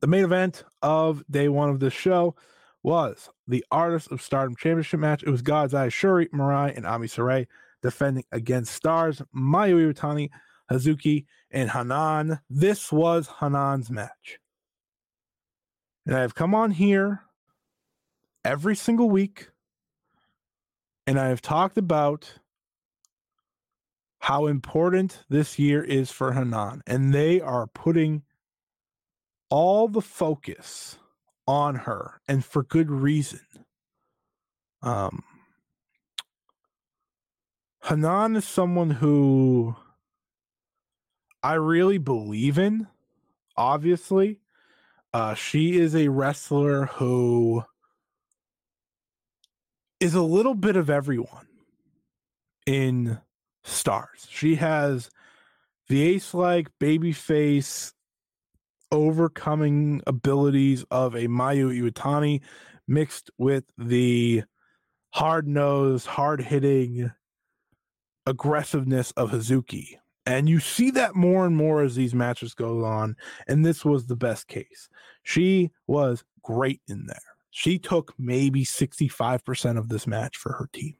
The 0.00 0.06
main 0.06 0.24
event 0.24 0.64
of 0.80 1.22
day 1.30 1.48
one 1.48 1.68
of 1.68 1.80
this 1.80 1.92
show 1.92 2.34
was 2.82 3.28
the 3.46 3.64
Artist 3.70 4.10
of 4.10 4.22
Stardom 4.22 4.56
Championship 4.56 5.00
match. 5.00 5.22
It 5.22 5.30
was 5.30 5.42
God's 5.42 5.74
Eye 5.74 5.90
Shuri, 5.90 6.28
Mirai, 6.28 6.74
and 6.74 6.86
Ami 6.86 7.06
Sourei 7.06 7.46
defending 7.82 8.24
against 8.32 8.72
stars 8.74 9.20
Mayu 9.34 9.92
Iwatani, 9.92 10.30
Hazuki, 10.70 11.26
and 11.50 11.70
Hanan. 11.70 12.40
This 12.48 12.90
was 12.90 13.28
Hanan's 13.40 13.90
match. 13.90 14.38
And 16.10 16.18
I've 16.18 16.34
come 16.34 16.56
on 16.56 16.72
here 16.72 17.22
every 18.44 18.74
single 18.74 19.08
week 19.08 19.50
and 21.06 21.20
I 21.20 21.28
have 21.28 21.40
talked 21.40 21.78
about 21.78 22.40
how 24.18 24.48
important 24.48 25.22
this 25.28 25.56
year 25.56 25.84
is 25.84 26.10
for 26.10 26.32
Hanan. 26.32 26.82
And 26.84 27.14
they 27.14 27.40
are 27.40 27.68
putting 27.68 28.24
all 29.50 29.86
the 29.86 30.00
focus 30.00 30.98
on 31.46 31.76
her 31.76 32.20
and 32.26 32.44
for 32.44 32.64
good 32.64 32.90
reason. 32.90 33.42
Um, 34.82 35.22
Hanan 37.84 38.34
is 38.34 38.48
someone 38.48 38.90
who 38.90 39.76
I 41.40 41.52
really 41.54 41.98
believe 41.98 42.58
in, 42.58 42.88
obviously. 43.56 44.40
Uh, 45.12 45.34
she 45.34 45.78
is 45.78 45.94
a 45.96 46.08
wrestler 46.08 46.86
who 46.86 47.64
is 49.98 50.14
a 50.14 50.22
little 50.22 50.54
bit 50.54 50.76
of 50.76 50.88
everyone 50.88 51.48
in 52.66 53.18
stars. 53.64 54.26
She 54.30 54.56
has 54.56 55.10
the 55.88 56.02
ace 56.02 56.32
like 56.32 56.68
baby 56.78 57.12
face 57.12 57.92
overcoming 58.92 60.02
abilities 60.06 60.84
of 60.90 61.14
a 61.14 61.26
Mayu 61.26 61.76
Iwatani 61.76 62.40
mixed 62.86 63.30
with 63.38 63.64
the 63.76 64.44
hard 65.10 65.46
nosed, 65.46 66.06
hard 66.06 66.40
hitting 66.40 67.10
aggressiveness 68.26 69.10
of 69.12 69.30
Hazuki. 69.30 69.96
And 70.30 70.48
you 70.48 70.60
see 70.60 70.92
that 70.92 71.16
more 71.16 71.44
and 71.44 71.56
more 71.56 71.82
as 71.82 71.96
these 71.96 72.14
matches 72.14 72.54
go 72.54 72.84
on. 72.84 73.16
And 73.48 73.66
this 73.66 73.84
was 73.84 74.06
the 74.06 74.14
best 74.14 74.46
case. 74.46 74.88
She 75.24 75.72
was 75.88 76.22
great 76.44 76.80
in 76.86 77.06
there. 77.06 77.16
She 77.50 77.80
took 77.80 78.14
maybe 78.16 78.64
65% 78.64 79.76
of 79.76 79.88
this 79.88 80.06
match 80.06 80.36
for 80.36 80.52
her 80.52 80.68
team. 80.72 80.94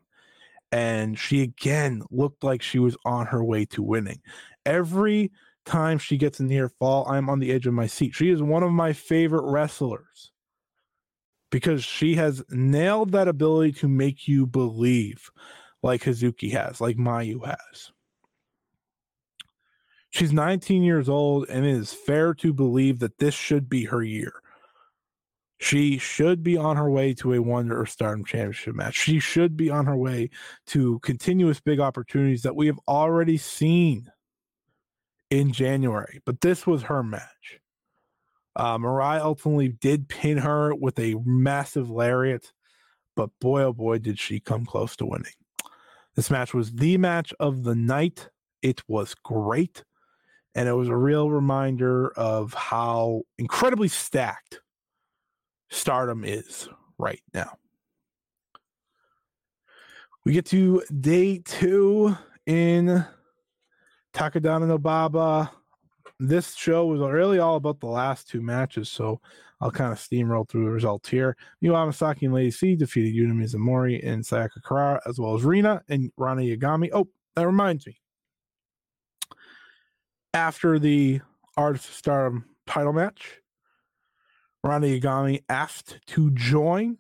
And 0.73 1.17
she 1.17 1.43
again 1.43 2.03
looked 2.11 2.43
like 2.43 2.61
she 2.61 2.81
was 2.81 2.97
on 3.05 3.27
her 3.27 3.45
way 3.45 3.67
to 3.67 3.85
winning. 3.85 4.21
Every 4.67 5.31
time 5.65 5.99
she 5.99 6.17
gets 6.17 6.41
a 6.41 6.43
near 6.45 6.69
fall, 6.69 7.07
I'm 7.07 7.31
on 7.31 7.39
the 7.39 7.53
edge 7.53 7.69
of 7.69 7.75
my 7.75 7.87
seat. 7.87 8.17
She 8.17 8.31
is 8.31 8.43
one 8.43 8.65
of 8.65 8.73
my 8.73 8.93
favorite 8.93 9.49
wrestlers 9.49 10.33
because 11.53 11.85
she 11.85 12.17
has 12.17 12.43
nailed 12.51 13.13
that 13.13 13.29
ability 13.29 13.73
to 13.75 13.87
make 13.87 14.27
you 14.27 14.45
believe 14.45 15.31
like 15.85 16.03
Hazuki 16.03 16.51
has, 16.51 16.81
like 16.81 16.97
Mayu 16.97 17.47
has. 17.47 17.93
She's 20.11 20.33
19 20.33 20.83
years 20.83 21.09
old, 21.09 21.49
and 21.49 21.65
it 21.65 21.71
is 21.71 21.93
fair 21.93 22.35
to 22.35 22.53
believe 22.53 22.99
that 22.99 23.19
this 23.19 23.35
should 23.35 23.69
be 23.69 23.85
her 23.85 24.03
year. 24.03 24.33
She 25.59 25.99
should 25.99 26.43
be 26.43 26.57
on 26.57 26.77
her 26.77 26.91
way 26.91 27.13
to 27.15 27.35
a 27.35 27.43
Wonder 27.43 27.79
or 27.79 27.87
Stardom 27.87 28.25
Championship 28.25 28.75
match. 28.75 28.95
She 28.95 29.21
should 29.21 29.57
be 29.57 29.69
on 29.69 29.87
her 29.87 29.97
way 29.97 30.31
to 30.69 30.99
continuous 31.01 31.61
big 31.61 31.81
opportunities 31.81 32.43
that 32.43 32.57
we 32.57 32.67
have 32.67 32.79
already 32.89 33.37
seen 33.37 34.11
in 35.31 35.53
January, 35.53 36.21
but 36.25 36.41
this 36.41 36.67
was 36.67 36.83
her 36.85 37.03
match. 37.03 37.61
Uh, 38.57 38.79
Mirai 38.79 39.21
ultimately 39.21 39.69
did 39.69 40.09
pin 40.09 40.39
her 40.39 40.75
with 40.75 40.99
a 40.99 41.17
massive 41.25 41.91
lariat, 41.91 42.53
but 43.15 43.31
boy, 43.41 43.63
oh 43.63 43.73
boy, 43.73 43.99
did 43.99 44.19
she 44.19 44.41
come 44.41 44.65
close 44.65 44.97
to 44.97 45.07
winning. 45.07 45.33
This 46.17 46.31
match 46.31 46.53
was 46.53 46.73
the 46.73 46.97
match 46.97 47.33
of 47.39 47.63
the 47.63 47.75
night. 47.75 48.29
It 48.63 48.83
was 48.89 49.15
great, 49.15 49.85
and 50.55 50.69
it 50.69 50.73
was 50.73 50.89
a 50.89 50.97
real 50.97 51.31
reminder 51.31 52.11
of 52.13 52.53
how 52.55 53.23
incredibly 53.39 53.89
stacked 53.89 54.61
stardom 55.71 56.25
is 56.25 56.69
right 56.99 57.23
now. 57.33 57.57
We 60.25 60.33
get 60.33 60.47
to 60.47 60.83
day 61.01 61.39
two 61.39 62.17
in 62.47 63.05
Takadanobaba. 64.13 65.51
This 66.19 66.55
show 66.55 66.87
was 66.87 67.01
really 67.01 67.39
all 67.39 67.57
about 67.57 67.81
the 67.81 67.87
last 67.87 68.29
two 68.29 68.43
matches, 68.43 68.91
so 68.91 69.21
I'll 69.61 69.71
kind 69.71 69.93
of 69.93 69.99
steamroll 69.99 70.49
through 70.49 70.65
the 70.65 70.71
results 70.71 71.09
here. 71.09 71.37
Miyu 71.63 71.73
Amasaki 71.73 72.23
and 72.23 72.35
Lady 72.35 72.51
C 72.51 72.77
defeated 72.77 73.15
Yuna 73.15 73.33
Mizumori 73.33 74.07
and 74.07 74.23
Sayaka 74.23 74.61
Kurara, 74.63 75.01
as 75.07 75.19
well 75.19 75.35
as 75.35 75.45
Rina 75.45 75.83
and 75.89 76.11
Rana 76.19 76.43
Yagami. 76.43 76.91
Oh, 76.93 77.09
that 77.37 77.47
reminds 77.47 77.87
me. 77.87 77.99
After 80.33 80.79
the 80.79 81.21
Artist 81.57 81.89
of 81.89 81.95
Stardom 81.95 82.45
title 82.67 82.93
match, 82.93 83.41
Rana 84.63 84.87
Yagami 84.87 85.43
asked 85.49 85.99
to 86.09 86.31
join 86.31 86.99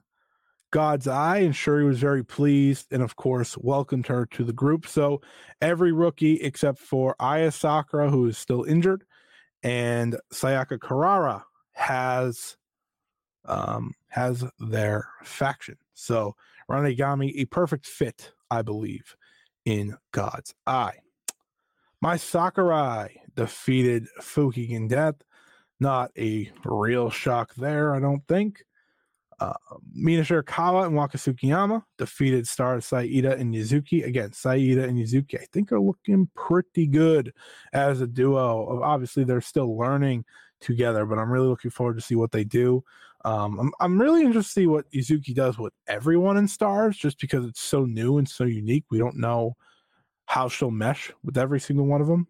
God's 0.72 1.07
Eye, 1.07 1.39
and 1.39 1.55
Shuri 1.55 1.85
was 1.85 2.01
very 2.01 2.24
pleased 2.24 2.93
and, 2.93 3.03
of 3.03 3.14
course, 3.14 3.57
welcomed 3.57 4.09
her 4.09 4.26
to 4.26 4.43
the 4.45 4.53
group. 4.53 4.87
So 4.87 5.20
every 5.61 5.93
rookie 5.93 6.41
except 6.41 6.78
for 6.78 7.14
Aya 7.20 7.53
Sakura, 7.53 8.11
who 8.11 8.26
is 8.26 8.37
still 8.37 8.64
injured, 8.64 9.05
and 9.62 10.16
Sayaka 10.33 10.78
Kurara 10.78 11.45
has 11.72 12.57
um, 13.45 13.95
has 14.09 14.45
their 14.59 15.09
faction. 15.22 15.76
So 15.95 16.35
Rana 16.68 16.89
Yagami, 16.89 17.33
a 17.37 17.45
perfect 17.47 17.87
fit, 17.87 18.33
I 18.51 18.62
believe, 18.62 19.16
in 19.64 19.97
God's 20.12 20.55
Eye. 20.66 20.99
Mai 22.03 22.16
Sakurai 22.16 23.20
defeated 23.41 24.07
Fukigen 24.20 24.86
Death. 24.86 25.14
Not 25.80 26.11
a 26.18 26.53
real 26.62 27.09
shock 27.09 27.55
there, 27.55 27.95
I 27.95 27.99
don't 27.99 28.22
think. 28.28 28.62
Uh, 29.38 29.55
Mina 29.95 30.20
Shirakawa 30.20 30.84
and 30.84 30.95
Waka 30.95 31.16
Tsukiyama 31.16 31.82
defeated 31.97 32.47
stars 32.47 32.84
Saida 32.84 33.34
and 33.36 33.55
Yuzuki. 33.55 34.05
Again, 34.05 34.34
Saida 34.34 34.84
and 34.84 34.99
Yuzuki, 34.99 35.41
I 35.41 35.47
think, 35.55 35.72
are 35.72 35.80
looking 35.80 36.28
pretty 36.36 36.86
good 36.86 37.32
as 37.72 38.03
a 38.03 38.07
duo. 38.07 38.82
Obviously, 38.82 39.24
they're 39.24 39.41
still 39.41 39.78
learning 39.78 40.26
together, 40.61 41.07
but 41.07 41.18
I'm 41.18 41.32
really 41.32 41.49
looking 41.49 41.70
forward 41.70 41.97
to 41.97 42.03
see 42.03 42.16
what 42.16 42.32
they 42.32 42.45
do. 42.45 42.84
Um, 43.24 43.59
I'm, 43.59 43.72
I'm 43.80 43.99
really 43.99 44.20
interested 44.20 44.53
to 44.53 44.61
see 44.61 44.66
what 44.66 44.91
Yuzuki 44.93 45.34
does 45.34 45.57
with 45.57 45.72
everyone 45.86 46.36
in 46.36 46.47
stars, 46.47 46.99
just 46.99 47.18
because 47.18 47.47
it's 47.47 47.62
so 47.62 47.86
new 47.86 48.18
and 48.18 48.28
so 48.28 48.45
unique. 48.45 48.84
We 48.91 48.99
don't 48.99 49.16
know 49.16 49.57
how 50.26 50.51
she'll 50.51 50.70
mesh 50.70 51.11
with 51.24 51.38
every 51.38 51.59
single 51.61 51.86
one 51.86 52.03
of 52.03 52.07
them. 52.07 52.26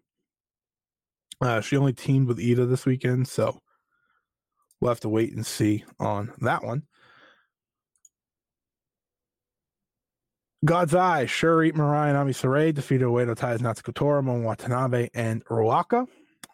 Uh, 1.41 1.59
she 1.59 1.75
only 1.75 1.93
teamed 1.93 2.27
with 2.27 2.37
Iida 2.37 2.69
this 2.69 2.85
weekend, 2.85 3.27
so 3.27 3.59
we'll 4.79 4.89
have 4.89 4.99
to 5.01 5.09
wait 5.09 5.33
and 5.33 5.45
see 5.45 5.83
on 5.99 6.31
that 6.41 6.63
one. 6.63 6.83
God's 10.63 10.93
Eye, 10.93 11.25
Shuri, 11.25 11.71
Mirai, 11.71 12.09
and 12.09 12.17
Ami 12.17 12.33
Sourei 12.33 12.71
defeated 12.71 13.05
Oedo 13.05 13.35
Tai's 13.35 13.61
Natsuko 13.61 13.95
Tora, 13.95 14.21
Watanabe, 14.21 15.09
and 15.15 15.43
Ruaka. 15.45 16.05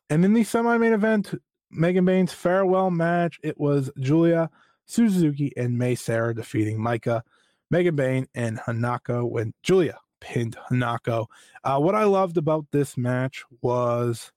And 0.10 0.24
in 0.24 0.34
the 0.34 0.46
semi-main 0.46 0.94
event, 0.94 1.34
Megan 1.70 2.06
Bayne's 2.06 2.32
farewell 2.32 2.90
match, 2.90 3.38
it 3.44 3.60
was 3.60 3.92
Julia 4.00 4.50
Suzuki 4.86 5.52
and 5.58 5.78
Mei 5.78 5.96
Seira 5.96 6.34
defeating 6.34 6.80
Maika, 6.80 7.22
Megan 7.70 7.98
Bayne, 7.98 8.28
and 8.34 8.60
Hanako 8.60 9.30
when 9.30 9.54
Julia 9.62 9.98
pinned 10.22 10.56
Hanako. 10.72 11.26
Uh, 11.66 11.78
what 11.80 11.94
I 11.94 12.06
loved 12.06 12.38
about 12.38 12.66
this 12.72 12.96
match 12.96 13.44
was 13.62 14.32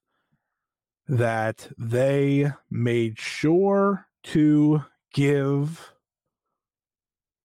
that 1.11 1.69
they 1.77 2.49
made 2.71 3.19
sure 3.19 4.07
to 4.23 4.85
give 5.13 5.93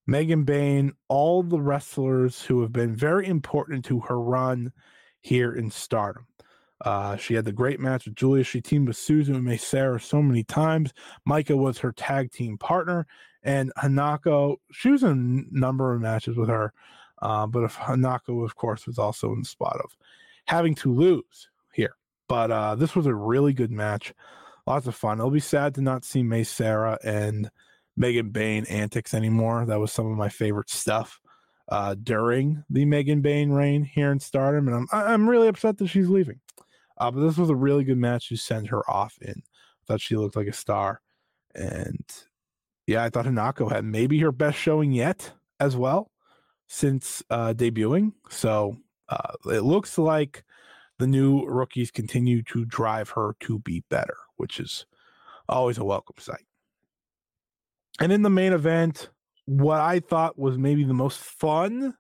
Megan 0.05 0.43
Bayne 0.43 0.93
all 1.07 1.41
the 1.41 1.59
wrestlers 1.59 2.43
who 2.43 2.61
have 2.61 2.72
been 2.72 2.95
very 2.95 3.26
important 3.26 3.84
to 3.86 4.01
her 4.01 4.22
run 4.22 4.72
here 5.22 5.51
in 5.51 5.72
Stardom. 5.72 6.28
Uh, 6.82 7.18
she 7.18 7.34
had 7.34 7.45
the 7.45 7.51
great 7.51 7.80
match 7.80 8.05
with 8.05 8.13
Julia. 8.13 8.43
She 8.43 8.61
teamed 8.61 8.88
with 8.88 8.97
Susan 8.97 9.34
and 9.34 9.43
Mei 9.43 9.57
Seira 9.57 9.99
so 9.99 10.22
many 10.22 10.43
times. 10.43 10.93
Maika 11.28 11.57
was 11.57 11.80
her 11.80 11.91
tag 11.91 12.32
team 12.32 12.59
partner, 12.59 13.07
And 13.41 13.74
Hanako, 13.80 14.57
she 14.72 14.91
was 14.91 15.01
in 15.01 15.47
a 15.51 15.57
number 15.59 15.91
of 15.91 16.01
matches 16.01 16.38
with 16.38 16.49
her, 16.49 16.72
uh, 17.24 17.47
but 17.47 17.63
if 17.63 17.76
Hanako, 17.78 18.45
of 18.45 18.55
course, 18.55 18.86
was 18.86 18.99
also 18.99 19.34
in 19.34 19.39
the 19.39 19.45
spot 19.45 19.82
of 19.84 19.97
having 20.45 20.76
to 20.76 20.93
lose. 20.93 21.49
But 22.28 22.51
uh, 22.51 22.76
this 22.76 22.95
was 22.95 23.05
a 23.05 23.15
really 23.15 23.53
good 23.53 23.71
match. 23.71 24.13
Lots 24.65 24.88
of 24.88 24.95
fun. 24.95 25.19
It'll 25.19 25.30
be 25.30 25.39
sad 25.39 25.76
to 25.76 25.82
not 25.82 26.03
see 26.03 26.23
Mei 26.23 26.41
Seira 26.41 26.97
and 27.03 27.51
Megan 27.95 28.30
Bayne 28.30 28.65
antics 28.65 29.13
anymore. 29.13 29.65
That 29.65 29.80
was 29.80 29.91
some 29.91 30.07
of 30.07 30.17
my 30.17 30.30
favorite 30.30 30.69
stuff 30.69 31.19
uh, 31.69 31.95
during 32.01 32.63
the 32.69 32.86
Megan 32.86 33.21
Bayne 33.21 33.51
reign 33.51 33.84
here 33.84 34.11
in 34.11 34.19
Stardom, 34.19 34.67
and 34.67 34.76
I'm 34.76 34.88
I'm 34.91 35.30
really 35.30 35.47
upset 35.47 35.78
that 35.78 35.88
she's 35.88 36.09
leaving. 36.09 36.39
Uh, 36.97 37.11
but 37.11 37.21
this 37.21 37.38
was 37.38 37.49
a 37.49 37.55
really 37.55 37.84
good 37.84 37.97
match 37.97 38.30
to 38.30 38.38
send 38.38 38.67
her 38.67 38.89
off 38.89 39.17
in. 39.21 39.43
Thought 39.88 40.01
she 40.01 40.15
looked 40.15 40.36
like 40.36 40.47
a 40.47 40.53
star, 40.53 41.01
and 41.53 42.03
yeah, 42.88 43.03
I 43.03 43.09
thought 43.09 43.26
Hanako 43.26 43.71
had 43.71 43.86
maybe 43.86 44.19
her 44.19 44.32
best 44.32 44.57
showing 44.57 44.91
yet 44.91 45.32
as 45.59 45.76
well 45.76 46.11
since 46.67 47.23
uh, 47.30 47.53
debuting. 47.53 48.13
So 48.30 48.78
uh, 49.09 49.34
it 49.45 49.61
looks 49.61 49.97
like 49.97 50.43
the 51.00 51.08
new 51.08 51.46
rookies 51.46 51.91
continue 51.91 52.41
to 52.43 52.66
drive 52.66 53.10
her 53.12 53.36
to 53.41 53.60
be 53.60 53.84
better, 53.89 54.18
which 54.38 54.60
is 54.60 54.86
always 55.50 55.78
a 55.78 55.84
welcome 55.84 56.16
sight. 56.20 56.46
And 58.00 58.12
in 58.12 58.22
the 58.22 58.30
main 58.30 58.54
event, 58.54 59.10
what 59.46 59.80
I 59.80 60.00
thought 60.00 60.38
was 60.38 60.58
maybe 60.58 60.84
the 60.84 60.93
most 60.93 61.20
fun 61.20 61.96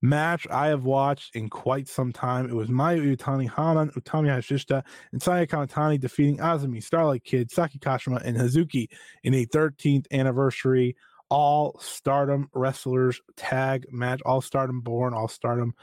match 0.00 0.46
I 0.48 0.68
have 0.68 0.84
watched 0.84 1.34
in 1.34 1.48
quite 1.48 1.88
some 1.88 2.12
time. 2.12 2.48
It 2.48 2.54
was 2.54 2.68
Mayu 2.68 3.16
Iwatani, 3.16 3.50
Hanan, 3.50 3.90
Utami 3.90 4.28
Hayashishita, 4.28 4.84
and 5.12 5.20
Saya 5.20 5.46
Kamitani 5.46 5.98
defeating 5.98 6.38
Azumi, 6.38 6.82
Starlight 6.82 7.24
Kid, 7.24 7.50
Saki 7.50 7.78
Kashima, 7.78 8.22
and 8.24 8.36
Hazuki 8.36 8.88
in 9.24 9.34
a 9.34 9.46
13th 9.46 10.06
anniversary 10.12 10.96
all 11.30 11.78
stardom 11.80 12.48
wrestlers 12.54 13.20
tag 13.36 13.86
match, 13.90 14.20
all 14.24 14.40
stardom 14.40 14.80
born, 14.80 15.14
all 15.14 15.28
stardom 15.28 15.74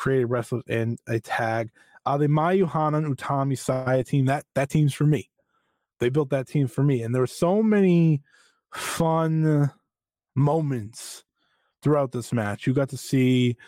created 0.00 0.26
wrestlers 0.26 0.64
in 0.66 0.96
a 1.06 1.20
tag. 1.20 1.70
Uh, 2.06 2.16
the 2.16 2.26
Mayu 2.26 2.66
Hanan 2.66 3.14
Utami 3.14 3.56
Saya 3.56 4.02
team, 4.02 4.24
that 4.24 4.46
that 4.54 4.70
team's 4.70 4.94
for 4.94 5.04
me. 5.04 5.30
They 6.00 6.08
built 6.08 6.30
that 6.30 6.48
team 6.48 6.66
for 6.66 6.82
me. 6.82 7.02
And 7.02 7.14
there 7.14 7.20
were 7.20 7.26
so 7.26 7.62
many 7.62 8.22
fun 8.72 9.70
moments 10.34 11.24
throughout 11.82 12.12
this 12.12 12.32
match. 12.32 12.66
You 12.66 12.72
got 12.72 12.88
to 12.88 12.96
see 12.96 13.58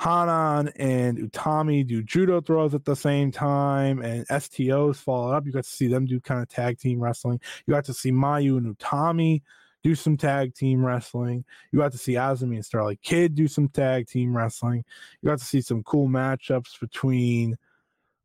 Hanan 0.00 0.68
and 0.76 1.18
Utami 1.18 1.86
do 1.86 2.02
judo 2.02 2.40
throws 2.40 2.74
at 2.74 2.86
the 2.86 2.96
same 2.96 3.30
time, 3.30 4.00
and 4.00 4.26
STOs 4.28 4.96
follow 4.96 5.32
up. 5.32 5.44
You 5.44 5.52
got 5.52 5.64
to 5.64 5.70
see 5.70 5.88
them 5.88 6.06
do 6.06 6.18
kind 6.20 6.40
of 6.40 6.48
tag 6.48 6.78
team 6.78 7.00
wrestling. 7.00 7.38
You 7.66 7.74
got 7.74 7.84
to 7.84 7.94
see 7.94 8.10
Mayu 8.10 8.56
and 8.56 8.76
Utami 8.78 9.42
do 9.82 9.94
some 9.94 10.16
tag 10.16 10.54
team 10.54 10.84
wrestling. 10.84 11.44
You 11.72 11.78
got 11.78 11.92
to 11.92 11.98
see 11.98 12.14
Azumi 12.14 12.54
and 12.54 12.64
Starlight 12.64 13.02
Kid 13.02 13.34
do 13.34 13.48
some 13.48 13.68
tag 13.68 14.06
team 14.08 14.36
wrestling. 14.36 14.84
You 15.20 15.28
got 15.28 15.38
to 15.38 15.44
see 15.44 15.60
some 15.60 15.82
cool 15.82 16.08
matchups 16.08 16.78
between, 16.80 17.56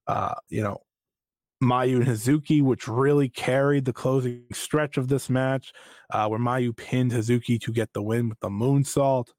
uh, 0.08 0.36
you 0.50 0.62
know, 0.62 0.82
Mayu 1.62 1.96
and 1.98 2.06
Hazuki, 2.06 2.62
which 2.62 2.88
really 2.88 3.30
carried 3.30 3.86
the 3.86 3.94
closing 3.94 4.44
stretch 4.54 4.98
of 4.98 5.08
this 5.08 5.30
match, 5.30 5.74
uh, 6.12 6.28
where 6.28 6.40
Mayu 6.40 6.76
pinned 6.76 7.12
Hazuki 7.12 7.60
to 7.62 7.72
get 7.72 7.94
the 7.94 8.02
win 8.02 8.30
with 8.30 8.40
the 8.40 8.50
moonsault. 8.50 9.30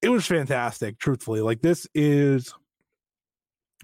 It 0.00 0.10
was 0.10 0.26
fantastic, 0.26 0.98
truthfully. 0.98 1.40
Like, 1.40 1.62
this 1.62 1.88
is 1.94 2.54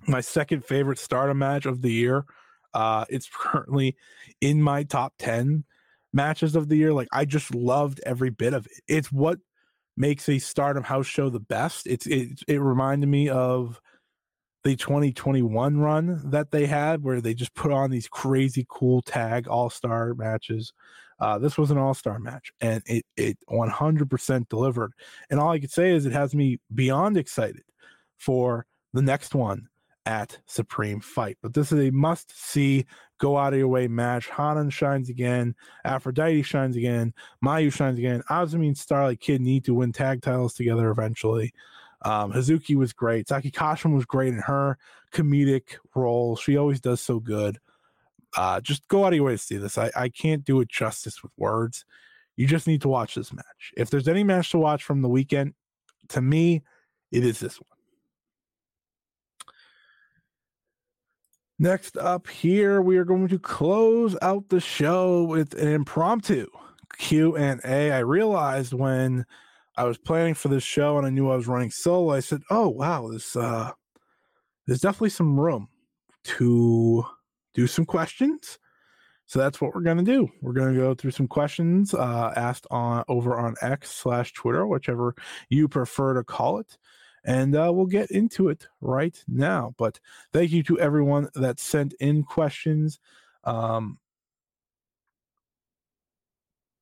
my 0.06 0.20
second 0.20 0.64
favorite 0.64 0.98
stardom 0.98 1.38
match 1.38 1.66
of 1.66 1.82
the 1.82 1.90
year. 1.90 2.24
Uh, 2.72 3.04
it's 3.08 3.28
currently 3.34 3.96
in 4.40 4.62
my 4.62 4.84
top 4.84 5.14
10 5.18 5.64
matches 6.12 6.56
of 6.56 6.68
the 6.68 6.76
year. 6.76 6.92
Like, 6.92 7.08
I 7.12 7.24
just 7.24 7.54
loved 7.54 8.00
every 8.04 8.30
bit 8.30 8.54
of 8.54 8.66
it. 8.66 8.72
It's 8.88 9.12
what 9.12 9.38
makes 9.96 10.28
a 10.28 10.38
stardom 10.38 10.84
house 10.84 11.06
show 11.06 11.28
the 11.28 11.40
best. 11.40 11.86
It's 11.86 12.06
it, 12.06 12.40
it 12.48 12.60
reminded 12.60 13.08
me 13.08 13.28
of 13.28 13.80
the 14.64 14.76
2021 14.76 15.78
run 15.78 16.20
that 16.30 16.50
they 16.50 16.66
had 16.66 17.02
where 17.02 17.20
they 17.20 17.34
just 17.34 17.54
put 17.54 17.72
on 17.72 17.90
these 17.90 18.08
crazy 18.08 18.66
cool 18.68 19.02
tag 19.02 19.48
all-star 19.48 20.14
matches 20.14 20.72
uh, 21.20 21.38
this 21.38 21.58
was 21.58 21.70
an 21.70 21.78
all-star 21.78 22.18
match 22.18 22.52
and 22.60 22.82
it 22.86 23.04
it 23.16 23.38
100% 23.50 24.48
delivered 24.48 24.92
and 25.30 25.40
all 25.40 25.50
i 25.50 25.58
could 25.58 25.70
say 25.70 25.90
is 25.90 26.06
it 26.06 26.12
has 26.12 26.34
me 26.34 26.58
beyond 26.74 27.16
excited 27.16 27.62
for 28.18 28.66
the 28.92 29.02
next 29.02 29.34
one 29.34 29.66
at 30.06 30.38
supreme 30.46 31.00
fight 31.00 31.36
but 31.42 31.52
this 31.52 31.72
is 31.72 31.88
a 31.88 31.90
must 31.90 32.36
see 32.36 32.86
go 33.18 33.36
out 33.36 33.52
of 33.52 33.58
your 33.58 33.68
way 33.68 33.86
match 33.86 34.28
hanan 34.30 34.70
shines 34.70 35.10
again 35.10 35.54
aphrodite 35.84 36.42
shines 36.42 36.74
again 36.74 37.12
mayu 37.44 37.72
shines 37.72 37.98
again 37.98 38.22
azumi 38.30 38.68
and 38.68 38.78
starlight 38.78 39.20
kid 39.20 39.40
need 39.40 39.64
to 39.64 39.74
win 39.74 39.92
tag 39.92 40.22
titles 40.22 40.54
together 40.54 40.90
eventually 40.90 41.52
um, 42.02 42.32
Hazuki 42.32 42.76
was 42.76 42.92
great. 42.92 43.28
Saki 43.28 43.50
Kashima 43.50 43.94
was 43.94 44.06
great 44.06 44.32
in 44.32 44.40
her 44.40 44.78
comedic 45.12 45.76
role. 45.94 46.36
She 46.36 46.56
always 46.56 46.80
does 46.80 47.00
so 47.00 47.20
good. 47.20 47.58
Uh, 48.36 48.60
just 48.60 48.86
go 48.88 49.04
out 49.04 49.12
of 49.12 49.16
your 49.16 49.26
way 49.26 49.32
to 49.32 49.38
see 49.38 49.56
this. 49.56 49.76
I, 49.76 49.90
I 49.96 50.08
can't 50.08 50.44
do 50.44 50.60
it 50.60 50.68
justice 50.68 51.22
with 51.22 51.32
words. 51.36 51.84
You 52.36 52.46
just 52.46 52.66
need 52.66 52.80
to 52.82 52.88
watch 52.88 53.16
this 53.16 53.32
match. 53.32 53.72
If 53.76 53.90
there's 53.90 54.08
any 54.08 54.24
match 54.24 54.50
to 54.52 54.58
watch 54.58 54.82
from 54.82 55.02
the 55.02 55.08
weekend, 55.08 55.54
to 56.10 56.22
me, 56.22 56.62
it 57.10 57.24
is 57.24 57.40
this 57.40 57.60
one. 57.60 57.79
Next 61.62 61.98
up 61.98 62.26
here, 62.26 62.80
we 62.80 62.96
are 62.96 63.04
going 63.04 63.28
to 63.28 63.38
close 63.38 64.16
out 64.22 64.48
the 64.48 64.60
show 64.60 65.24
with 65.24 65.52
an 65.52 65.68
impromptu 65.68 66.46
Q 66.96 67.36
and 67.36 67.60
A. 67.66 67.92
I 67.92 67.98
realized 67.98 68.72
when 68.72 69.26
I 69.76 69.84
was 69.84 69.98
planning 69.98 70.32
for 70.32 70.48
this 70.48 70.62
show 70.62 70.96
and 70.96 71.06
I 71.06 71.10
knew 71.10 71.28
I 71.28 71.36
was 71.36 71.46
running 71.46 71.70
solo, 71.70 72.14
I 72.14 72.20
said, 72.20 72.40
"Oh 72.48 72.70
wow, 72.70 73.08
this 73.08 73.36
uh, 73.36 73.72
there's 74.66 74.80
definitely 74.80 75.10
some 75.10 75.38
room 75.38 75.68
to 76.24 77.04
do 77.52 77.66
some 77.66 77.84
questions." 77.84 78.58
So 79.26 79.38
that's 79.38 79.60
what 79.60 79.74
we're 79.74 79.82
gonna 79.82 80.02
do. 80.02 80.30
We're 80.40 80.54
gonna 80.54 80.72
go 80.72 80.94
through 80.94 81.10
some 81.10 81.28
questions 81.28 81.92
uh, 81.92 82.32
asked 82.36 82.66
on 82.70 83.04
over 83.06 83.38
on 83.38 83.54
X 83.60 83.90
slash 83.90 84.32
Twitter, 84.32 84.66
whichever 84.66 85.14
you 85.50 85.68
prefer 85.68 86.14
to 86.14 86.24
call 86.24 86.58
it, 86.58 86.78
and 87.24 87.54
uh, 87.54 87.70
we'll 87.72 87.86
get 87.86 88.10
into 88.10 88.48
it 88.48 88.66
right 88.80 89.22
now. 89.28 89.74
But 89.78 90.00
thank 90.32 90.52
you 90.52 90.62
to 90.64 90.78
everyone 90.78 91.28
that 91.34 91.60
sent 91.60 91.94
in 92.00 92.22
questions. 92.22 92.98
Um, 93.44 93.98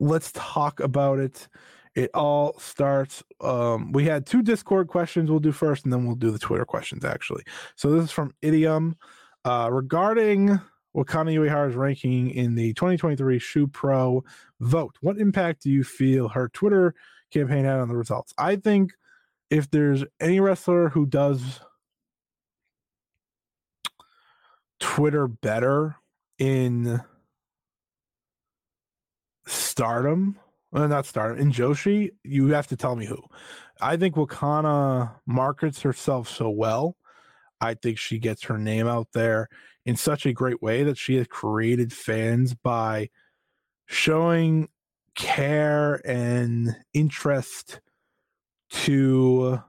let's 0.01 0.33
talk 0.33 0.81
about 0.81 1.19
it 1.19 1.49
it 1.95 2.11
all 2.15 2.57
starts 2.59 3.25
um, 3.41 3.91
we 3.93 4.05
had 4.05 4.25
two 4.25 4.43
discord 4.43 4.87
questions 4.89 5.31
we'll 5.31 5.41
do 5.41 5.53
first 5.53 5.85
and 5.85 5.93
then 5.93 6.07
we'll 6.07 6.15
do 6.15 6.31
the 6.31 6.39
twitter 6.39 6.65
questions 6.65 7.05
actually 7.05 7.43
so 7.75 7.91
this 7.91 8.05
is 8.05 8.11
from 8.11 8.33
idiom 8.41 8.97
uh, 9.45 9.69
regarding 9.71 10.49
wakana 10.97 11.35
uehara's 11.35 11.75
ranking 11.75 12.31
in 12.31 12.55
the 12.55 12.73
2023 12.75 13.41
ShuPro 13.41 14.23
vote 14.61 14.97
what 15.01 15.19
impact 15.19 15.63
do 15.63 15.71
you 15.71 15.83
feel 15.83 16.29
her 16.29 16.49
twitter 16.49 16.95
campaign 17.33 17.65
had 17.65 17.81
on 17.81 17.89
the 17.89 17.97
results 17.97 18.33
i 18.39 18.55
think 18.55 18.93
if 19.51 19.71
there's 19.71 20.05
any 20.21 20.41
wrestler 20.41 20.91
who 20.91 21.07
does 21.07 21.61
twitter 24.81 25.27
better 25.27 25.97
in 26.39 27.03
stardom 29.47 30.39
well, 30.71 30.87
not 30.89 31.07
Stardom 31.07 31.39
in 31.39 31.53
Joshi. 31.53 32.11
You 32.25 32.49
have 32.49 32.67
to 32.69 32.77
tell 32.77 32.95
me 32.95 33.07
who. 33.07 33.23
I 33.81 33.97
think 33.97 34.17
Wakana 34.17 35.15
markets 35.27 35.83
herself 35.83 36.29
so 36.29 36.51
well. 36.51 36.97
I 37.61 37.75
think 37.75 37.99
she 37.99 38.19
gets 38.19 38.45
her 38.45 38.59
name 38.59 38.87
out 38.87 39.09
there 39.13 39.49
in 39.87 39.97
such 39.97 40.27
a 40.27 40.33
great 40.33 40.63
way 40.63 40.85
that 40.85 40.99
she 40.99 41.17
has 41.17 41.27
created 41.27 41.93
fans 41.93 42.55
by 42.55 43.09
showing 43.87 44.69
care 45.15 46.01
and 46.07 46.77
interest 46.93 47.81
to 48.71 49.61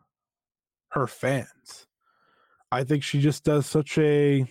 her 0.90 1.08
fans. 1.08 1.88
I 2.72 2.84
think 2.84 3.04
she 3.04 3.20
just 3.20 3.44
does 3.44 3.66
such 3.66 3.98
a 3.98 4.46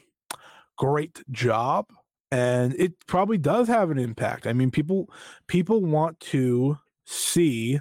great 0.76 1.22
job 1.30 1.86
and 2.30 2.74
it 2.74 3.06
probably 3.06 3.38
does 3.38 3.68
have 3.68 3.90
an 3.90 3.98
impact. 3.98 4.46
I 4.46 4.52
mean, 4.52 4.70
people 4.70 5.08
people 5.46 5.80
want 5.80 6.20
to 6.20 6.78
see 7.04 7.80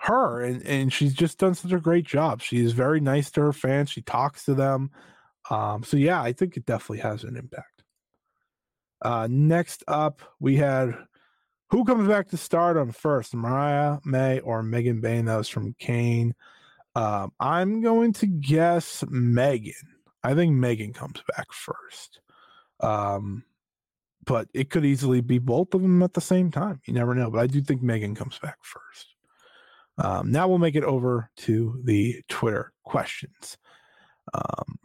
her 0.00 0.42
and, 0.42 0.64
and 0.66 0.92
she's 0.92 1.14
just 1.14 1.38
done 1.38 1.54
such 1.54 1.72
a 1.72 1.80
great 1.80 2.06
job. 2.06 2.42
She 2.42 2.62
is 2.62 2.72
very 2.72 3.00
nice 3.00 3.30
to 3.32 3.40
her 3.40 3.52
fans. 3.52 3.90
She 3.90 4.02
talks 4.02 4.44
to 4.44 4.54
them. 4.54 4.90
Um, 5.50 5.82
so 5.82 5.96
yeah, 5.96 6.22
I 6.22 6.32
think 6.32 6.56
it 6.56 6.66
definitely 6.66 6.98
has 6.98 7.24
an 7.24 7.36
impact. 7.36 7.84
Uh, 9.02 9.28
next 9.30 9.84
up, 9.88 10.22
we 10.40 10.56
had 10.56 10.94
who 11.70 11.84
comes 11.84 12.08
back 12.08 12.28
to 12.28 12.36
stardom 12.36 12.92
first, 12.92 13.34
Mariah 13.34 13.98
May 14.04 14.40
or 14.40 14.62
Megan 14.62 15.00
was 15.26 15.48
from 15.48 15.74
Kane. 15.78 16.34
Um, 16.94 17.32
I'm 17.40 17.80
going 17.82 18.12
to 18.14 18.26
guess 18.26 19.04
Megan. 19.08 19.74
I 20.22 20.34
think 20.34 20.54
Megan 20.54 20.92
comes 20.92 21.22
back 21.36 21.52
first. 21.52 22.20
Um, 22.80 23.44
but 24.24 24.48
it 24.54 24.70
could 24.70 24.84
easily 24.84 25.20
be 25.20 25.38
both 25.38 25.74
of 25.74 25.82
them 25.82 26.02
at 26.02 26.14
the 26.14 26.20
same 26.20 26.50
time. 26.50 26.80
You 26.86 26.94
never 26.94 27.14
know. 27.14 27.30
But 27.30 27.40
I 27.40 27.46
do 27.46 27.60
think 27.60 27.82
Megan 27.82 28.14
comes 28.14 28.38
back 28.38 28.58
first. 28.62 29.14
Um, 29.98 30.30
now 30.30 30.48
we'll 30.48 30.58
make 30.58 30.76
it 30.76 30.84
over 30.84 31.30
to 31.38 31.80
the 31.84 32.22
Twitter 32.28 32.72
questions. 32.84 33.58
Um, 34.32 34.78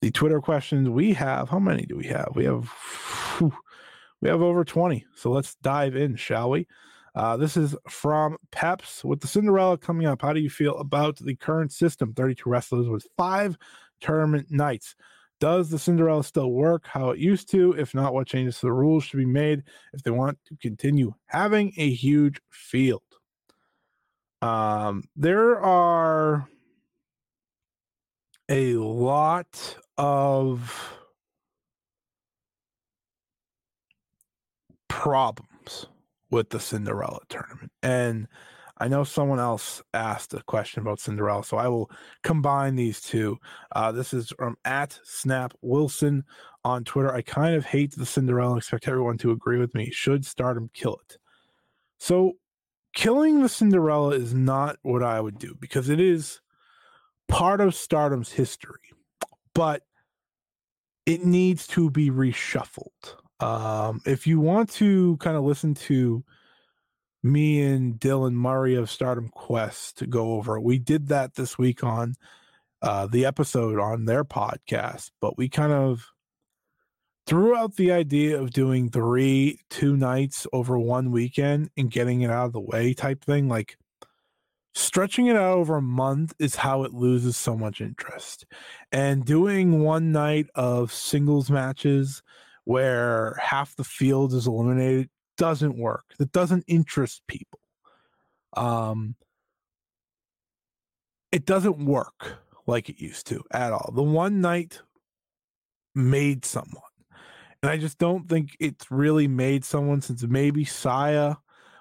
the 0.00 0.10
Twitter 0.10 0.40
questions 0.40 0.88
we 0.88 1.12
have. 1.12 1.48
How 1.48 1.58
many 1.58 1.84
do 1.84 1.96
we 1.96 2.06
have? 2.06 2.32
We 2.34 2.44
have 2.44 2.68
whew, 3.38 3.54
we 4.26 4.30
have 4.30 4.42
over 4.42 4.64
twenty. 4.64 5.06
So 5.14 5.30
let's 5.30 5.54
dive 5.62 5.94
in, 5.94 6.16
shall 6.16 6.50
we? 6.50 6.66
Uh, 7.14 7.36
this 7.36 7.56
is 7.56 7.76
from 7.88 8.36
Peps 8.50 9.04
with 9.04 9.20
the 9.20 9.28
Cinderella 9.28 9.78
coming 9.78 10.08
up. 10.08 10.20
How 10.20 10.32
do 10.32 10.40
you 10.40 10.50
feel 10.50 10.76
about 10.78 11.16
the 11.18 11.36
current 11.36 11.70
system? 11.70 12.12
Thirty-two 12.12 12.50
wrestlers 12.50 12.88
with 12.88 13.06
five 13.16 13.56
tournament 14.00 14.50
nights. 14.50 14.96
Does 15.38 15.70
the 15.70 15.78
Cinderella 15.78 16.24
still 16.24 16.50
work 16.50 16.88
how 16.88 17.10
it 17.10 17.20
used 17.20 17.48
to? 17.52 17.72
If 17.78 17.94
not, 17.94 18.14
what 18.14 18.26
changes 18.26 18.58
to 18.58 18.66
the 18.66 18.72
rules 18.72 19.04
should 19.04 19.18
be 19.18 19.26
made 19.26 19.62
if 19.92 20.02
they 20.02 20.10
want 20.10 20.38
to 20.46 20.56
continue 20.56 21.14
having 21.26 21.72
a 21.76 21.88
huge 21.88 22.40
field? 22.50 23.02
Um, 24.42 25.04
there 25.14 25.60
are 25.60 26.48
a 28.48 28.74
lot 28.74 29.76
of 29.96 30.92
problems 34.96 35.88
with 36.30 36.48
the 36.48 36.58
Cinderella 36.58 37.20
tournament. 37.28 37.70
And 37.82 38.26
I 38.78 38.88
know 38.88 39.04
someone 39.04 39.38
else 39.38 39.82
asked 39.92 40.32
a 40.32 40.42
question 40.44 40.80
about 40.80 41.00
Cinderella, 41.00 41.44
so 41.44 41.58
I 41.58 41.68
will 41.68 41.90
combine 42.22 42.76
these 42.76 43.02
two. 43.02 43.36
Uh, 43.72 43.92
this 43.92 44.14
is 44.14 44.32
from 44.38 44.56
at 44.64 44.98
Snap 45.04 45.52
Wilson 45.60 46.24
on 46.64 46.82
Twitter. 46.82 47.14
I 47.14 47.20
kind 47.20 47.54
of 47.54 47.66
hate 47.66 47.94
the 47.94 48.06
Cinderella 48.06 48.52
and 48.52 48.58
expect 48.58 48.88
everyone 48.88 49.18
to 49.18 49.32
agree 49.32 49.58
with 49.58 49.74
me. 49.74 49.90
Should 49.90 50.24
Stardom 50.24 50.70
kill 50.72 50.98
it? 51.08 51.18
So, 51.98 52.38
killing 52.94 53.42
the 53.42 53.50
Cinderella 53.50 54.12
is 54.12 54.32
not 54.32 54.78
what 54.80 55.02
I 55.02 55.20
would 55.20 55.38
do 55.38 55.54
because 55.60 55.90
it 55.90 56.00
is 56.00 56.40
part 57.28 57.60
of 57.60 57.74
Stardom's 57.74 58.32
history, 58.32 58.80
but 59.54 59.82
it 61.04 61.22
needs 61.22 61.66
to 61.68 61.90
be 61.90 62.10
reshuffled. 62.10 63.16
Um, 63.40 64.00
if 64.06 64.26
you 64.26 64.40
want 64.40 64.70
to 64.74 65.16
kind 65.18 65.36
of 65.36 65.44
listen 65.44 65.74
to 65.74 66.24
me 67.26 67.60
and 67.62 67.98
Dylan 67.98 68.32
Murray 68.32 68.74
of 68.74 68.90
Stardom 68.90 69.28
Quest 69.28 69.98
to 69.98 70.06
go 70.06 70.34
over. 70.34 70.58
We 70.60 70.78
did 70.78 71.08
that 71.08 71.34
this 71.34 71.58
week 71.58 71.84
on 71.84 72.14
uh, 72.82 73.06
the 73.06 73.26
episode 73.26 73.78
on 73.78 74.04
their 74.04 74.24
podcast, 74.24 75.10
but 75.20 75.36
we 75.36 75.48
kind 75.48 75.72
of 75.72 76.06
threw 77.26 77.56
out 77.56 77.76
the 77.76 77.90
idea 77.90 78.40
of 78.40 78.52
doing 78.52 78.88
three, 78.88 79.58
two 79.68 79.96
nights 79.96 80.46
over 80.52 80.78
one 80.78 81.10
weekend 81.10 81.70
and 81.76 81.90
getting 81.90 82.22
it 82.22 82.30
out 82.30 82.46
of 82.46 82.52
the 82.52 82.60
way 82.60 82.94
type 82.94 83.24
thing. 83.24 83.48
Like 83.48 83.76
stretching 84.74 85.26
it 85.26 85.36
out 85.36 85.58
over 85.58 85.76
a 85.76 85.82
month 85.82 86.32
is 86.38 86.54
how 86.54 86.84
it 86.84 86.94
loses 86.94 87.36
so 87.36 87.56
much 87.56 87.80
interest. 87.80 88.46
And 88.92 89.24
doing 89.24 89.82
one 89.82 90.12
night 90.12 90.46
of 90.54 90.92
singles 90.92 91.50
matches 91.50 92.22
where 92.66 93.38
half 93.40 93.76
the 93.76 93.84
field 93.84 94.34
is 94.34 94.48
eliminated 94.48 95.08
doesn't 95.38 95.78
work. 95.78 96.04
That 96.18 96.32
doesn't 96.32 96.64
interest 96.66 97.22
people. 97.28 97.60
Um, 98.56 99.14
it 101.30 101.46
doesn't 101.46 101.84
work 101.84 102.38
like 102.66 102.88
it 102.88 103.00
used 103.00 103.28
to 103.28 103.44
at 103.52 103.72
all. 103.72 103.92
The 103.94 104.02
one 104.02 104.40
night 104.40 104.82
made 105.94 106.44
someone. 106.44 106.82
And 107.62 107.70
I 107.70 107.76
just 107.76 107.98
don't 107.98 108.28
think 108.28 108.56
it's 108.58 108.90
really 108.90 109.28
made 109.28 109.64
someone 109.64 110.00
since 110.00 110.24
maybe 110.24 110.64
Saya 110.64 111.36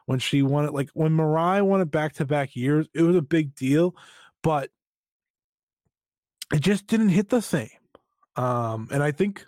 when 0.06 0.20
she 0.20 0.44
won 0.44 0.66
it. 0.66 0.74
Like 0.74 0.90
when 0.94 1.14
Mariah 1.14 1.66
won 1.66 1.82
it 1.82 1.90
back 1.90 2.14
to 2.14 2.26
back 2.26 2.56
years, 2.56 2.88
it 2.94 3.02
was 3.02 3.16
a 3.16 3.24
big 3.24 3.56
deal, 3.56 3.96
but 4.44 4.70
it 6.54 6.60
just 6.60 6.86
didn't 6.86 7.10
hit 7.10 7.30
the 7.30 7.42
same. 7.42 7.70
Um, 8.36 8.88
and 8.92 9.02
I 9.02 9.12
think 9.12 9.46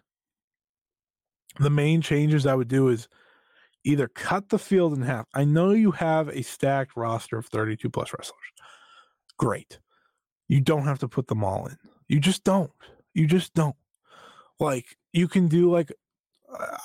the 1.60 1.70
main 1.70 2.02
changes 2.02 2.46
I 2.46 2.56
would 2.56 2.68
do 2.68 2.90
is 2.90 3.08
either 3.84 4.08
cut 4.08 4.50
the 4.50 4.60
field 4.60 4.94
in 4.94 5.02
half. 5.02 5.28
I 5.34 5.46
know 5.46 5.72
you 5.72 5.92
have 5.92 6.30
a 6.30 6.42
stacked 6.42 6.96
roster 6.96 7.38
of 7.38 7.48
32 7.48 7.90
plus 7.90 8.12
wrestlers. 8.14 8.40
Great. 9.38 9.80
You 10.48 10.62
don't 10.62 10.86
have 10.86 11.00
to 11.00 11.08
put 11.08 11.28
them 11.28 11.44
all 11.44 11.68
in. 11.68 11.78
You 12.08 12.20
just 12.20 12.44
don't. 12.44 12.72
You 13.14 13.28
just 13.28 13.54
don't. 13.54 13.76
Like 14.60 14.98
you 15.14 15.28
can 15.28 15.48
do 15.48 15.72
like 15.72 15.92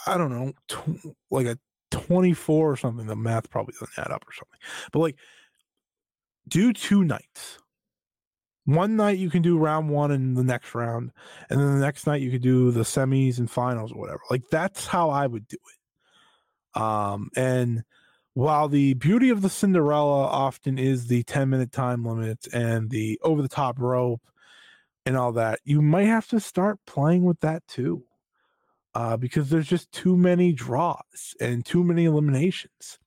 I 0.06 0.18
don't 0.18 0.30
know, 0.30 0.52
tw- 0.68 1.14
like 1.30 1.46
a 1.46 1.58
24 1.90 2.72
or 2.72 2.76
something. 2.76 3.06
The 3.06 3.16
math 3.16 3.50
probably 3.50 3.74
doesn't 3.78 3.98
add 3.98 4.10
up 4.10 4.24
or 4.26 4.32
something. 4.32 4.58
But 4.92 4.98
like 4.98 5.16
do 6.48 6.72
two 6.72 7.04
nights. 7.04 7.58
One 8.64 8.96
night 8.96 9.18
you 9.18 9.28
can 9.28 9.42
do 9.42 9.58
round 9.58 9.90
one 9.90 10.12
and 10.12 10.36
the 10.36 10.44
next 10.44 10.74
round, 10.74 11.10
and 11.50 11.58
then 11.58 11.74
the 11.74 11.84
next 11.84 12.06
night 12.06 12.22
you 12.22 12.30
could 12.30 12.42
do 12.42 12.70
the 12.70 12.82
semis 12.82 13.38
and 13.38 13.50
finals 13.50 13.92
or 13.92 13.98
whatever. 13.98 14.20
Like 14.30 14.42
that's 14.50 14.86
how 14.86 15.10
I 15.10 15.26
would 15.26 15.48
do 15.48 15.56
it. 15.56 16.80
Um, 16.80 17.30
and 17.36 17.82
while 18.34 18.68
the 18.68 18.94
beauty 18.94 19.30
of 19.30 19.42
the 19.42 19.50
Cinderella 19.50 20.26
often 20.26 20.78
is 20.78 21.08
the 21.08 21.22
10 21.24 21.50
minute 21.50 21.72
time 21.72 22.04
limit 22.04 22.46
and 22.52 22.90
the 22.90 23.18
over 23.22 23.42
the 23.42 23.48
top 23.48 23.78
rope 23.78 24.22
and 25.04 25.16
all 25.16 25.32
that, 25.32 25.60
you 25.64 25.82
might 25.82 26.06
have 26.06 26.28
to 26.28 26.40
start 26.40 26.78
playing 26.86 27.24
with 27.24 27.40
that 27.40 27.66
too. 27.66 28.04
Uh, 28.94 29.16
because 29.16 29.48
there's 29.48 29.68
just 29.68 29.90
too 29.90 30.18
many 30.18 30.52
draws 30.52 31.34
and 31.40 31.64
too 31.64 31.82
many 31.82 32.04
eliminations. 32.04 32.98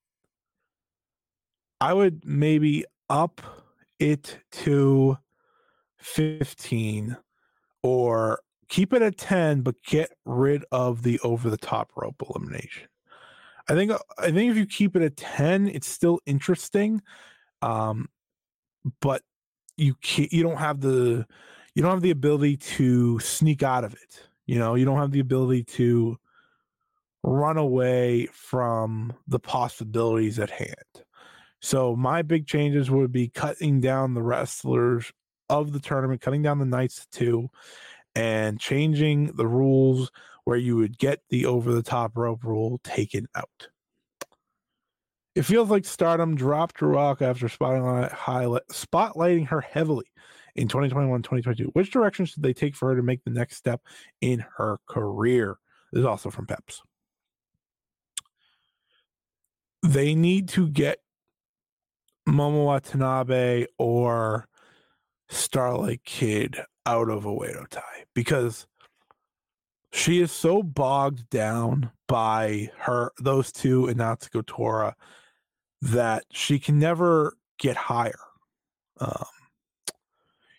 I 1.79 1.93
would 1.93 2.25
maybe 2.25 2.85
up 3.07 3.39
it 3.99 4.39
to 4.51 5.17
15 6.05 7.17
or 7.81 8.39
keep 8.69 8.93
it 8.93 9.01
at 9.01 9.17
10, 9.17 9.61
but 9.61 9.75
get 9.83 10.11
rid 10.23 10.63
of 10.71 11.01
the 11.01 11.19
over 11.21 11.49
the 11.49 11.57
top 11.57 11.91
rope 11.95 12.21
elimination. 12.29 12.87
I 13.67 13.73
think 13.73 13.91
uh, 13.91 13.99
I 14.19 14.31
think 14.31 14.51
if 14.51 14.57
you 14.57 14.67
keep 14.67 14.95
it 14.95 15.01
at 15.01 15.17
10, 15.17 15.67
it's 15.67 15.87
still 15.87 16.19
interesting. 16.25 17.01
Um, 17.61 18.09
but 19.01 19.23
you 19.77 19.95
can't, 19.95 20.31
you 20.31 20.43
don't 20.43 20.57
have 20.57 20.79
the 20.79 21.25
you 21.73 21.81
don't 21.81 21.91
have 21.91 22.01
the 22.01 22.11
ability 22.11 22.57
to 22.57 23.19
sneak 23.19 23.63
out 23.63 23.83
of 23.83 23.93
it. 23.93 24.21
You 24.45 24.59
know, 24.59 24.75
you 24.75 24.85
don't 24.85 24.99
have 24.99 25.11
the 25.11 25.19
ability 25.19 25.63
to 25.63 26.17
run 27.23 27.57
away 27.57 28.27
from 28.27 29.11
the 29.27 29.39
possibilities 29.39 30.37
at 30.37 30.51
hand. 30.51 31.03
So 31.61 31.95
my 31.95 32.21
big 32.21 32.45
changes 32.45 32.91
would 32.91 33.11
be 33.11 33.27
cutting 33.27 33.81
down 33.81 34.13
the 34.13 34.21
wrestlers 34.21 35.11
of 35.49 35.71
the 35.71 35.79
tournament, 35.79 36.21
cutting 36.21 36.41
down 36.41 36.59
the 36.59 36.65
nights 36.65 37.05
to 37.05 37.19
two, 37.19 37.49
and 38.15 38.59
changing 38.59 39.35
the 39.35 39.47
rules 39.47 40.11
where 40.45 40.57
you 40.57 40.77
would 40.77 40.97
get 40.97 41.19
the 41.29 41.45
over 41.45 41.73
the 41.73 41.83
top 41.83 42.15
rope 42.15 42.43
rule 42.43 42.79
taken 42.83 43.27
out. 43.35 43.67
It 45.35 45.43
feels 45.43 45.69
like 45.69 45.83
Stardom 45.83 46.35
dropped 46.35 46.81
Rock 46.81 47.21
after 47.21 47.47
spotlighting 47.47 49.47
her 49.47 49.61
heavily 49.61 50.05
in 50.55 50.69
2021 50.69 51.23
2022. 51.23 51.71
Which 51.73 51.91
direction 51.91 52.25
should 52.25 52.41
they 52.41 52.53
take 52.53 52.75
for 52.75 52.89
her 52.89 52.95
to 52.95 53.03
make 53.03 53.23
the 53.23 53.31
next 53.31 53.57
step 53.57 53.81
in 54.21 54.45
her 54.57 54.79
career? 54.87 55.57
This 55.91 56.01
is 56.01 56.05
also 56.05 56.29
from 56.29 56.45
Peps. 56.45 56.81
They 59.83 60.15
need 60.15 60.47
to 60.49 60.69
get 60.69 60.99
Momo 62.27 62.65
Watanabe 62.65 63.65
or 63.77 64.47
Starlight 65.29 66.03
Kid 66.05 66.57
out 66.85 67.09
of 67.09 67.25
a 67.25 67.29
Oedo 67.29 67.67
Tai 67.69 67.81
because 68.13 68.67
she 69.91 70.21
is 70.21 70.31
so 70.31 70.61
bogged 70.61 71.29
down 71.29 71.91
by 72.07 72.69
her 72.79 73.11
those 73.19 73.51
two 73.51 73.87
and 73.87 73.99
Natsuko 73.99 74.45
Tora 74.45 74.95
that 75.81 76.25
she 76.31 76.59
can 76.59 76.79
never 76.79 77.37
get 77.57 77.77
higher. 77.77 78.19
Um, 78.99 79.25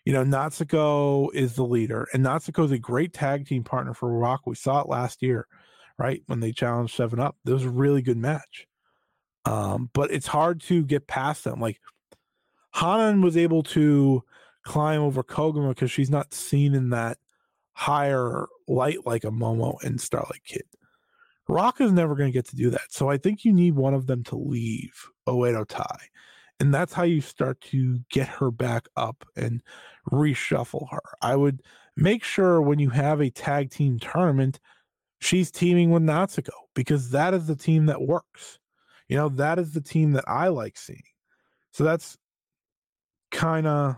you 0.04 0.12
know, 0.12 0.24
Natsuko 0.24 1.34
is 1.34 1.54
the 1.54 1.64
leader, 1.64 2.06
and 2.12 2.24
Natsuko 2.24 2.64
is 2.64 2.72
a 2.72 2.78
great 2.78 3.12
tag 3.12 3.46
team 3.46 3.64
partner 3.64 3.92
for 3.92 4.10
Rock. 4.16 4.46
We 4.46 4.54
saw 4.54 4.80
it 4.80 4.88
last 4.88 5.22
year, 5.22 5.46
right? 5.98 6.22
When 6.26 6.40
they 6.40 6.52
challenged 6.52 6.94
Seven 6.94 7.20
Up. 7.20 7.36
It 7.44 7.52
was 7.52 7.64
a 7.64 7.70
really 7.70 8.02
good 8.02 8.16
match. 8.16 8.66
Um, 9.44 9.90
but 9.92 10.10
it's 10.10 10.26
hard 10.26 10.60
to 10.62 10.84
get 10.84 11.06
past 11.06 11.44
them. 11.44 11.60
Like 11.60 11.80
Hanan 12.74 13.20
was 13.20 13.36
able 13.36 13.62
to 13.64 14.24
climb 14.66 15.00
over 15.00 15.22
Koguma 15.22 15.70
because 15.70 15.90
she's 15.90 16.10
not 16.10 16.34
seen 16.34 16.74
in 16.74 16.90
that 16.90 17.18
higher 17.72 18.46
light 18.66 19.06
like 19.06 19.24
a 19.24 19.30
Momo 19.30 19.82
and 19.82 20.00
Starlight 20.00 20.44
Kid. 20.44 20.64
Rock 21.48 21.80
is 21.80 21.92
never 21.92 22.16
going 22.16 22.28
to 22.28 22.36
get 22.36 22.48
to 22.48 22.56
do 22.56 22.70
that. 22.70 22.90
So 22.92 23.08
I 23.08 23.16
think 23.16 23.44
you 23.44 23.52
need 23.52 23.76
one 23.76 23.94
of 23.94 24.06
them 24.06 24.24
to 24.24 24.36
leave 24.36 24.92
Oedo 25.28 25.66
Tai. 25.66 25.96
And 26.58 26.74
that's 26.74 26.92
how 26.92 27.04
you 27.04 27.20
start 27.20 27.60
to 27.62 28.00
get 28.10 28.26
her 28.26 28.50
back 28.50 28.88
up 28.96 29.24
and 29.36 29.62
reshuffle 30.10 30.90
her. 30.90 31.02
I 31.22 31.36
would 31.36 31.62
make 31.96 32.24
sure 32.24 32.60
when 32.60 32.78
you 32.78 32.90
have 32.90 33.20
a 33.20 33.30
tag 33.30 33.70
team 33.70 33.98
tournament, 34.00 34.58
she's 35.20 35.50
teaming 35.50 35.90
with 35.90 36.02
Natsuko 36.02 36.50
because 36.74 37.10
that 37.10 37.34
is 37.34 37.46
the 37.46 37.56
team 37.56 37.86
that 37.86 38.02
works. 38.02 38.58
You 39.08 39.16
know, 39.16 39.28
that 39.28 39.60
is 39.60 39.72
the 39.72 39.80
team 39.80 40.12
that 40.12 40.24
I 40.26 40.48
like 40.48 40.76
seeing. 40.76 41.02
So 41.70 41.84
that's 41.84 42.16
kind 43.30 43.66
of 43.66 43.96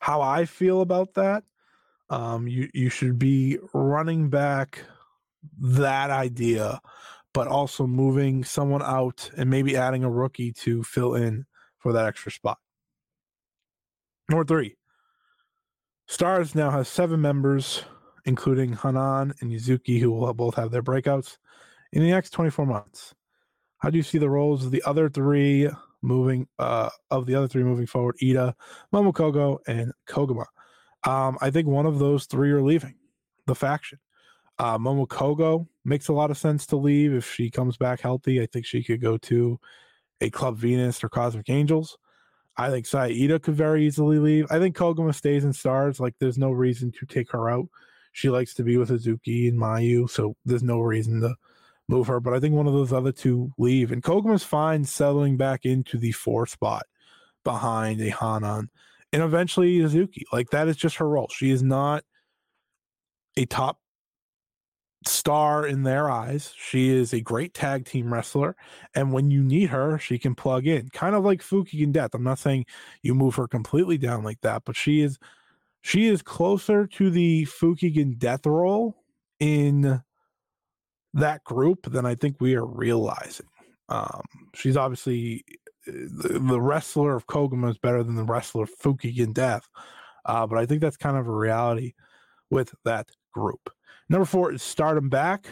how 0.00 0.20
I 0.20 0.46
feel 0.46 0.80
about 0.80 1.14
that. 1.14 1.44
Um, 2.08 2.48
you 2.48 2.68
you 2.74 2.88
should 2.88 3.18
be 3.18 3.58
running 3.72 4.30
back 4.30 4.82
that 5.58 6.10
idea, 6.10 6.80
but 7.32 7.46
also 7.46 7.86
moving 7.86 8.42
someone 8.42 8.82
out 8.82 9.30
and 9.36 9.48
maybe 9.48 9.76
adding 9.76 10.02
a 10.02 10.10
rookie 10.10 10.52
to 10.52 10.82
fill 10.82 11.14
in 11.14 11.46
for 11.78 11.92
that 11.92 12.06
extra 12.06 12.32
spot. 12.32 12.58
Number 14.28 14.44
three, 14.44 14.76
Stars 16.06 16.56
now 16.56 16.70
has 16.70 16.88
seven 16.88 17.20
members, 17.20 17.84
including 18.24 18.72
Hanan 18.72 19.32
and 19.40 19.52
Yuzuki, 19.52 20.00
who 20.00 20.10
will 20.10 20.34
both 20.34 20.56
have 20.56 20.72
their 20.72 20.82
breakouts 20.82 21.36
in 21.92 22.02
the 22.02 22.10
next 22.10 22.30
24 22.30 22.66
months. 22.66 23.14
How 23.78 23.90
do 23.90 23.96
you 23.96 24.02
see 24.02 24.18
the 24.18 24.28
roles 24.28 24.64
of 24.64 24.72
the 24.72 24.82
other 24.84 25.08
three 25.08 25.70
moving 26.02 26.46
uh 26.58 26.90
of 27.10 27.26
the 27.26 27.34
other 27.34 27.48
three 27.48 27.62
moving 27.62 27.86
forward? 27.86 28.16
Iida, 28.22 28.54
Momokogo, 28.92 29.58
and 29.66 29.92
Koguma. 30.08 30.46
Um, 31.04 31.38
I 31.40 31.50
think 31.50 31.66
one 31.66 31.86
of 31.86 31.98
those 31.98 32.26
three 32.26 32.50
are 32.50 32.62
leaving 32.62 32.94
the 33.46 33.54
faction. 33.54 33.98
Uh, 34.58 34.76
Momo 34.76 35.06
Kohgo 35.06 35.66
makes 35.86 36.08
a 36.08 36.12
lot 36.12 36.30
of 36.30 36.36
sense 36.36 36.66
to 36.66 36.76
leave 36.76 37.14
if 37.14 37.32
she 37.32 37.50
comes 37.50 37.78
back 37.78 38.00
healthy. 38.00 38.42
I 38.42 38.46
think 38.46 38.66
she 38.66 38.84
could 38.84 39.00
go 39.00 39.16
to 39.16 39.58
a 40.20 40.28
Club 40.28 40.58
Venus 40.58 41.02
or 41.02 41.08
Cosmic 41.08 41.48
Angels. 41.48 41.96
I 42.58 42.68
think 42.68 42.84
Saida 42.84 43.38
could 43.38 43.54
very 43.54 43.86
easily 43.86 44.18
leave. 44.18 44.46
I 44.50 44.58
think 44.58 44.76
Koguma 44.76 45.14
stays 45.14 45.44
in 45.44 45.54
stars. 45.54 45.98
Like, 45.98 46.14
there's 46.20 46.36
no 46.36 46.50
reason 46.50 46.92
to 46.92 47.06
take 47.06 47.30
her 47.30 47.48
out. 47.48 47.68
She 48.12 48.28
likes 48.28 48.52
to 48.54 48.62
be 48.62 48.76
with 48.76 48.90
Hazuki 48.90 49.48
and 49.48 49.58
Mayu, 49.58 50.10
so 50.10 50.36
there's 50.44 50.62
no 50.62 50.80
reason 50.80 51.22
to 51.22 51.34
move 51.90 52.06
her. 52.06 52.20
But 52.20 52.32
I 52.34 52.40
think 52.40 52.54
one 52.54 52.66
of 52.66 52.72
those 52.72 52.92
other 52.92 53.12
two 53.12 53.52
leave. 53.58 53.92
And 53.92 54.02
Koguma's 54.02 54.44
fine 54.44 54.84
settling 54.84 55.36
back 55.36 55.64
into 55.64 55.98
the 55.98 56.12
four 56.12 56.46
spot 56.46 56.86
behind 57.44 58.00
a 58.00 58.10
Hanan 58.10 58.70
and 59.12 59.22
eventually 59.22 59.78
Hazuki. 59.78 60.22
Like, 60.32 60.50
that 60.50 60.68
is 60.68 60.76
just 60.76 60.96
her 60.96 61.08
role. 61.08 61.28
She 61.34 61.50
is 61.50 61.62
not 61.62 62.04
a 63.36 63.44
top 63.44 63.78
star 65.06 65.66
in 65.66 65.82
their 65.82 66.10
eyes. 66.10 66.52
She 66.56 66.90
is 66.90 67.12
a 67.12 67.20
great 67.20 67.54
tag 67.54 67.86
team 67.86 68.12
wrestler. 68.12 68.56
And 68.94 69.12
when 69.12 69.30
you 69.30 69.42
need 69.42 69.70
her, 69.70 69.98
she 69.98 70.18
can 70.18 70.34
plug 70.34 70.66
in. 70.66 70.88
Kind 70.90 71.14
of 71.14 71.24
like 71.24 71.40
Fukigen 71.40 71.92
Death. 71.92 72.14
I'm 72.14 72.22
not 72.22 72.38
saying 72.38 72.66
you 73.02 73.14
move 73.14 73.34
her 73.36 73.48
completely 73.48 73.98
down 73.98 74.22
like 74.24 74.40
that, 74.42 74.62
but 74.64 74.76
she 74.76 75.00
is 75.00 75.18
she 75.82 76.08
is 76.08 76.20
closer 76.20 76.86
to 76.86 77.10
the 77.10 77.46
Fukigen 77.46 78.18
Death 78.18 78.44
role 78.44 79.02
in 79.38 80.02
that 81.14 81.44
group 81.44 81.90
than 81.90 82.06
I 82.06 82.14
think 82.14 82.36
we 82.40 82.54
are 82.54 82.66
realizing. 82.66 83.46
Um, 83.88 84.22
she's 84.54 84.76
obviously 84.76 85.44
the, 85.86 86.38
the, 86.40 86.60
wrestler 86.60 87.16
of 87.16 87.26
Koguma 87.26 87.70
is 87.70 87.78
better 87.78 88.02
than 88.02 88.14
the 88.14 88.24
wrestler 88.24 88.64
of 88.64 88.70
Fukigen 88.78 89.34
Death. 89.34 89.68
Uh, 90.24 90.46
but 90.46 90.58
I 90.58 90.66
think 90.66 90.80
that's 90.80 90.96
kind 90.96 91.16
of 91.16 91.26
a 91.26 91.32
reality 91.32 91.94
with 92.50 92.72
that 92.84 93.08
group. 93.32 93.70
Number 94.08 94.24
four 94.24 94.52
is 94.52 94.62
Stardom 94.62 95.08
back. 95.08 95.46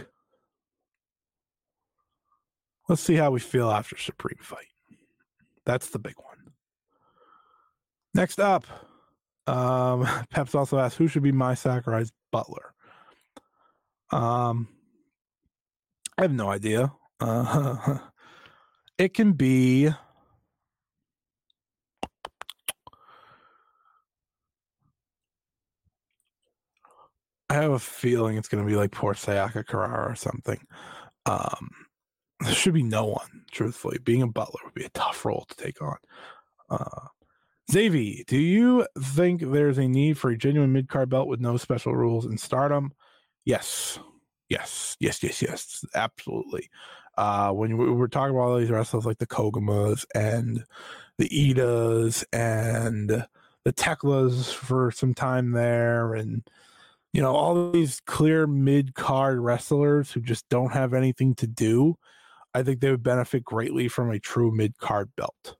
Let's 2.89 3.03
see 3.03 3.15
how 3.15 3.31
we 3.31 3.41
feel 3.41 3.71
after 3.71 3.97
Supreme 3.97 4.39
Fight. 4.41 4.67
That's 5.67 5.91
the 5.91 5.99
big 5.99 6.15
one. 6.17 6.53
Next 8.15 8.41
up, 8.41 8.67
um, 9.47 10.09
Peps 10.31 10.55
also 10.55 10.79
asked 10.79 10.97
who 10.97 11.09
should 11.09 11.23
be 11.23 11.33
Mai 11.33 11.55
Sakurai's 11.55 12.13
butler. 12.31 12.75
Um, 14.11 14.69
I 16.19 16.23
have 16.23 16.33
no 16.33 16.51
idea. 16.51 16.93
Uh, 17.21 17.99
it 18.99 19.15
can 19.15 19.33
be 19.33 19.89
I 27.51 27.55
have 27.55 27.71
a 27.71 27.79
feeling 27.79 28.37
it's 28.37 28.49
going 28.49 28.63
to 28.63 28.69
be 28.69 28.77
like 28.77 28.91
poor 28.91 29.15
Sayaka 29.15 29.65
Kurara 29.65 30.11
or 30.11 30.15
something. 30.15 30.61
Um, 31.25 31.71
there 32.41 32.53
should 32.53 32.75
be 32.75 32.83
no 32.83 33.07
one, 33.07 33.45
truthfully. 33.51 33.99
Being 34.05 34.23
a 34.23 34.27
butler 34.27 34.61
would 34.65 34.75
be 34.75 34.85
a 34.85 34.91
tough 34.91 35.25
role 35.25 35.47
to 35.49 35.57
take 35.57 35.81
on. 35.81 35.97
Uh, 36.69 37.07
Xavi, 37.71 38.27
do 38.27 38.39
you 38.39 38.87
think 38.99 39.41
there's 39.41 39.79
a 39.79 39.89
need 39.89 40.19
for 40.19 40.31
a 40.31 40.37
genuine 40.37 40.73
mid 40.73 40.89
card 40.89 41.09
belt 41.09 41.29
with 41.29 41.41
no 41.41 41.57
special 41.57 41.95
rules 41.95 42.27
in 42.27 42.37
stardom? 42.37 42.93
Yes. 43.45 43.99
Yes. 44.49 44.97
Yes, 45.01 45.23
yes, 45.23 45.43
yes. 45.43 45.85
Absolutely. 45.95 46.71
Uh, 47.17 47.51
when 47.51 47.77
we 47.77 47.91
were 47.91 48.09
talking 48.09 48.35
about 48.35 48.49
all 48.49 48.59
these 48.59 48.71
wrestlers 48.71 49.05
like 49.05 49.19
the 49.19 49.27
Kogumas 49.27 50.05
and 50.15 50.65
the 51.19 51.29
Iidas 51.29 52.25
and 52.33 53.27
the 53.65 53.73
Teklas 53.73 54.53
for 54.53 54.91
some 54.91 55.15
time 55.15 55.53
there 55.53 56.15
and 56.15 56.49
you 57.13 57.23
know, 57.23 57.35
all 57.35 57.71
these 57.71 58.01
clear 58.01 58.47
mid 58.47 58.95
card 58.95 59.39
wrestlers 59.39 60.13
who 60.13 60.21
just 60.21 60.49
don't 60.49 60.73
have 60.73 60.93
anything 60.93 61.35
to 61.37 61.47
do, 61.47 61.97
I 62.55 62.63
think 62.63 62.81
they 62.81 62.91
would 62.91 63.03
benefit 63.03 63.45
greatly 63.45 63.89
from 63.89 64.11
a 64.11 64.19
true 64.19 64.51
mid 64.55 64.79
card 64.79 65.11
belt. 65.17 65.57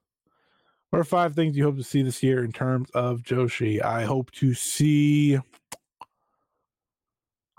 What 0.89 0.99
are 0.99 1.03
five 1.03 1.35
things 1.35 1.57
you 1.57 1.63
hope 1.63 1.77
to 1.77 1.83
see 1.83 2.01
this 2.01 2.23
year 2.23 2.43
in 2.43 2.51
terms 2.51 2.89
of 2.93 3.21
Joshi? 3.21 3.83
I 3.83 4.03
hope 4.03 4.31
to 4.31 4.53
see 4.53 5.39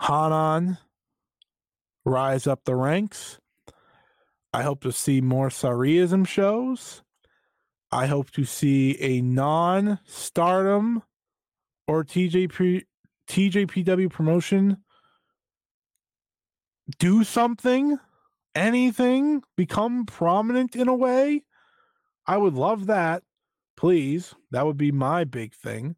Hanan 0.01 0.78
rise 2.05 2.47
up 2.47 2.65
the 2.65 2.75
ranks. 2.75 3.39
I 4.53 4.63
hope 4.63 4.83
to 4.83 4.93
see 4.93 5.21
more 5.21 5.49
Sareee-ISM 5.49 6.25
shows. 6.25 7.03
I 7.93 8.07
hope 8.07 8.31
to 8.33 8.45
see 8.45 9.01
a 9.01 9.21
non 9.21 9.99
stardom 10.05 11.03
or 11.87 12.05
TJP 12.05 12.85
TJPW 13.29 14.11
promotion 14.11 14.79
do 16.99 17.23
something, 17.25 17.99
anything, 18.55 19.43
become 19.57 20.05
prominent 20.07 20.75
in 20.75 20.89
a 20.89 20.95
way, 20.95 21.45
I 22.27 22.37
would 22.37 22.55
love 22.55 22.87
that. 22.87 23.23
Please. 23.77 24.35
That 24.51 24.67
would 24.67 24.77
be 24.77 24.93
my 24.93 25.25
big 25.25 25.55
thing. 25.55 25.97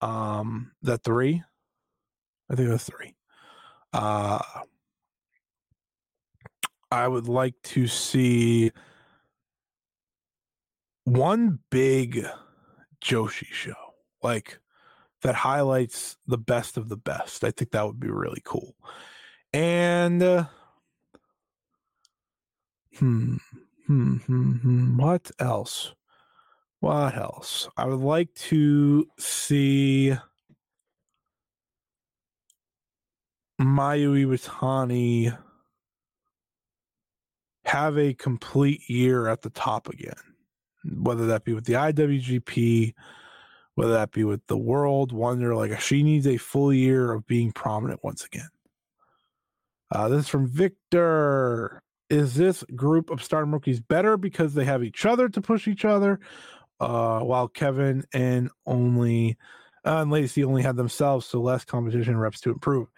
Um, 0.00 0.72
that 0.82 1.02
three. 1.02 1.42
I 2.50 2.54
think 2.54 2.68
that's 2.68 2.84
three. 2.84 3.14
Uh 3.92 4.38
I 6.96 7.06
would 7.06 7.28
like 7.28 7.60
to 7.74 7.86
see 7.86 8.70
one 11.04 11.58
big 11.70 12.26
Joshi 13.04 13.52
show. 13.52 13.74
Like 14.22 14.58
that 15.20 15.34
highlights 15.34 16.16
the 16.26 16.38
best 16.38 16.78
of 16.78 16.88
the 16.88 16.96
best. 16.96 17.44
I 17.44 17.50
think 17.50 17.72
that 17.72 17.86
would 17.86 18.00
be 18.00 18.08
really 18.08 18.40
cool. 18.44 18.74
And 19.52 20.22
uh, 20.22 20.46
hmm, 22.98 23.36
hmm, 23.86 24.16
hmm, 24.16 24.52
hmm, 24.52 24.96
what 24.96 25.30
else? 25.38 25.94
What 26.80 27.14
else? 27.14 27.68
I 27.76 27.84
would 27.84 28.00
like 28.00 28.32
to 28.48 29.06
see 29.18 30.16
Mayu 33.60 34.26
Iwatani 34.26 35.36
have 37.66 37.98
a 37.98 38.14
complete 38.14 38.88
year 38.88 39.28
at 39.28 39.42
the 39.42 39.50
top 39.50 39.88
again, 39.88 40.14
whether 40.84 41.26
that 41.26 41.44
be 41.44 41.52
with 41.52 41.66
the 41.66 41.74
IWGP 41.74 42.94
whether 43.76 43.92
that 43.92 44.10
be 44.10 44.24
with 44.24 44.44
the 44.46 44.56
world 44.56 45.12
wonder 45.12 45.54
like 45.54 45.78
she 45.80 46.02
needs 46.02 46.26
a 46.26 46.38
full 46.38 46.72
year 46.72 47.12
of 47.12 47.26
being 47.26 47.52
prominent 47.52 48.02
once 48.02 48.24
again. 48.24 48.48
Uh, 49.90 50.08
this 50.08 50.24
is 50.24 50.28
from 50.28 50.48
victor. 50.48 51.82
Is 52.08 52.34
this 52.34 52.64
group 52.74 53.10
of 53.10 53.22
stardom 53.22 53.52
rookies 53.52 53.80
better 53.80 54.16
because 54.16 54.54
they 54.54 54.64
have 54.64 54.82
each 54.82 55.04
other 55.04 55.28
to 55.28 55.40
push 55.40 55.68
each 55.68 55.84
other 55.84 56.20
uh, 56.80 57.20
while 57.20 57.48
kevin 57.48 58.04
and 58.12 58.50
only 58.66 59.36
uh, 59.84 60.02
and 60.02 60.10
Lady 60.10 60.26
C 60.26 60.44
only 60.44 60.62
had 60.62 60.76
themselves 60.76 61.26
so 61.26 61.40
less 61.40 61.64
competition 61.64 62.16
reps 62.16 62.40
to 62.40 62.50
improve 62.50 62.88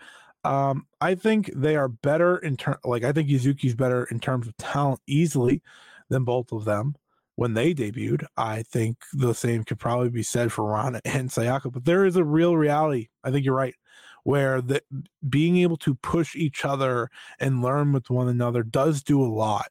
um, 0.45 0.87
i 1.01 1.15
think 1.15 1.51
they 1.55 1.77
are 1.77 1.89
better 1.89 2.39
in 2.39 2.57
terms 2.57 2.79
like 2.85 3.05
i 3.05 3.13
think 3.13 3.29
yuzuki's 3.29 3.75
better 3.75 4.05
in 4.11 4.21
terms 4.21 4.47
of 4.47 4.57
talent 4.57 5.01
easily 5.07 5.63
than 6.09 6.25
both 6.25 6.53
of 6.53 6.65
them 6.65 6.95
when 7.39 7.55
they 7.55 7.73
debuted. 7.73 8.25
I 8.37 8.65
think 8.65 8.97
the 9.13 9.33
same 9.33 9.63
could 9.63 9.79
probably 9.79 10.09
be 10.09 10.25
said 10.25 10.51
for 10.51 10.65
Rana 10.65 11.01
and 11.05 11.31
Sayaka, 11.31 11.73
but 11.73 11.85
there 11.85 12.05
is 12.05 12.17
a 12.17 12.25
real 12.25 12.57
reality. 12.57 13.11
I 13.23 13.31
think 13.31 13.45
you're 13.45 13.55
right, 13.55 13.77
where 14.25 14.61
the 14.61 14.83
being 15.29 15.59
able 15.59 15.77
to 15.79 15.95
push 15.95 16.35
each 16.35 16.65
other 16.65 17.09
and 17.39 17.63
learn 17.63 17.93
with 17.93 18.11
one 18.11 18.27
another 18.27 18.65
does 18.65 19.05
do 19.05 19.23
a 19.23 19.31
lot. 19.33 19.69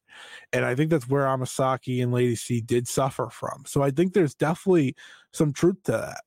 And 0.53 0.63
I 0.63 0.75
think 0.75 0.91
that's 0.91 1.09
where 1.09 1.25
Amasaki 1.25 2.01
and 2.01 2.13
Lady 2.13 2.37
C 2.37 2.61
did 2.61 2.87
suffer 2.87 3.27
from. 3.29 3.63
So 3.65 3.83
I 3.83 3.91
think 3.91 4.13
there's 4.13 4.33
definitely 4.33 4.95
some 5.33 5.51
truth 5.51 5.83
to 5.83 5.91
that. 5.91 6.21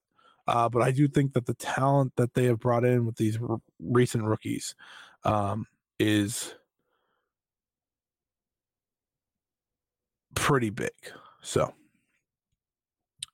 Uh, 0.47 0.68
but 0.68 0.82
I 0.82 0.91
do 0.91 1.09
think 1.09 1.34
that 1.34 1.47
the 1.47 1.55
talent 1.55 2.12
that 2.16 2.34
they 2.34 2.45
have 2.45 2.59
brought 2.59 2.84
in 2.84 3.07
with 3.07 3.16
these 3.16 3.38
r- 3.41 3.61
recent 3.78 4.24
rookies 4.24 4.74
um, 5.24 5.66
is 5.99 6.55
pretty 10.34 10.70
big. 10.70 10.91
So 11.43 11.74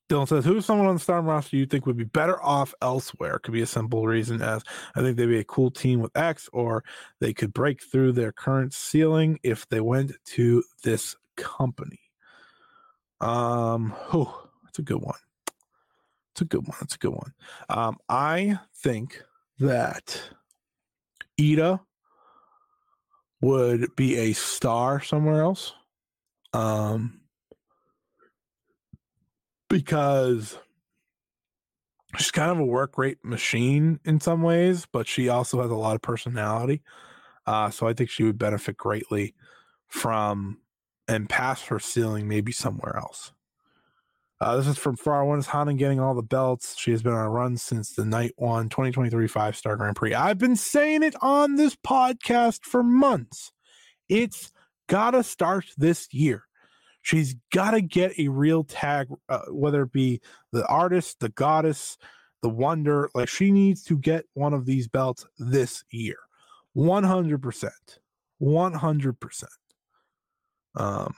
Dylan 0.09 0.29
says, 0.29 0.45
"Who's 0.45 0.65
someone 0.65 0.87
on 0.87 0.95
the 0.95 1.01
Stardom 1.01 1.27
roster 1.27 1.57
you 1.57 1.67
think 1.67 1.87
would 1.87 1.97
be 1.97 2.05
better 2.05 2.41
off 2.43 2.75
elsewhere?" 2.81 3.39
Could 3.39 3.53
be 3.53 3.63
a 3.63 3.67
simple 3.67 4.07
reason 4.07 4.41
as 4.41 4.63
I 4.95 5.01
think 5.01 5.17
they'd 5.17 5.27
be 5.27 5.39
a 5.39 5.45
cool 5.45 5.71
team 5.71 6.01
with 6.01 6.17
X, 6.17 6.49
or 6.53 6.85
they 7.21 7.33
could 7.33 7.53
break 7.53 7.83
through 7.83 8.13
their 8.13 8.33
current 8.33 8.73
ceiling 8.73 9.39
if 9.43 9.69
they 9.69 9.81
went 9.81 10.13
to 10.27 10.63
this 10.85 11.17
company. 11.37 12.01
Um, 13.21 13.95
oh, 14.13 14.49
that's 14.65 14.79
a 14.79 14.83
good 14.83 15.01
one. 15.01 15.19
It's 16.37 16.43
a 16.43 16.45
good 16.45 16.69
one. 16.69 16.77
It's 16.83 16.97
a 16.97 16.99
good 16.99 17.15
one. 17.15 17.33
Um, 17.71 17.97
I 18.11 18.59
think 18.75 19.23
that 19.59 20.21
Iida 21.41 21.81
would 23.41 23.97
be 23.97 24.19
a 24.19 24.35
star 24.35 25.01
somewhere 25.01 25.41
else. 25.41 25.73
Um, 26.53 27.23
because 29.71 30.59
she's 32.19 32.31
kind 32.31 32.51
of 32.51 32.59
a 32.59 32.67
work 32.67 32.99
rate 32.99 33.25
machine 33.25 33.99
in 34.05 34.21
some 34.21 34.43
ways, 34.43 34.87
but 34.93 35.09
she 35.09 35.31
also 35.31 35.63
has 35.63 35.71
a 35.71 35.75
lot 35.75 35.95
of 35.95 36.03
personality. 36.03 36.83
Uh, 37.47 37.71
so 37.71 37.89
I 37.89 37.95
think 37.95 38.11
she 38.11 38.25
would 38.25 38.37
benefit 38.37 38.77
greatly 38.77 39.35
from 39.87 40.59
and 41.09 41.31
pass 41.31 41.63
her 41.63 41.79
ceiling 41.79 42.29
maybe 42.29 42.53
somewhere 42.53 42.95
else. 42.99 43.33
Uh, 44.39 44.57
this 44.57 44.67
is 44.67 44.77
from 44.77 44.97
Far 44.97 45.25
One 45.25 45.39
is 45.39 45.47
Hanan 45.47 45.77
getting 45.77 45.99
all 45.99 46.15
the 46.15 46.23
belts. 46.23 46.77
She 46.79 46.91
has 46.91 47.03
been 47.03 47.15
on 47.15 47.25
a 47.25 47.31
run 47.31 47.57
since 47.57 47.93
the 47.93 48.05
night 48.05 48.33
one 48.37 48.69
2023 48.69 49.27
five 49.29 49.57
star 49.57 49.77
Grand 49.77 49.97
Prix. 49.97 50.13
I've 50.13 50.39
been 50.39 50.57
saying 50.57 51.03
it 51.03 51.15
on 51.23 51.57
this 51.57 51.75
podcast 51.77 52.65
for 52.65 52.83
months. 52.83 53.53
It's 54.09 54.53
got 54.89 55.13
to 55.13 55.23
start 55.23 55.65
this 55.79 56.13
year. 56.13 56.45
She's 57.01 57.37
got 57.53 57.71
to 57.71 57.81
get 57.81 58.19
a 58.19 58.29
real 58.29 58.65
tag, 58.65 59.09
uh, 59.29 59.43
whether 59.49 59.83
it 59.83 59.93
be 59.93 60.21
the 60.53 60.67
artist, 60.67 61.21
the 61.21 61.31
goddess, 61.31 61.97
the 62.43 62.51
wonder. 62.51 63.09
Like 63.15 63.29
she 63.29 63.51
needs 63.51 63.85
to 63.85 63.97
get 63.97 64.27
one 64.35 64.53
of 64.53 64.67
these 64.67 64.87
belts 64.87 65.25
this 65.39 65.83
year. 65.91 66.17
100%. 66.77 67.71
100%. 68.43 69.45
Um, 70.75 71.15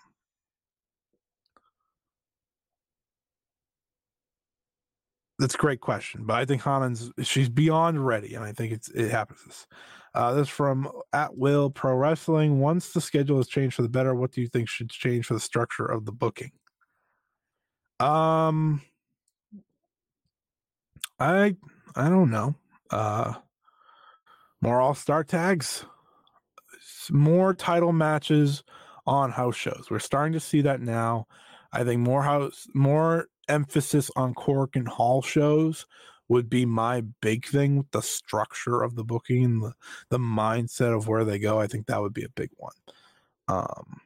that's 5.39 5.55
a 5.55 5.59
great 5.59 5.81
question, 5.81 6.25
but 6.25 6.35
I 6.35 6.45
think 6.45 6.63
Hanan's 6.63 7.13
she's 7.23 7.49
beyond 7.49 8.05
ready, 8.05 8.35
and 8.35 8.45
I 8.45 8.53
think 8.53 8.73
it's 8.73 8.89
it 8.89 9.11
happens. 9.11 9.67
Uh, 10.15 10.35
this 10.35 10.49
from 10.49 10.91
at 11.13 11.37
will 11.37 11.71
pro 11.71 11.95
wrestling. 11.95 12.59
Once 12.61 12.93
the 12.93 13.01
schedule 13.01 13.37
has 13.37 13.47
changed 13.47 13.77
for 13.77 13.83
the 13.83 13.89
better, 13.89 14.15
what 14.15 14.33
do 14.33 14.41
you 14.41 14.49
think 14.49 14.69
should 14.69 14.91
change 14.91 15.27
for 15.27 15.35
the 15.35 15.41
structure 15.41 15.87
of 15.87 16.07
the 16.07 16.13
booking? 16.13 16.51
Um, 18.01 18.83
I 21.21 21.57
I 21.95 22.09
don't 22.09 22.31
know. 22.31 22.55
Uh, 22.91 23.35
more 24.61 24.81
all 24.81 24.95
star 24.95 25.23
tags, 25.23 25.85
more 27.11 27.55
title 27.55 27.93
matches 27.93 28.65
on 29.07 29.31
house 29.31 29.57
shows. 29.57 29.87
We're 29.91 30.01
starting 30.01 30.33
to 30.33 30.41
see 30.41 30.63
that 30.63 30.81
now. 30.81 31.27
I 31.73 31.85
think 31.85 32.01
more 32.01 32.23
house, 32.23 32.67
more 32.75 33.29
emphasis 33.49 34.11
on 34.17 34.35
Korakuen 34.35 34.89
Hall 34.89 35.23
shows 35.23 35.87
would 36.29 36.51
be 36.51 36.67
my 36.67 37.03
big 37.21 37.47
thing 37.47 37.79
with 37.79 37.91
the 37.91 38.03
structure 38.03 38.83
of 38.83 38.95
the 38.95 39.05
booking, 39.05 39.61
the, 39.61 39.73
the 40.11 40.19
mindset 40.19 40.95
of 40.95 41.09
where 41.09 41.25
they 41.25 41.39
go. 41.39 41.59
I 41.59 41.67
think 41.67 41.87
that 41.87 42.01
would 42.01 42.15
be 42.15 42.25
a 42.25 42.31
big 42.31 42.51
one. 42.57 42.75
Um, 43.49 44.01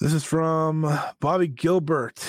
this 0.00 0.12
is 0.12 0.24
from 0.24 0.90
Bobby 1.20 1.48
Gilbert. 1.48 2.26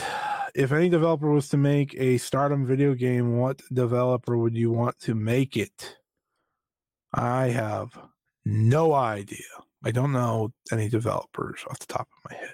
If 0.54 0.72
any 0.72 0.90
developer 0.90 1.30
was 1.30 1.50
to 1.50 1.58
make 1.58 1.96
a 1.96 2.18
stardom 2.18 2.66
video 2.66 2.94
game, 2.94 3.38
what 3.38 3.62
developer 3.74 4.38
would 4.38 4.56
you 4.56 4.72
want 4.72 5.00
to 5.02 5.16
make 5.16 5.58
it? 5.58 5.98
I 7.14 7.48
have 7.48 7.98
no 8.46 8.94
idea. 8.94 9.40
I 9.84 9.92
don't 9.92 10.12
know 10.12 10.52
any 10.72 10.90
developers 10.90 11.64
off 11.70 11.80
the 11.80 11.86
top 11.86 12.08
of 12.12 12.32
my 12.32 12.38
head. 12.38 12.54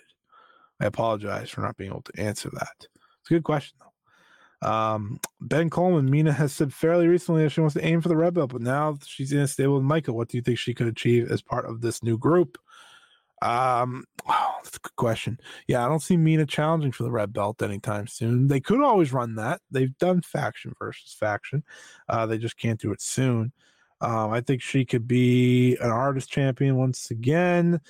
I 0.82 0.86
apologize 0.86 1.50
for 1.52 1.62
not 1.62 1.78
being 1.78 1.92
able 1.92 2.02
to 2.02 2.20
answer 2.20 2.50
that. 2.54 2.76
It's 2.80 3.30
a 3.30 3.36
good 3.36 3.44
question, 3.44 3.78
though. 3.80 4.68
Um, 4.68 5.20
ben 5.40 5.70
Coleman, 5.70 6.10
Mina 6.10 6.34
has 6.34 6.54
said 6.54 6.74
fairly 6.74 7.08
recently 7.08 7.44
that 7.44 7.52
she 7.52 7.62
wants 7.62 7.76
to 7.76 7.86
aim 7.86 8.02
for 8.02 8.10
the 8.10 8.18
red 8.18 8.34
belt, 8.34 8.52
but 8.52 8.62
now 8.62 8.98
she's 9.06 9.32
in 9.32 9.40
a 9.40 9.48
stable 9.48 9.76
with 9.76 9.84
Maika. 9.84 10.10
What 10.10 10.30
do 10.30 10.38
you 10.38 10.44
think 10.44 10.58
she 10.58 10.74
could 10.74 10.88
achieve 10.88 11.32
as 11.32 11.42
part 11.42 11.66
of 11.66 11.82
this 11.82 12.04
new 12.04 12.18
group? 12.18 12.58
Um, 13.44 14.06
oh, 14.28 14.56
that's 14.64 14.78
a 14.78 14.80
good 14.80 14.96
question. 14.96 15.40
Yeah, 15.68 15.86
I 15.86 15.88
don't 15.88 16.02
see 16.02 16.18
Mina 16.18 16.46
challenging 16.46 16.92
for 16.92 17.04
the 17.04 17.12
red 17.12 17.34
belt 17.34 17.62
anytime 17.62 18.08
soon. 18.08 18.48
They 18.48 18.60
could 18.60 18.82
always 18.82 19.14
run 19.14 19.36
that. 19.36 19.62
They've 19.72 19.98
done 19.98 20.22
faction 20.22 20.74
versus 20.80 21.16
faction. 21.20 21.64
Uh, 22.08 22.26
they 22.26 22.38
just 22.38 22.58
can't 22.58 22.80
do 22.80 22.92
it 22.92 23.02
soon. 23.02 23.52
Um, 24.00 24.32
I 24.32 24.42
think 24.42 24.62
she 24.62 24.86
could 24.86 25.08
be 25.08 25.76
an 25.78 25.92
artist 25.92 26.30
champion 26.32 26.76
once 26.76 27.12
again. 27.12 27.82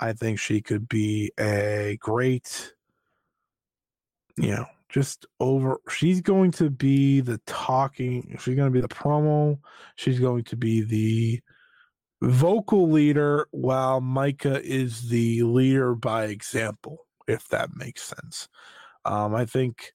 I 0.00 0.12
think 0.12 0.38
she 0.38 0.60
could 0.60 0.88
be 0.88 1.32
a 1.38 1.98
great, 2.00 2.72
you 4.36 4.50
know, 4.50 4.66
just 4.88 5.26
over 5.40 5.78
she's 5.88 6.20
going 6.20 6.50
to 6.50 6.70
be 6.70 7.20
the 7.20 7.38
talking 7.46 8.36
she's 8.40 8.54
going 8.54 8.68
to 8.68 8.74
be 8.74 8.80
the 8.80 8.88
promo 8.88 9.58
she's 9.96 10.18
going 10.18 10.42
to 10.44 10.56
be 10.56 10.80
the 10.80 11.40
vocal 12.22 12.90
leader 12.90 13.46
while 13.50 14.00
Maika 14.00 14.60
is 14.60 15.08
the 15.08 15.42
leader 15.42 15.94
by 15.94 16.24
example 16.24 17.06
if 17.26 17.46
that 17.48 17.76
makes 17.76 18.02
sense. 18.02 18.48
Um, 19.04 19.34
i 19.34 19.44
think 19.44 19.92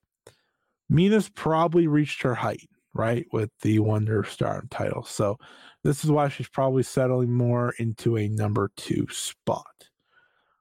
mina's 0.88 1.28
probably 1.28 1.86
reached 1.86 2.22
her 2.22 2.34
height 2.34 2.68
right 2.94 3.26
with 3.32 3.50
the 3.62 3.78
wonder 3.80 4.24
star 4.24 4.64
title 4.70 5.04
so 5.04 5.38
this 5.82 6.04
is 6.04 6.10
why 6.10 6.28
she's 6.28 6.48
probably 6.48 6.82
settling 6.82 7.32
more 7.32 7.74
into 7.78 8.16
a 8.16 8.28
number 8.28 8.70
two 8.76 9.06
spot 9.10 9.88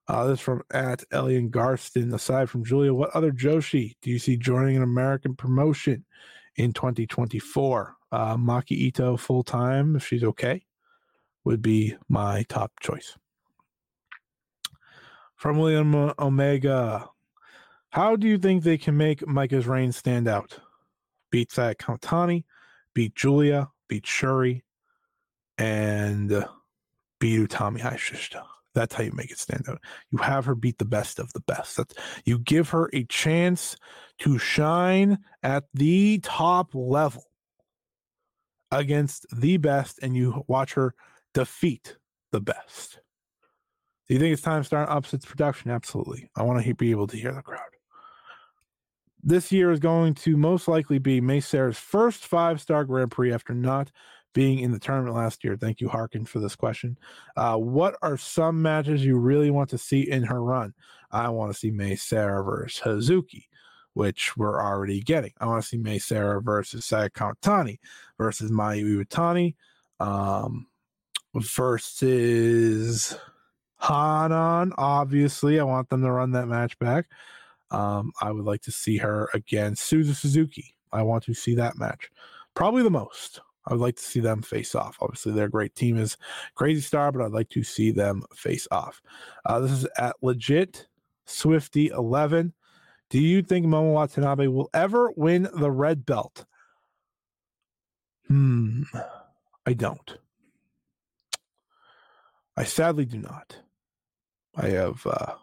uh, 0.07 0.25
this 0.25 0.39
from 0.39 0.63
at 0.71 1.03
Elian 1.11 1.49
Garston. 1.49 2.13
Aside 2.13 2.49
from 2.49 2.65
Julia, 2.65 2.93
what 2.93 3.11
other 3.11 3.31
Joshi 3.31 3.95
do 4.01 4.09
you 4.09 4.19
see 4.19 4.37
joining 4.37 4.77
an 4.77 4.83
American 4.83 5.35
promotion 5.35 6.05
in 6.55 6.73
2024? 6.73 7.95
Uh, 8.11 8.37
Maki 8.37 8.71
Ito 8.71 9.17
full 9.17 9.43
time, 9.43 9.95
if 9.95 10.05
she's 10.05 10.23
okay, 10.23 10.63
would 11.43 11.61
be 11.61 11.95
my 12.09 12.43
top 12.43 12.71
choice. 12.81 13.17
From 15.35 15.57
William 15.57 16.13
Omega, 16.19 17.09
how 17.89 18.15
do 18.15 18.27
you 18.27 18.37
think 18.37 18.63
they 18.63 18.77
can 18.77 18.95
make 18.97 19.19
Maika's 19.21 19.67
reign 19.67 19.91
stand 19.91 20.27
out? 20.27 20.59
Beat 21.31 21.51
Saya 21.51 21.75
Kamitani, 21.75 22.43
beat 22.93 23.15
Julia, 23.15 23.69
beat 23.87 24.05
Shuri, 24.05 24.63
and 25.57 26.29
beat 27.19 27.49
Utami 27.49 27.79
Hayashishita. 27.79 28.43
That's 28.73 28.95
how 28.95 29.03
you 29.03 29.11
make 29.13 29.31
it 29.31 29.39
stand 29.39 29.65
out. 29.69 29.79
You 30.11 30.17
have 30.19 30.45
her 30.45 30.55
beat 30.55 30.79
the 30.79 30.85
best 30.85 31.19
of 31.19 31.31
the 31.33 31.41
best. 31.41 31.77
That's, 31.77 31.93
you 32.25 32.39
give 32.39 32.69
her 32.69 32.89
a 32.93 33.03
chance 33.05 33.77
to 34.19 34.37
shine 34.37 35.19
at 35.43 35.65
the 35.73 36.19
top 36.23 36.71
level 36.73 37.25
against 38.71 39.25
the 39.35 39.57
best, 39.57 39.99
and 40.01 40.15
you 40.15 40.43
watch 40.47 40.73
her 40.73 40.95
defeat 41.33 41.97
the 42.31 42.41
best. 42.41 42.99
Do 44.07 44.15
you 44.15 44.19
think 44.19 44.33
it's 44.33 44.41
time 44.41 44.61
to 44.61 44.65
start 44.65 44.89
Upset's 44.89 45.25
production? 45.25 45.71
Absolutely. 45.71 46.29
I 46.35 46.43
want 46.43 46.63
to 46.63 46.73
be 46.73 46.91
able 46.91 47.07
to 47.07 47.17
hear 47.17 47.33
the 47.33 47.41
crowd. 47.41 47.61
This 49.21 49.51
year 49.51 49.71
is 49.71 49.79
going 49.79 50.15
to 50.15 50.35
most 50.35 50.67
likely 50.67 50.99
be 50.99 51.21
Mei 51.21 51.39
Seira's 51.39 51.77
first 51.77 52.25
five 52.25 52.59
star 52.59 52.83
Grand 52.83 53.11
Prix 53.11 53.31
after 53.31 53.53
not 53.53 53.89
being 54.33 54.59
in 54.59 54.71
the 54.71 54.79
tournament 54.79 55.15
last 55.15 55.43
year. 55.43 55.55
Thank 55.55 55.79
you, 55.79 55.87
Harkin, 55.87 56.25
for 56.25 56.39
this 56.39 56.55
question. 56.55 56.97
Uh, 57.37 57.55
what 57.55 57.95
are 58.01 58.17
some 58.17 58.61
matches 58.61 59.05
you 59.05 59.17
really 59.17 59.51
want 59.51 59.69
to 59.69 59.77
see 59.77 60.01
in 60.01 60.23
her 60.23 60.43
run? 60.43 60.73
I 61.11 61.29
want 61.29 61.53
to 61.53 61.57
see 61.57 61.71
Mei 61.71 61.93
Seira 61.93 62.43
versus 62.43 62.81
Hazuki, 62.83 63.45
which 63.93 64.35
we're 64.35 64.61
already 64.61 64.99
getting. 65.01 65.33
I 65.39 65.45
want 65.45 65.61
to 65.61 65.67
see 65.67 65.77
Mei 65.77 65.99
Seira 65.99 66.43
versus 66.43 66.85
Saya 66.85 67.09
Kamitani 67.09 67.79
versus 68.17 68.51
Mayu 68.51 69.05
Iwatani 69.05 69.55
um, 69.99 70.65
versus 71.35 73.15
Hanan. 73.79 74.73
Obviously, 74.77 75.59
I 75.59 75.63
want 75.63 75.89
them 75.89 76.01
to 76.01 76.11
run 76.11 76.31
that 76.31 76.47
match 76.47 76.77
back. 76.79 77.05
Um, 77.69 78.11
I 78.21 78.31
would 78.31 78.45
like 78.45 78.61
to 78.63 78.71
see 78.71 78.97
her 78.97 79.29
against 79.33 79.91
Suzu 79.91 80.15
Suzuki. 80.15 80.75
I 80.91 81.01
want 81.03 81.23
to 81.25 81.33
see 81.33 81.55
that 81.55 81.77
match. 81.77 82.11
Probably 82.53 82.83
the 82.83 82.91
most. 82.91 83.41
I 83.65 83.73
would 83.73 83.81
like 83.81 83.95
to 83.95 84.03
see 84.03 84.19
them 84.19 84.41
face 84.41 84.75
off. 84.75 84.97
Obviously, 85.01 85.31
their 85.31 85.47
great 85.47 85.75
team 85.75 85.97
is 85.97 86.17
Crazy 86.55 86.81
Star, 86.81 87.11
but 87.11 87.21
I'd 87.21 87.31
like 87.31 87.49
to 87.49 87.63
see 87.63 87.91
them 87.91 88.23
face 88.35 88.67
off. 88.71 89.01
Uh, 89.45 89.59
this 89.59 89.71
is 89.71 89.87
at 89.97 90.15
legit 90.21 90.87
Swifty 91.25 91.87
11. 91.87 92.53
Do 93.09 93.19
you 93.19 93.41
think 93.41 93.65
Momo 93.65 93.93
Watanabe 93.93 94.47
will 94.47 94.69
ever 94.73 95.11
win 95.15 95.47
the 95.53 95.71
red 95.71 96.05
belt? 96.05 96.45
Hmm, 98.27 98.83
I 99.65 99.73
don't. 99.73 100.17
I 102.57 102.63
sadly 102.63 103.05
do 103.05 103.19
not. 103.19 103.57
I 104.55 104.69
have 104.69 105.05
uh, 105.07 105.35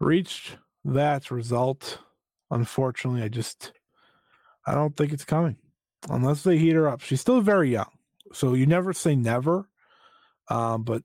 reached 0.00 0.56
that 0.84 1.30
result. 1.30 1.98
Unfortunately, 2.50 3.22
I 3.22 3.28
just 3.28 3.72
I 4.66 4.74
don't 4.74 4.96
think 4.96 5.12
it's 5.12 5.24
coming 5.24 5.56
unless 6.08 6.42
they 6.42 6.58
heat 6.58 6.74
her 6.74 6.88
up. 6.88 7.00
She's 7.00 7.20
still 7.20 7.40
very 7.40 7.70
young, 7.70 7.90
so 8.32 8.54
you 8.54 8.66
never 8.66 8.92
say 8.92 9.14
never. 9.16 9.68
Um, 10.48 10.82
but 10.82 11.02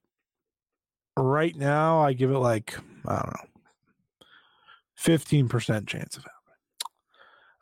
right 1.18 1.56
now, 1.56 2.00
I 2.00 2.14
give 2.14 2.32
it 2.32 2.40
like 2.40 2.76
I 3.06 3.16
don't 3.16 3.34
know, 3.34 3.50
fifteen 4.96 5.50
percent 5.50 5.88
chance 5.88 6.18
of 6.18 6.24
happening. 6.24 6.36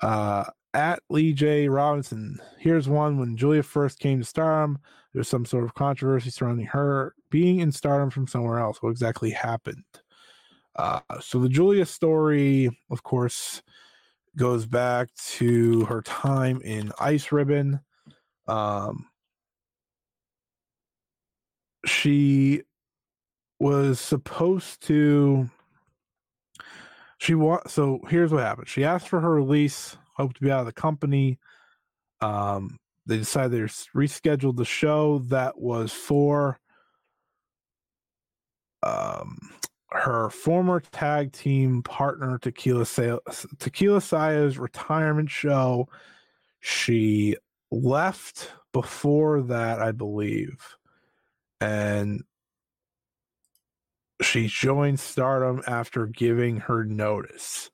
Uh, 0.01 0.43
at 0.73 0.99
Lee 1.09 1.33
J 1.33 1.67
Robinson, 1.69 2.39
here's 2.59 2.89
one 2.89 3.19
when 3.19 3.37
Julia 3.37 3.63
first 3.63 3.99
came 3.99 4.19
to 4.19 4.25
Stardom. 4.25 4.79
There's 5.13 5.29
some 5.29 5.45
sort 5.45 5.63
of 5.63 5.75
controversy 5.75 6.31
surrounding 6.31 6.65
her 6.67 7.13
being 7.29 7.59
in 7.59 7.71
Stardom 7.71 8.09
from 8.09 8.27
somewhere 8.27 8.59
else. 8.59 8.81
What 8.81 8.89
exactly 8.89 9.29
happened? 9.29 9.83
Uh, 10.75 11.01
so 11.21 11.37
the 11.37 11.49
Julia 11.49 11.85
story, 11.85 12.75
of 12.89 13.03
course, 13.03 13.61
goes 14.37 14.65
back 14.65 15.09
to 15.15 15.85
her 15.85 16.01
time 16.01 16.61
in 16.61 16.91
Ice 16.99 17.31
Ribbon. 17.31 17.79
Um, 18.47 19.07
she 21.85 22.63
was 23.59 23.99
supposed 23.99 24.81
to. 24.87 25.49
She 27.19 27.35
want 27.35 27.69
so 27.69 28.01
here's 28.09 28.31
what 28.31 28.43
happened. 28.43 28.67
She 28.67 28.83
asked 28.83 29.07
for 29.07 29.21
her 29.21 29.31
release, 29.31 29.97
hoped 30.15 30.37
to 30.37 30.41
be 30.41 30.51
out 30.51 30.61
of 30.61 30.65
the 30.65 30.73
company. 30.73 31.39
Um, 32.21 32.79
they 33.05 33.17
decided 33.17 33.51
they 33.51 33.59
rescheduled 33.59 34.57
the 34.57 34.65
show 34.65 35.19
that 35.29 35.59
was 35.59 35.91
for 35.91 36.59
um 38.81 39.52
her 39.93 40.29
former 40.29 40.79
tag 40.79 41.31
team 41.31 41.83
partner 41.83 42.37
Tequila 42.37 42.85
Sa- 42.85 43.19
Tequila 43.59 44.01
Saya's 44.01 44.57
retirement 44.57 45.29
show. 45.29 45.87
She 46.59 47.35
left 47.71 48.51
before 48.71 49.41
that, 49.43 49.81
I 49.81 49.91
believe, 49.91 50.77
and 51.61 52.23
she 54.21 54.47
joined 54.47 54.99
Stardom 54.99 55.61
after 55.67 56.07
giving 56.07 56.57
her 56.57 56.83
notice. 56.83 57.69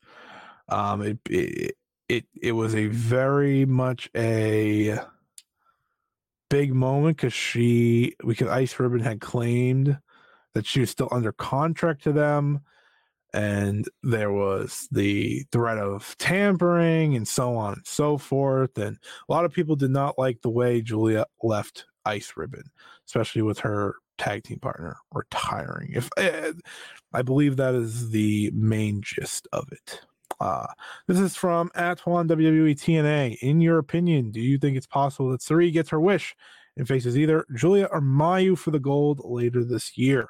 Um, 0.67 1.01
it 1.01 1.19
it 1.29 1.75
it, 2.09 2.25
it 2.41 2.51
was 2.53 2.75
a 2.75 2.87
very 2.87 3.65
much 3.65 4.09
a 4.15 4.99
big 6.49 6.73
moment 6.73 7.17
because 7.17 7.33
she 7.33 8.15
because 8.25 8.47
Ice 8.47 8.77
Ribbon 8.79 8.99
had 8.99 9.21
claimed 9.21 9.99
that 10.53 10.65
she 10.65 10.79
was 10.79 10.89
still 10.89 11.09
under 11.11 11.31
contract 11.31 12.03
to 12.03 12.11
them 12.11 12.61
and 13.33 13.87
there 14.01 14.31
was 14.31 14.87
the 14.91 15.43
threat 15.51 15.77
of 15.77 16.15
tampering 16.17 17.15
and 17.15 17.27
so 17.27 17.55
on 17.55 17.73
and 17.73 17.85
so 17.85 18.17
forth 18.17 18.77
and 18.77 18.97
a 19.27 19.31
lot 19.31 19.45
of 19.45 19.53
people 19.53 19.75
did 19.75 19.91
not 19.91 20.17
like 20.17 20.41
the 20.41 20.49
way 20.49 20.81
julia 20.81 21.25
left 21.43 21.85
ice 22.05 22.33
ribbon 22.35 22.63
especially 23.05 23.41
with 23.41 23.59
her 23.59 23.95
tag 24.17 24.43
team 24.43 24.59
partner 24.59 24.97
retiring 25.13 25.91
if 25.93 26.09
uh, 26.17 26.51
i 27.13 27.21
believe 27.21 27.55
that 27.55 27.75
is 27.75 28.09
the 28.09 28.51
main 28.53 29.01
gist 29.01 29.47
of 29.53 29.71
it 29.71 30.01
uh, 30.39 30.67
this 31.07 31.19
is 31.19 31.35
from 31.35 31.69
Atwan 31.75 32.27
WWE 32.29 32.71
TNA. 32.71 33.37
In 33.41 33.59
your 33.59 33.77
opinion, 33.77 34.31
do 34.31 34.39
you 34.39 34.57
think 34.57 34.77
it's 34.77 34.87
possible 34.87 35.31
that 35.31 35.41
Sareee 35.41 35.73
gets 35.73 35.89
her 35.89 35.99
wish 35.99 36.33
and 36.77 36.87
faces 36.87 37.17
either 37.17 37.45
Julia 37.55 37.89
or 37.91 37.99
Mayu 37.99 38.57
for 38.57 38.71
the 38.71 38.79
gold 38.79 39.21
later 39.25 39.65
this 39.65 39.97
year? 39.97 40.29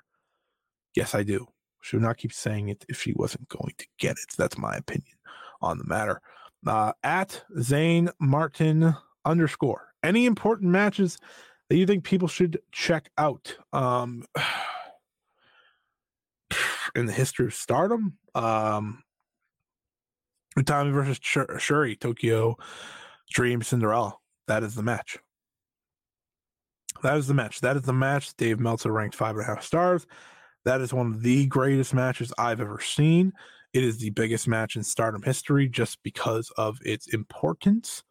Yes, 0.99 1.15
I 1.15 1.23
do. 1.23 1.47
She 1.79 1.95
would 1.95 2.03
not 2.03 2.17
keep 2.17 2.33
saying 2.33 2.67
it 2.67 2.83
if 2.89 3.01
she 3.01 3.13
wasn't 3.13 3.47
going 3.47 3.73
to 3.77 3.87
get 3.99 4.17
it. 4.17 4.35
That's 4.37 4.57
my 4.57 4.75
opinion 4.75 5.15
on 5.61 5.77
the 5.77 5.85
matter. 5.85 6.19
Uh, 6.67 6.91
at 7.03 7.41
Zane 7.61 8.09
Martin 8.19 8.93
underscore. 9.23 9.93
Any 10.03 10.25
important 10.25 10.71
matches 10.71 11.17
that 11.69 11.77
you 11.77 11.85
think 11.85 12.03
people 12.03 12.27
should 12.27 12.59
check 12.73 13.09
out 13.17 13.55
um, 13.71 14.25
in 16.95 17.05
the 17.05 17.13
history 17.13 17.45
of 17.45 17.53
Stardom? 17.53 18.17
Um, 18.35 19.01
Tommy 20.65 20.91
versus 20.91 21.17
Shuri, 21.21 21.95
Tokyo 21.95 22.57
Dream 23.31 23.61
Cinderella. 23.61 24.17
That 24.47 24.63
is 24.63 24.75
the 24.75 24.83
match. 24.83 25.17
That 27.03 27.15
is 27.15 27.27
the 27.27 27.33
match. 27.33 27.61
That 27.61 27.77
is 27.77 27.83
the 27.83 27.93
match. 27.93 28.35
Dave 28.35 28.59
Meltzer 28.59 28.91
ranked 28.91 29.15
five 29.15 29.37
and 29.37 29.45
a 29.45 29.47
half 29.47 29.63
stars. 29.63 30.05
That 30.65 30.81
is 30.81 30.93
one 30.93 31.07
of 31.07 31.21
the 31.21 31.47
greatest 31.47 31.93
matches 31.93 32.33
I've 32.37 32.61
ever 32.61 32.79
seen. 32.79 33.33
It 33.73 33.83
is 33.83 33.97
the 33.99 34.09
biggest 34.09 34.47
match 34.47 34.75
in 34.75 34.83
stardom 34.83 35.21
history 35.21 35.69
just 35.69 36.01
because 36.03 36.51
of 36.57 36.79
its 36.83 37.07
importance. 37.13 38.03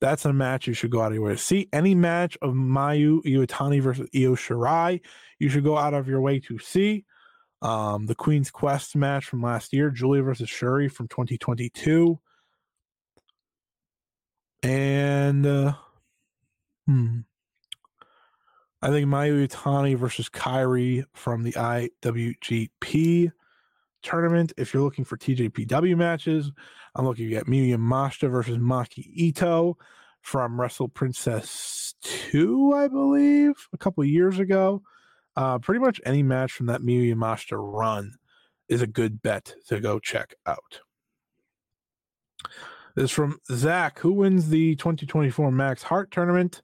That's 0.00 0.24
a 0.24 0.32
match 0.32 0.66
you 0.66 0.74
should 0.74 0.90
go 0.90 1.00
out 1.00 1.12
of 1.12 1.14
your 1.14 1.24
way 1.24 1.32
to 1.32 1.38
see. 1.38 1.68
Any 1.72 1.94
match 1.94 2.36
of 2.42 2.54
Mayu 2.54 3.22
Iwatani 3.22 3.80
versus 3.80 4.08
Io 4.14 4.34
Shirai, 4.34 5.00
you 5.38 5.48
should 5.48 5.64
go 5.64 5.78
out 5.78 5.94
of 5.94 6.08
your 6.08 6.20
way 6.20 6.40
to 6.40 6.58
see. 6.58 7.04
Um, 7.62 8.06
the 8.06 8.16
Queen's 8.16 8.50
Quest 8.50 8.96
match 8.96 9.26
from 9.26 9.42
last 9.42 9.72
year, 9.72 9.90
Julia 9.90 10.22
versus 10.22 10.50
Shuri 10.50 10.88
from 10.88 11.06
2022. 11.06 12.18
And 14.64 15.46
uh, 15.46 15.74
hmm, 16.86 17.20
I 18.82 18.90
think 18.90 19.06
Mayu 19.06 19.46
Iwatani 19.46 19.96
versus 19.96 20.28
Kairi 20.28 21.04
from 21.14 21.44
the 21.44 21.52
IWGP 21.52 23.30
tournament. 24.02 24.52
If 24.56 24.74
you're 24.74 24.82
looking 24.82 25.04
for 25.04 25.16
TJPW 25.16 25.96
matches, 25.96 26.50
I'm 26.96 27.04
looking 27.04 27.32
at 27.34 27.46
Miyu 27.46 27.76
Yamashita 27.76 28.28
versus 28.28 28.58
Maki 28.58 29.08
Ito 29.14 29.78
from 30.20 30.60
Wrestle 30.60 30.88
Princess 30.88 31.94
2, 32.02 32.72
I 32.74 32.88
believe, 32.88 33.54
a 33.72 33.78
couple 33.78 34.04
years 34.04 34.40
ago. 34.40 34.82
Uh, 35.36 35.60
pretty 35.60 35.78
much 35.78 36.00
any 36.04 36.24
match 36.24 36.50
from 36.50 36.66
that 36.66 36.82
Miyu 36.82 37.14
Yamashita 37.14 37.56
run 37.56 38.14
is 38.68 38.82
a 38.82 38.86
good 38.88 39.22
bet 39.22 39.54
to 39.68 39.78
go 39.78 40.00
check 40.00 40.34
out. 40.44 40.80
This 42.96 43.04
is 43.04 43.10
from 43.12 43.38
Zach. 43.50 44.00
Who 44.00 44.12
wins 44.12 44.48
the 44.48 44.74
2024 44.74 45.52
Max 45.52 45.84
Heart 45.84 46.10
tournament? 46.10 46.62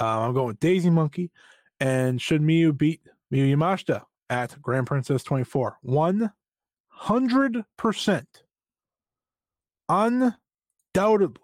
Uh, 0.00 0.20
I'm 0.20 0.34
going 0.34 0.48
with 0.48 0.60
Daisy 0.60 0.90
Monkey. 0.90 1.30
And 1.80 2.20
should 2.20 2.42
Miyu 2.42 2.76
beat 2.76 3.00
Miyu 3.32 3.56
Yamashita 3.56 4.02
at 4.30 4.60
Grand 4.60 4.86
Princess 4.86 5.22
24? 5.22 5.78
100%. 5.86 8.26
Undoubtedly. 9.88 11.42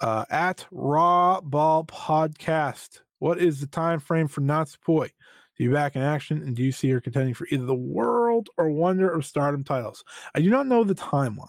Uh, 0.00 0.24
at 0.30 0.66
Raw 0.70 1.40
Ball 1.40 1.84
Podcast. 1.84 3.00
What 3.18 3.40
is 3.40 3.60
the 3.60 3.66
time 3.66 3.98
frame 3.98 4.28
for 4.28 4.42
Natsupoi 4.42 5.08
to 5.08 5.12
be 5.58 5.66
back 5.68 5.96
in 5.96 6.02
action? 6.02 6.40
And 6.42 6.54
do 6.54 6.62
you 6.62 6.70
see 6.70 6.88
her 6.90 7.00
contending 7.00 7.34
for 7.34 7.48
either 7.50 7.66
the 7.66 7.74
World 7.74 8.48
or 8.56 8.70
Wonder 8.70 9.10
of 9.10 9.26
Stardom 9.26 9.64
titles? 9.64 10.04
I 10.34 10.40
do 10.40 10.50
not 10.50 10.68
know 10.68 10.84
the 10.84 10.94
timeline, 10.94 11.48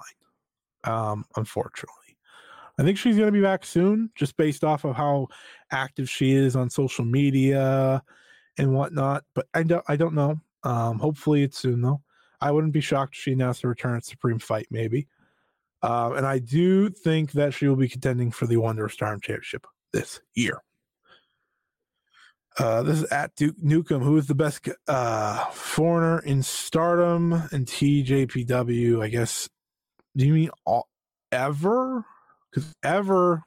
um, 0.83 1.25
unfortunately. 1.35 2.08
I 2.79 2.83
think 2.83 2.97
she's 2.97 3.17
going 3.17 3.27
to 3.27 3.33
be 3.33 3.41
back 3.41 3.65
soon, 3.65 4.09
just 4.15 4.37
based 4.37 4.63
off 4.63 4.85
of 4.85 4.95
how 4.95 5.27
active 5.69 6.09
she 6.09 6.31
is 6.31 6.55
on 6.55 6.69
social 6.69 7.03
media 7.03 8.01
and 8.57 8.73
whatnot. 8.73 9.25
But 9.35 9.47
I 9.53 9.63
don't, 9.63 9.83
I 9.89 9.97
don't 9.97 10.13
know. 10.13 10.39
Um, 10.63 10.97
hopefully 10.97 11.43
it's 11.43 11.57
soon 11.57 11.81
though. 11.81 12.01
I 12.39 12.51
wouldn't 12.51 12.71
be 12.71 12.79
shocked 12.79 13.15
if 13.15 13.21
she 13.21 13.33
announced 13.33 13.65
a 13.65 13.67
return 13.67 13.97
at 13.97 14.05
Supreme 14.05 14.39
Fight, 14.39 14.67
maybe. 14.71 15.07
Uh, 15.83 16.13
and 16.15 16.25
I 16.25 16.39
do 16.39 16.89
think 16.89 17.33
that 17.33 17.53
she 17.53 17.67
will 17.67 17.75
be 17.75 17.89
contending 17.89 18.31
for 18.31 18.47
the 18.47 18.57
Wonder 18.57 18.85
of 18.85 18.93
Stardom 18.93 19.19
Championship 19.19 19.67
this 19.91 20.21
year. 20.33 20.61
Uh, 22.57 22.81
this 22.83 23.01
is 23.01 23.11
at 23.11 23.35
Duke 23.35 23.57
Nukem. 23.61 24.01
Who 24.01 24.17
is 24.17 24.27
the 24.27 24.35
best 24.35 24.69
uh, 24.87 25.45
foreigner 25.51 26.19
in 26.19 26.43
Stardom 26.43 27.33
and 27.51 27.65
TJPW? 27.65 29.03
I 29.03 29.09
guess. 29.09 29.49
Do 30.15 30.25
you 30.25 30.33
mean 30.33 30.49
all, 30.65 30.87
ever? 31.31 32.05
Because 32.51 32.73
ever 32.83 33.43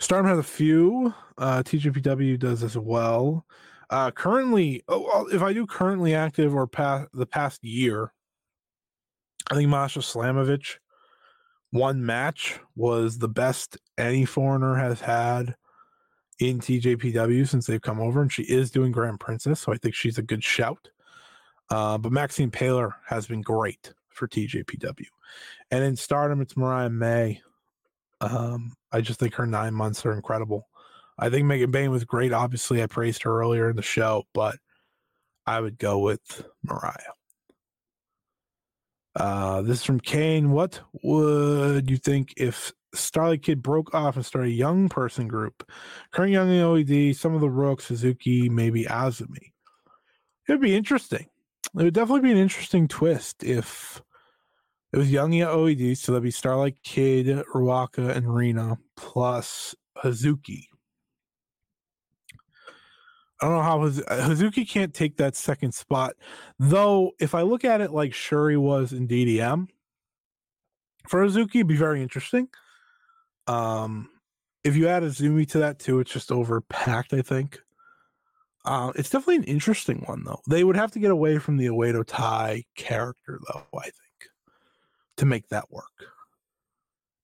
Stardom 0.00 0.28
has 0.28 0.38
a 0.38 0.42
few. 0.42 1.14
Uh, 1.38 1.62
TJPW 1.62 2.38
does 2.38 2.64
as 2.64 2.76
well. 2.76 3.46
Uh, 3.88 4.10
currently, 4.10 4.82
oh, 4.88 5.28
if 5.32 5.42
I 5.42 5.52
do 5.52 5.64
currently 5.66 6.14
active 6.14 6.54
or 6.54 6.66
past 6.66 7.08
the 7.12 7.26
past 7.26 7.62
year, 7.62 8.12
I 9.50 9.54
think 9.54 9.68
Masha 9.68 10.00
Slamovich 10.00 10.78
one 11.70 12.04
match 12.04 12.58
was 12.76 13.18
the 13.18 13.28
best 13.28 13.78
any 13.96 14.24
foreigner 14.24 14.74
has 14.74 15.00
had 15.00 15.54
in 16.38 16.58
TJPW 16.58 17.48
since 17.48 17.66
they've 17.66 17.80
come 17.80 18.00
over, 18.00 18.20
and 18.20 18.32
she 18.32 18.42
is 18.42 18.70
doing 18.70 18.92
Grand 18.92 19.20
Princess, 19.20 19.60
so 19.60 19.72
I 19.72 19.76
think 19.76 19.94
she's 19.94 20.18
a 20.18 20.22
good 20.22 20.44
shout. 20.44 20.88
Uh, 21.70 21.96
but 21.96 22.12
Maxine 22.12 22.50
Paler 22.50 22.94
has 23.06 23.26
been 23.26 23.40
great 23.40 23.92
for 24.12 24.28
TJPW. 24.28 25.06
And 25.70 25.84
in 25.84 25.96
Stardom, 25.96 26.40
it's 26.40 26.56
Mariah 26.56 26.90
May. 26.90 27.40
Um, 28.20 28.74
I 28.92 29.00
just 29.00 29.18
think 29.18 29.34
her 29.34 29.46
nine 29.46 29.74
months 29.74 30.06
are 30.06 30.12
incredible. 30.12 30.68
I 31.18 31.28
think 31.28 31.46
Megan 31.46 31.70
Bayne 31.70 31.90
was 31.90 32.04
great. 32.04 32.32
Obviously, 32.32 32.82
I 32.82 32.86
praised 32.86 33.22
her 33.22 33.40
earlier 33.40 33.68
in 33.68 33.76
the 33.76 33.82
show, 33.82 34.24
but 34.32 34.56
I 35.46 35.60
would 35.60 35.78
go 35.78 35.98
with 35.98 36.44
Mariah. 36.62 37.12
Uh, 39.14 39.62
this 39.62 39.78
is 39.78 39.84
from 39.84 40.00
Kane. 40.00 40.50
What 40.50 40.80
would 41.02 41.90
you 41.90 41.96
think 41.96 42.34
if 42.36 42.72
Starlight 42.94 43.42
Kid 43.42 43.62
broke 43.62 43.94
off 43.94 44.16
and 44.16 44.24
started 44.24 44.48
a 44.48 44.54
young 44.54 44.88
person 44.88 45.28
group? 45.28 45.68
Current 46.12 46.32
young 46.32 46.48
OED, 46.48 47.14
some 47.16 47.34
of 47.34 47.40
the 47.40 47.50
Rook, 47.50 47.80
Suzuki, 47.82 48.48
maybe 48.48 48.84
Azumi. 48.84 49.52
It 50.48 50.52
would 50.52 50.60
be 50.60 50.74
interesting. 50.74 51.26
It 51.78 51.84
would 51.84 51.94
definitely 51.94 52.28
be 52.28 52.32
an 52.32 52.38
interesting 52.38 52.86
twist 52.86 53.42
if 53.42 54.02
it 54.92 54.98
was 54.98 55.10
Young 55.10 55.32
OED, 55.32 55.96
so 55.96 56.12
that'd 56.12 56.22
be 56.22 56.30
Starlight 56.30 56.76
Kid, 56.84 57.26
Ruaka, 57.54 58.14
and 58.14 58.34
Rina 58.34 58.78
plus 58.96 59.74
Hazuki. 59.96 60.66
I 63.40 63.46
don't 63.46 63.56
know 63.56 63.62
how 63.62 63.80
Haz- 63.80 64.04
Hazuki 64.06 64.68
can't 64.68 64.94
take 64.94 65.16
that 65.16 65.34
second 65.34 65.72
spot, 65.72 66.14
though. 66.58 67.12
If 67.18 67.34
I 67.34 67.42
look 67.42 67.64
at 67.64 67.80
it 67.80 67.90
like 67.90 68.14
Shuri 68.14 68.56
was 68.56 68.92
in 68.92 69.08
DDM, 69.08 69.68
for 71.08 71.24
Hazuki, 71.24 71.56
it'd 71.56 71.66
be 71.66 71.76
very 71.76 72.02
interesting. 72.02 72.48
Um, 73.48 74.10
if 74.62 74.76
you 74.76 74.86
add 74.86 75.02
Azumi 75.02 75.48
to 75.48 75.58
that 75.58 75.78
too, 75.78 75.98
it's 75.98 76.12
just 76.12 76.28
overpacked. 76.28 77.18
I 77.18 77.22
think. 77.22 77.60
Uh, 78.64 78.92
it's 78.94 79.10
definitely 79.10 79.36
an 79.36 79.44
interesting 79.44 80.02
one 80.06 80.22
though. 80.24 80.40
They 80.48 80.64
would 80.64 80.76
have 80.76 80.92
to 80.92 81.00
get 81.00 81.10
away 81.10 81.38
from 81.38 81.56
the 81.56 81.66
Oedo 81.66 82.04
Tai 82.06 82.64
character 82.76 83.40
though. 83.48 83.66
I 83.76 83.82
think 83.82 84.30
to 85.16 85.26
make 85.26 85.48
that 85.48 85.70
work. 85.70 85.84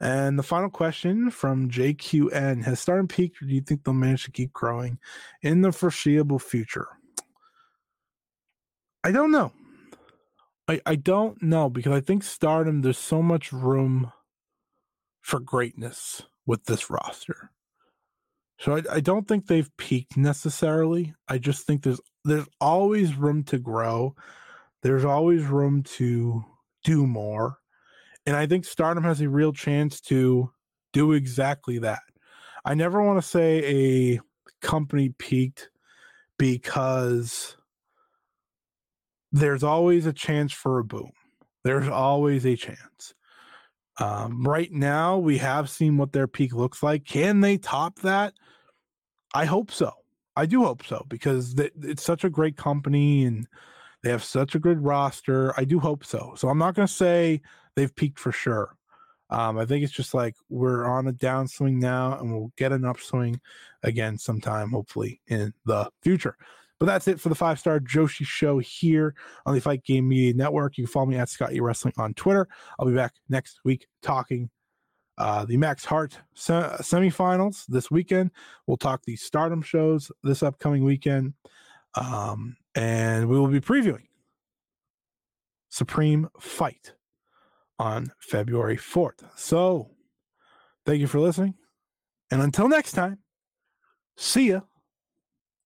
And 0.00 0.38
the 0.38 0.44
final 0.44 0.70
question 0.70 1.30
from 1.30 1.70
JQN 1.70 2.62
Has 2.64 2.78
Stardom 2.80 3.08
peaked, 3.08 3.42
or 3.42 3.46
do 3.46 3.54
you 3.54 3.60
think 3.60 3.82
they'll 3.82 3.94
manage 3.94 4.24
to 4.24 4.30
keep 4.30 4.52
growing 4.52 4.98
in 5.42 5.62
the 5.62 5.72
foreseeable 5.72 6.38
future? 6.38 6.88
I 9.02 9.10
don't 9.10 9.32
know. 9.32 9.52
I, 10.68 10.80
I 10.86 10.96
don't 10.96 11.42
know 11.42 11.68
because 11.70 11.92
I 11.92 12.00
think 12.00 12.22
Stardom, 12.22 12.82
there's 12.82 12.98
so 12.98 13.22
much 13.22 13.52
room 13.52 14.12
for 15.20 15.40
greatness 15.40 16.22
with 16.46 16.64
this 16.64 16.90
roster. 16.90 17.50
So 18.58 18.76
I, 18.76 18.82
I 18.94 19.00
don't 19.00 19.28
think 19.28 19.46
they've 19.46 19.70
peaked 19.76 20.16
necessarily. 20.16 21.14
I 21.28 21.38
just 21.38 21.66
think 21.66 21.82
there's 21.82 22.00
there's 22.24 22.46
always 22.60 23.14
room 23.14 23.44
to 23.44 23.58
grow. 23.58 24.14
There's 24.82 25.04
always 25.04 25.44
room 25.44 25.82
to 25.84 26.44
do 26.84 27.06
more. 27.06 27.58
And 28.26 28.36
I 28.36 28.46
think 28.46 28.64
Stardom 28.64 29.04
has 29.04 29.20
a 29.20 29.28
real 29.28 29.52
chance 29.52 30.00
to 30.02 30.50
do 30.92 31.12
exactly 31.12 31.78
that. 31.78 32.00
I 32.64 32.74
never 32.74 33.02
want 33.02 33.22
to 33.22 33.26
say 33.26 34.14
a 34.14 34.20
company 34.60 35.14
peaked 35.18 35.70
because 36.38 37.56
there's 39.32 39.62
always 39.62 40.06
a 40.06 40.12
chance 40.12 40.52
for 40.52 40.78
a 40.78 40.84
boom. 40.84 41.10
There's 41.64 41.88
always 41.88 42.44
a 42.44 42.56
chance. 42.56 43.14
Um, 44.00 44.44
right 44.44 44.70
now, 44.70 45.18
we 45.18 45.38
have 45.38 45.68
seen 45.68 45.96
what 45.96 46.12
their 46.12 46.28
peak 46.28 46.54
looks 46.54 46.82
like. 46.82 47.04
Can 47.04 47.40
they 47.40 47.58
top 47.58 48.00
that? 48.00 48.34
I 49.34 49.44
hope 49.44 49.70
so. 49.70 49.92
I 50.36 50.46
do 50.46 50.64
hope 50.64 50.86
so 50.86 51.04
because 51.08 51.54
it's 51.58 52.02
such 52.02 52.24
a 52.24 52.30
great 52.30 52.56
company 52.56 53.24
and 53.24 53.46
they 54.02 54.10
have 54.10 54.22
such 54.22 54.54
a 54.54 54.60
good 54.60 54.82
roster. 54.82 55.52
I 55.58 55.64
do 55.64 55.80
hope 55.80 56.04
so. 56.04 56.34
So 56.36 56.48
I'm 56.48 56.58
not 56.58 56.74
going 56.74 56.86
to 56.86 56.94
say 56.94 57.40
they've 57.74 57.94
peaked 57.94 58.18
for 58.18 58.32
sure. 58.32 58.76
Um, 59.30 59.58
I 59.58 59.66
think 59.66 59.84
it's 59.84 59.92
just 59.92 60.14
like 60.14 60.36
we're 60.48 60.86
on 60.86 61.08
a 61.08 61.12
downswing 61.12 61.74
now, 61.74 62.18
and 62.18 62.32
we'll 62.32 62.52
get 62.56 62.72
an 62.72 62.84
upswing 62.84 63.40
again 63.82 64.16
sometime, 64.16 64.70
hopefully 64.70 65.20
in 65.26 65.52
the 65.66 65.90
future. 66.02 66.36
But 66.80 66.86
that's 66.86 67.08
it 67.08 67.20
for 67.20 67.28
the 67.28 67.34
five 67.34 67.58
star 67.58 67.80
Joshi 67.80 68.24
show 68.24 68.58
here 68.58 69.14
on 69.44 69.54
the 69.54 69.60
Fight 69.60 69.84
Game 69.84 70.08
Media 70.08 70.32
Network. 70.32 70.78
You 70.78 70.84
can 70.84 70.92
follow 70.92 71.06
me 71.06 71.16
at 71.16 71.28
Scott 71.28 71.52
E 71.52 71.60
Wrestling 71.60 71.94
on 71.98 72.14
Twitter. 72.14 72.48
I'll 72.78 72.86
be 72.86 72.94
back 72.94 73.14
next 73.28 73.60
week 73.64 73.86
talking 74.02 74.48
uh, 75.18 75.44
the 75.44 75.56
Max 75.56 75.84
Heart 75.84 76.18
se- 76.34 76.76
semifinals 76.80 77.66
this 77.66 77.90
weekend. 77.90 78.30
We'll 78.66 78.76
talk 78.76 79.02
the 79.02 79.16
Stardom 79.16 79.62
shows 79.62 80.10
this 80.22 80.42
upcoming 80.42 80.84
weekend, 80.84 81.34
um, 81.94 82.56
and 82.74 83.28
we 83.28 83.38
will 83.38 83.48
be 83.48 83.60
previewing 83.60 84.06
Supreme 85.68 86.28
Fight 86.40 86.94
on 87.78 88.12
February 88.20 88.76
4th. 88.76 89.24
So, 89.36 89.90
thank 90.86 91.00
you 91.00 91.06
for 91.06 91.20
listening. 91.20 91.54
And 92.30 92.40
until 92.40 92.68
next 92.68 92.92
time, 92.92 93.18
see 94.16 94.50
ya. 94.50 94.60